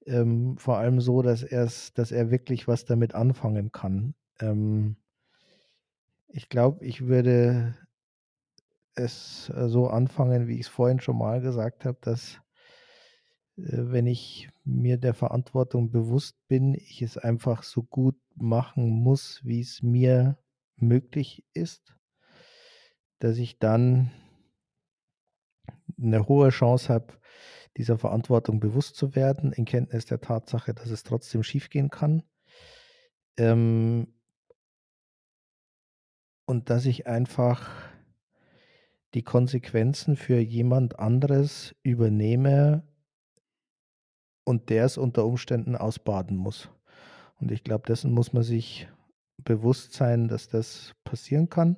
Ähm, 0.05 0.57
vor 0.57 0.77
allem 0.77 1.01
so, 1.01 1.21
dass, 1.21 1.43
er's, 1.43 1.93
dass 1.93 2.13
er 2.13 2.31
wirklich 2.31 2.69
was 2.69 2.85
damit 2.85 3.15
anfangen 3.15 3.73
kann. 3.73 4.15
Ähm, 4.39 4.95
ich 6.29 6.47
glaube, 6.47 6.85
ich 6.85 7.07
würde 7.07 7.75
es 8.95 9.51
äh, 9.53 9.67
so 9.67 9.89
anfangen, 9.89 10.47
wie 10.47 10.55
ich 10.55 10.61
es 10.61 10.67
vorhin 10.69 11.01
schon 11.01 11.17
mal 11.17 11.41
gesagt 11.41 11.83
habe, 11.83 11.97
dass 11.99 12.39
wenn 13.57 14.05
ich 14.05 14.49
mir 14.63 14.97
der 14.97 15.15
Verantwortung 15.15 15.89
bewusst 15.89 16.37
bin, 16.47 16.75
ich 16.75 17.01
es 17.01 17.17
einfach 17.17 17.63
so 17.63 17.81
gut 17.81 18.15
machen 18.35 18.87
muss, 18.89 19.41
wie 19.43 19.61
es 19.61 19.81
mir 19.81 20.37
möglich 20.75 21.43
ist, 21.53 21.95
dass 23.17 23.37
ich 23.39 23.57
dann 23.57 24.11
eine 25.99 26.27
hohe 26.27 26.49
Chance 26.49 26.93
habe, 26.93 27.13
dieser 27.77 27.97
Verantwortung 27.97 28.59
bewusst 28.59 28.95
zu 28.95 29.15
werden, 29.15 29.51
in 29.51 29.65
Kenntnis 29.65 30.05
der 30.05 30.21
Tatsache, 30.21 30.75
dass 30.75 30.91
es 30.91 31.03
trotzdem 31.03 31.41
schiefgehen 31.41 31.89
kann. 31.89 32.23
Ähm, 33.37 34.13
und 36.45 36.69
dass 36.69 36.85
ich 36.85 37.07
einfach 37.07 37.71
die 39.15 39.23
Konsequenzen 39.23 40.15
für 40.15 40.39
jemand 40.39 40.99
anderes 40.99 41.75
übernehme 41.81 42.83
und 44.47 44.69
der 44.69 44.85
es 44.85 44.97
unter 44.97 45.25
Umständen 45.25 45.75
ausbaden 45.75 46.37
muss. 46.37 46.69
Und 47.37 47.51
ich 47.51 47.65
glaube, 47.65 47.85
dessen 47.85 48.13
muss 48.13 48.31
man 48.31 48.43
sich 48.43 48.87
bewusst 49.43 49.91
sein, 49.91 50.29
dass 50.29 50.47
das 50.47 50.95
passieren 51.03 51.49
kann. 51.49 51.75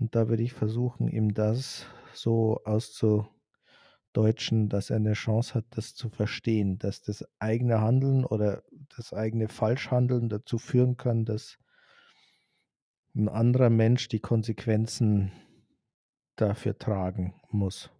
Und 0.00 0.16
da 0.16 0.28
würde 0.28 0.42
ich 0.42 0.54
versuchen, 0.54 1.06
ihm 1.06 1.34
das 1.34 1.86
so 2.12 2.60
auszudeutschen, 2.64 4.68
dass 4.68 4.90
er 4.90 4.96
eine 4.96 5.12
Chance 5.12 5.54
hat, 5.54 5.66
das 5.70 5.94
zu 5.94 6.08
verstehen, 6.08 6.78
dass 6.78 7.00
das 7.00 7.24
eigene 7.38 7.80
Handeln 7.80 8.24
oder 8.24 8.64
das 8.96 9.12
eigene 9.12 9.46
Falschhandeln 9.46 10.28
dazu 10.28 10.58
führen 10.58 10.96
kann, 10.96 11.24
dass 11.24 11.58
ein 13.14 13.28
anderer 13.28 13.70
Mensch 13.70 14.08
die 14.08 14.18
Konsequenzen 14.18 15.30
dafür 16.34 16.76
tragen 16.76 17.40
muss. 17.50 17.93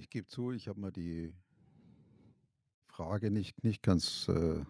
Ich 0.00 0.08
gebe 0.08 0.26
zu, 0.26 0.50
ich 0.50 0.66
habe 0.66 0.80
mir 0.80 0.92
die 0.92 1.34
Frage 2.86 3.30
nicht, 3.30 3.62
nicht 3.62 3.82
ganz, 3.82 4.28
äh, 4.28 4.64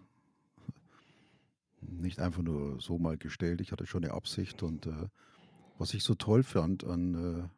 nicht 1.81 2.19
einfach 2.19 2.43
nur 2.43 2.81
so 2.81 2.99
mal 2.99 3.17
gestellt. 3.17 3.61
Ich 3.61 3.71
hatte 3.71 3.87
schon 3.87 4.03
eine 4.03 4.13
Absicht 4.13 4.65
und 4.65 4.87
äh, 4.87 5.07
was 5.79 5.95
ich 5.95 6.03
so 6.03 6.17
toll 6.17 6.43
fand 6.43 6.83
an, 6.83 7.15
äh, 7.15 7.49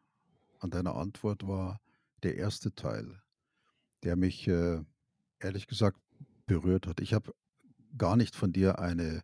an 0.59 0.69
deiner 0.69 0.95
Antwort 0.95 1.47
war 1.47 1.81
der 2.21 2.35
erste 2.35 2.75
Teil, 2.75 3.19
der 4.03 4.17
mich 4.17 4.47
äh, 4.47 4.83
ehrlich 5.39 5.65
gesagt 5.65 5.99
berührt 6.45 6.85
hat. 6.85 7.01
Ich 7.01 7.15
habe 7.15 7.33
gar 7.97 8.17
nicht 8.17 8.35
von 8.35 8.53
dir 8.53 8.77
eine 8.77 9.23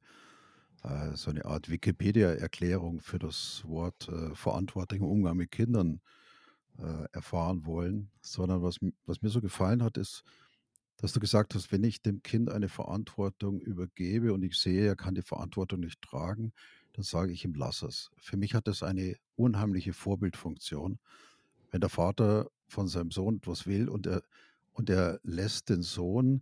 äh, 0.82 1.16
so 1.16 1.30
eine 1.30 1.46
Art 1.46 1.70
Wikipedia-Erklärung 1.70 3.00
für 3.00 3.20
das 3.20 3.64
Wort 3.68 4.10
äh, 4.10 4.34
Verantwortung 4.34 5.02
im 5.02 5.06
Umgang 5.06 5.38
mit 5.38 5.52
Kindern 5.52 5.98
äh, 5.98 6.19
erfahren 7.12 7.66
wollen, 7.66 8.12
sondern 8.22 8.62
was, 8.62 8.78
was 9.06 9.22
mir 9.22 9.30
so 9.30 9.42
gefallen 9.42 9.84
hat, 9.84 9.98
ist, 9.98 10.24
dass 10.98 11.14
du 11.14 11.20
gesagt 11.20 11.56
hast, 11.56 11.72
wenn 11.72 11.84
ich 11.84 12.02
dem 12.02 12.22
Kind 12.24 12.50
eine 12.50 12.68
Verantwortung 12.68 13.62
übergebe 13.62 14.34
und 14.34 14.44
ich 14.44 14.58
sehe, 14.58 14.86
er 14.86 14.96
kann 14.96 15.16
die 15.16 15.22
Verantwortung 15.22 15.80
nicht 15.80 16.02
tragen, 16.02 16.52
dann 16.94 17.04
sage 17.04 17.32
ich 17.32 17.46
ihm, 17.46 17.54
lass 17.54 17.84
es. 17.84 18.12
Für 18.18 18.36
mich 18.36 18.54
hat 18.54 18.68
das 18.68 18.84
eine 18.84 19.16
unheimliche 19.36 19.94
Vorbildfunktion. 19.94 21.00
Wenn 21.72 21.82
der 21.82 21.90
Vater 21.90 22.50
von 22.68 22.88
seinem 22.88 23.12
Sohn 23.12 23.38
etwas 23.38 23.66
will 23.66 23.88
und 23.88 24.08
er, 24.08 24.24
und 24.74 24.90
er 24.90 25.20
lässt 25.24 25.70
den 25.70 25.84
Sohn 25.84 26.42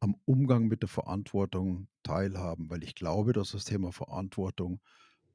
am 0.00 0.16
Umgang 0.24 0.66
mit 0.66 0.82
der 0.82 0.88
Verantwortung 0.88 1.88
teilhaben, 2.02 2.70
weil 2.70 2.82
ich 2.82 2.94
glaube, 2.94 3.32
dass 3.32 3.52
das 3.52 3.64
Thema 3.64 3.92
Verantwortung 3.92 4.80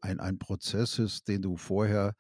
ein, 0.01 0.19
ein 0.19 0.39
Prozess 0.39 0.99
ist, 0.99 1.27
den 1.27 1.41
du 1.41 1.55
vorher 1.55 2.15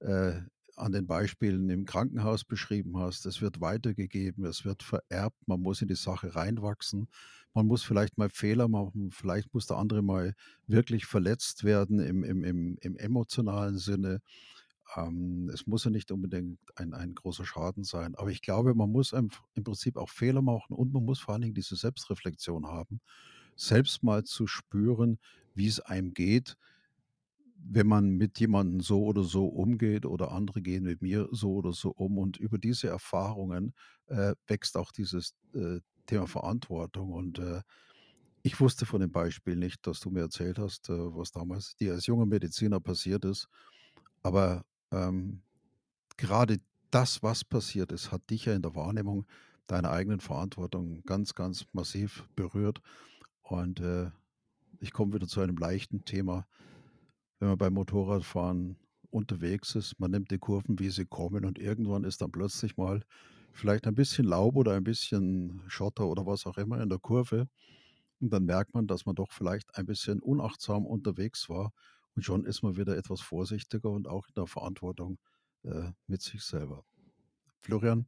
äh, 0.00 0.34
an 0.76 0.92
den 0.92 1.06
Beispielen 1.06 1.68
im 1.70 1.84
Krankenhaus 1.84 2.44
beschrieben 2.44 2.98
hast. 2.98 3.26
Es 3.26 3.40
wird 3.40 3.60
weitergegeben, 3.60 4.44
es 4.44 4.64
wird 4.64 4.82
vererbt, 4.82 5.36
man 5.46 5.60
muss 5.60 5.82
in 5.82 5.88
die 5.88 5.94
Sache 5.94 6.34
reinwachsen, 6.34 7.08
man 7.54 7.66
muss 7.66 7.82
vielleicht 7.84 8.18
mal 8.18 8.30
Fehler 8.30 8.68
machen, 8.68 9.10
vielleicht 9.10 9.54
muss 9.54 9.66
der 9.66 9.76
andere 9.78 10.02
mal 10.02 10.34
wirklich 10.66 11.06
verletzt 11.06 11.64
werden 11.64 12.00
im, 12.00 12.24
im, 12.24 12.44
im, 12.44 12.76
im 12.80 12.96
emotionalen 12.96 13.78
Sinne. 13.78 14.20
Ähm, 14.96 15.50
es 15.52 15.66
muss 15.66 15.84
ja 15.84 15.90
nicht 15.90 16.10
unbedingt 16.10 16.58
ein, 16.76 16.94
ein 16.94 17.14
großer 17.14 17.44
Schaden 17.46 17.84
sein, 17.84 18.14
aber 18.16 18.30
ich 18.30 18.42
glaube, 18.42 18.74
man 18.74 18.90
muss 18.90 19.12
im, 19.12 19.30
im 19.54 19.64
Prinzip 19.64 19.96
auch 19.96 20.10
Fehler 20.10 20.42
machen 20.42 20.74
und 20.76 20.92
man 20.92 21.04
muss 21.04 21.20
vor 21.20 21.34
allen 21.34 21.42
Dingen 21.42 21.54
diese 21.54 21.76
Selbstreflexion 21.76 22.66
haben, 22.66 23.00
selbst 23.56 24.02
mal 24.02 24.24
zu 24.24 24.46
spüren, 24.46 25.18
wie 25.54 25.66
es 25.68 25.80
einem 25.80 26.12
geht, 26.14 26.56
wenn 27.66 27.86
man 27.86 28.10
mit 28.10 28.38
jemandem 28.38 28.80
so 28.80 29.04
oder 29.04 29.22
so 29.22 29.46
umgeht 29.46 30.04
oder 30.06 30.32
andere 30.32 30.60
gehen 30.60 30.84
mit 30.84 31.00
mir 31.02 31.28
so 31.32 31.54
oder 31.54 31.72
so 31.72 31.90
um 31.90 32.18
und 32.18 32.36
über 32.36 32.58
diese 32.58 32.88
Erfahrungen 32.88 33.74
äh, 34.06 34.34
wächst 34.46 34.76
auch 34.76 34.92
dieses 34.92 35.34
äh, 35.54 35.80
Thema 36.06 36.26
Verantwortung 36.26 37.12
und 37.12 37.38
äh, 37.38 37.62
ich 38.42 38.60
wusste 38.60 38.84
von 38.84 39.00
dem 39.00 39.10
Beispiel 39.10 39.56
nicht, 39.56 39.86
dass 39.86 40.00
du 40.00 40.10
mir 40.10 40.20
erzählt 40.20 40.58
hast, 40.58 40.90
äh, 40.90 40.92
was 40.92 41.32
damals 41.32 41.76
dir 41.76 41.94
als 41.94 42.06
junger 42.06 42.26
Mediziner 42.26 42.78
passiert 42.78 43.24
ist. 43.24 43.48
Aber 44.22 44.66
ähm, 44.90 45.40
gerade 46.18 46.60
das, 46.90 47.22
was 47.22 47.42
passiert 47.42 47.90
ist, 47.90 48.12
hat 48.12 48.28
dich 48.28 48.44
ja 48.44 48.54
in 48.54 48.60
der 48.60 48.74
Wahrnehmung 48.74 49.24
deiner 49.66 49.90
eigenen 49.90 50.20
Verantwortung 50.20 51.02
ganz, 51.06 51.34
ganz 51.34 51.64
massiv 51.72 52.28
berührt. 52.36 52.82
Und 53.40 53.80
äh, 53.80 54.10
ich 54.78 54.92
komme 54.92 55.14
wieder 55.14 55.26
zu 55.26 55.40
einem 55.40 55.56
leichten 55.56 56.04
Thema 56.04 56.46
wenn 57.44 57.50
man 57.50 57.58
beim 57.58 57.74
Motorradfahren 57.74 58.78
unterwegs 59.10 59.74
ist, 59.74 60.00
man 60.00 60.10
nimmt 60.10 60.30
die 60.30 60.38
Kurven, 60.38 60.78
wie 60.78 60.88
sie 60.88 61.04
kommen 61.04 61.44
und 61.44 61.58
irgendwann 61.58 62.04
ist 62.04 62.22
dann 62.22 62.32
plötzlich 62.32 62.78
mal 62.78 63.02
vielleicht 63.52 63.86
ein 63.86 63.94
bisschen 63.94 64.24
Laub 64.24 64.56
oder 64.56 64.72
ein 64.72 64.82
bisschen 64.82 65.60
Schotter 65.66 66.06
oder 66.06 66.24
was 66.24 66.46
auch 66.46 66.56
immer 66.56 66.80
in 66.80 66.88
der 66.88 66.98
Kurve 66.98 67.46
und 68.18 68.32
dann 68.32 68.46
merkt 68.46 68.72
man, 68.72 68.86
dass 68.86 69.04
man 69.04 69.14
doch 69.14 69.30
vielleicht 69.30 69.76
ein 69.76 69.84
bisschen 69.84 70.20
unachtsam 70.20 70.86
unterwegs 70.86 71.50
war 71.50 71.74
und 72.16 72.22
schon 72.22 72.46
ist 72.46 72.62
man 72.62 72.78
wieder 72.78 72.96
etwas 72.96 73.20
vorsichtiger 73.20 73.90
und 73.90 74.08
auch 74.08 74.26
in 74.26 74.34
der 74.36 74.46
Verantwortung 74.46 75.18
äh, 75.64 75.90
mit 76.06 76.22
sich 76.22 76.42
selber. 76.42 76.82
Florian, 77.60 78.06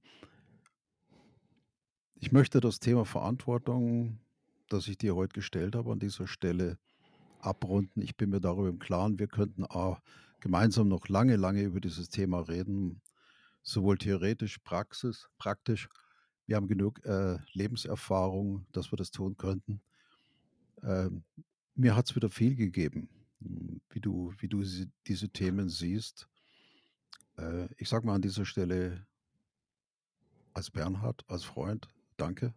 ich 2.15 2.33
möchte 2.33 2.61
das 2.61 2.79
Thema 2.79 3.05
Verantwortung, 3.05 4.19
das 4.71 4.89
ich 4.89 4.97
dir 4.97 5.15
heute 5.15 5.35
gestellt 5.35 5.77
habe, 5.77 5.93
an 5.93 5.99
dieser 5.99 6.27
Stelle 6.27 6.79
abrunden. 7.47 8.03
Ich 8.03 8.17
bin 8.17 8.31
mir 8.31 8.41
darüber 8.41 8.69
im 8.69 8.79
Klaren, 8.79 9.19
wir 9.19 9.29
könnten 9.29 9.65
auch 9.65 10.01
gemeinsam 10.41 10.89
noch 10.89 11.09
lange, 11.09 11.37
lange 11.37 11.63
über 11.63 11.81
dieses 11.81 12.09
Thema 12.09 12.41
reden, 12.41 13.01
sowohl 13.63 13.99
theoretisch, 13.99 14.59
Praxis, 14.59 15.29
praktisch. 15.39 15.89
Wir 16.47 16.57
haben 16.57 16.69
genug 16.69 17.05
äh, 17.05 17.39
Lebenserfahrung, 17.53 18.67
dass 18.73 18.93
wir 18.93 18.97
das 18.97 19.11
tun 19.11 19.37
könnten. 19.37 19.81
Ähm, 20.83 21.25
mir 21.75 21.97
hat 21.97 22.09
es 22.09 22.17
wieder 22.17 22.31
viel 22.31 22.55
gegeben, 22.55 23.09
wie 23.91 24.01
du, 24.01 24.33
wie 24.39 24.49
du 24.49 24.63
diese 25.07 25.29
Themen 25.29 25.69
siehst. 25.69 26.29
Äh, 27.37 27.69
ich 27.77 27.89
sage 27.89 28.07
mal 28.07 28.15
an 28.15 28.23
dieser 28.23 28.45
Stelle 28.45 29.07
als 30.55 30.71
Bernhard, 30.71 31.25
als 31.29 31.45
Freund, 31.45 31.89
danke. 32.17 32.55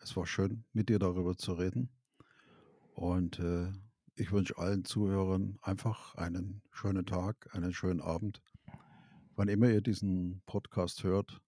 Es 0.00 0.16
war 0.16 0.26
schön, 0.26 0.64
mit 0.72 0.88
dir 0.88 0.98
darüber 0.98 1.36
zu 1.36 1.52
reden. 1.52 1.88
Und 2.94 3.38
äh, 3.38 3.70
ich 4.16 4.32
wünsche 4.32 4.56
allen 4.56 4.84
Zuhörern 4.84 5.58
einfach 5.60 6.14
einen 6.14 6.62
schönen 6.70 7.04
Tag, 7.04 7.54
einen 7.54 7.74
schönen 7.74 8.00
Abend. 8.00 8.40
Wann 9.36 9.48
immer 9.48 9.68
ihr 9.68 9.82
diesen 9.82 10.42
Podcast 10.46 11.04
hört, 11.04 11.42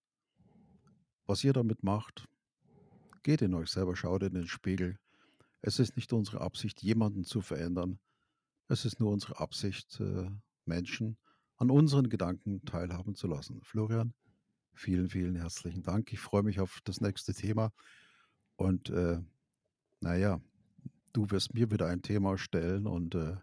was 1.27 1.43
ihr 1.45 1.55
damit 1.55 1.83
macht, 1.83 2.29
geht 3.23 3.41
in 3.41 3.55
euch 3.55 3.71
selber, 3.71 3.97
schaut 3.97 4.23
in 4.23 4.35
den 4.35 4.47
Spiegel. 4.47 4.99
Es 5.63 5.79
ist 5.79 5.97
nicht 5.97 6.13
unsere 6.13 6.43
Absicht, 6.43 6.83
jemanden 6.83 7.25
zu 7.25 7.41
verändern. 7.41 7.99
Es 8.69 8.85
ist 8.85 9.01
nur 9.01 9.13
unsere 9.13 9.41
Absicht, 9.41 9.99
äh, 10.01 10.31
Menschen 10.67 11.17
an 11.57 11.71
unseren 11.71 12.11
Gedanken 12.11 12.63
teilhaben 12.67 13.15
zu 13.15 13.27
lassen. 13.27 13.63
Florian, 13.63 14.13
vielen, 14.75 15.09
vielen 15.09 15.37
herzlichen 15.37 15.83
Dank. 15.83 16.13
Ich 16.13 16.21
freue 16.21 16.43
mich 16.43 16.61
auf 16.61 16.81
das 16.85 17.01
nächste 17.01 17.33
Thema. 17.33 17.73
Und 18.57 18.91
äh, 18.91 19.21
naja, 20.01 20.41
du 21.13 21.31
wirst 21.31 21.55
mir 21.55 21.71
wieder 21.71 21.87
ein 21.87 22.03
Thema 22.03 22.39
stellen 22.39 22.87
und 22.87 23.15
äh, 23.15 23.37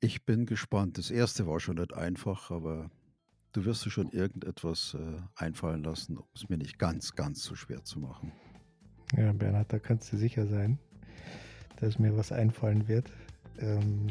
ich 0.00 0.24
bin 0.24 0.46
gespannt. 0.46 0.98
Das 0.98 1.10
erste 1.10 1.46
war 1.46 1.60
schon 1.60 1.76
nicht 1.76 1.94
einfach, 1.94 2.50
aber 2.50 2.90
du 3.52 3.64
wirst 3.64 3.86
dir 3.86 3.90
schon 3.90 4.10
irgendetwas 4.10 4.94
äh, 4.94 5.20
einfallen 5.36 5.82
lassen, 5.82 6.18
um 6.18 6.26
es 6.34 6.48
mir 6.48 6.58
nicht 6.58 6.78
ganz, 6.78 7.14
ganz 7.14 7.42
so 7.42 7.54
schwer 7.54 7.82
zu 7.84 8.00
machen. 8.00 8.32
Ja, 9.16 9.32
Bernhard, 9.32 9.72
da 9.72 9.78
kannst 9.78 10.12
du 10.12 10.16
sicher 10.16 10.46
sein, 10.46 10.78
dass 11.76 11.98
mir 11.98 12.16
was 12.16 12.32
einfallen 12.32 12.86
wird. 12.88 13.10
Ähm, 13.58 14.06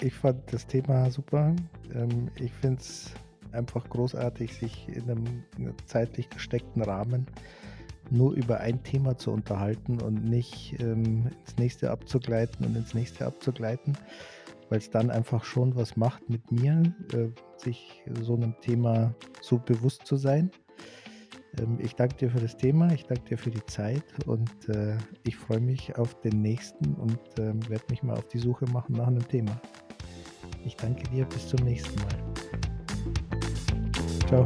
ich 0.00 0.14
fand 0.14 0.52
das 0.52 0.66
Thema 0.66 1.10
super. 1.10 1.54
Ähm, 1.94 2.30
ich 2.36 2.52
finde 2.52 2.80
es 2.80 3.12
einfach 3.52 3.88
großartig, 3.88 4.54
sich 4.54 4.88
in 4.88 5.08
einem 5.10 5.44
zeitlich 5.86 6.28
gesteckten 6.28 6.82
Rahmen 6.82 7.26
nur 8.12 8.34
über 8.34 8.60
ein 8.60 8.82
Thema 8.82 9.16
zu 9.16 9.32
unterhalten 9.32 10.00
und 10.00 10.24
nicht 10.24 10.76
ähm, 10.80 11.30
ins 11.40 11.56
nächste 11.58 11.90
abzugleiten 11.90 12.66
und 12.66 12.76
ins 12.76 12.94
nächste 12.94 13.26
abzugleiten, 13.26 13.96
weil 14.68 14.78
es 14.78 14.90
dann 14.90 15.10
einfach 15.10 15.44
schon 15.44 15.74
was 15.74 15.96
macht 15.96 16.28
mit 16.28 16.52
mir, 16.52 16.82
äh, 17.14 17.28
sich 17.56 18.02
so 18.20 18.36
einem 18.36 18.54
Thema 18.60 19.14
so 19.40 19.58
bewusst 19.58 20.06
zu 20.06 20.16
sein. 20.16 20.50
Ähm, 21.58 21.78
ich 21.80 21.94
danke 21.94 22.16
dir 22.16 22.30
für 22.30 22.40
das 22.40 22.56
Thema, 22.56 22.92
ich 22.92 23.04
danke 23.04 23.24
dir 23.24 23.38
für 23.38 23.50
die 23.50 23.64
Zeit 23.66 24.04
und 24.26 24.68
äh, 24.68 24.96
ich 25.24 25.36
freue 25.36 25.60
mich 25.60 25.96
auf 25.96 26.20
den 26.20 26.42
nächsten 26.42 26.94
und 26.94 27.18
äh, 27.38 27.52
werde 27.68 27.84
mich 27.90 28.02
mal 28.02 28.16
auf 28.16 28.28
die 28.28 28.38
Suche 28.38 28.66
machen 28.66 28.96
nach 28.96 29.06
einem 29.06 29.26
Thema. 29.26 29.60
Ich 30.64 30.76
danke 30.76 31.08
dir, 31.10 31.24
bis 31.26 31.48
zum 31.48 31.64
nächsten 31.64 31.98
Mal. 32.02 32.32
Ciao. 34.28 34.44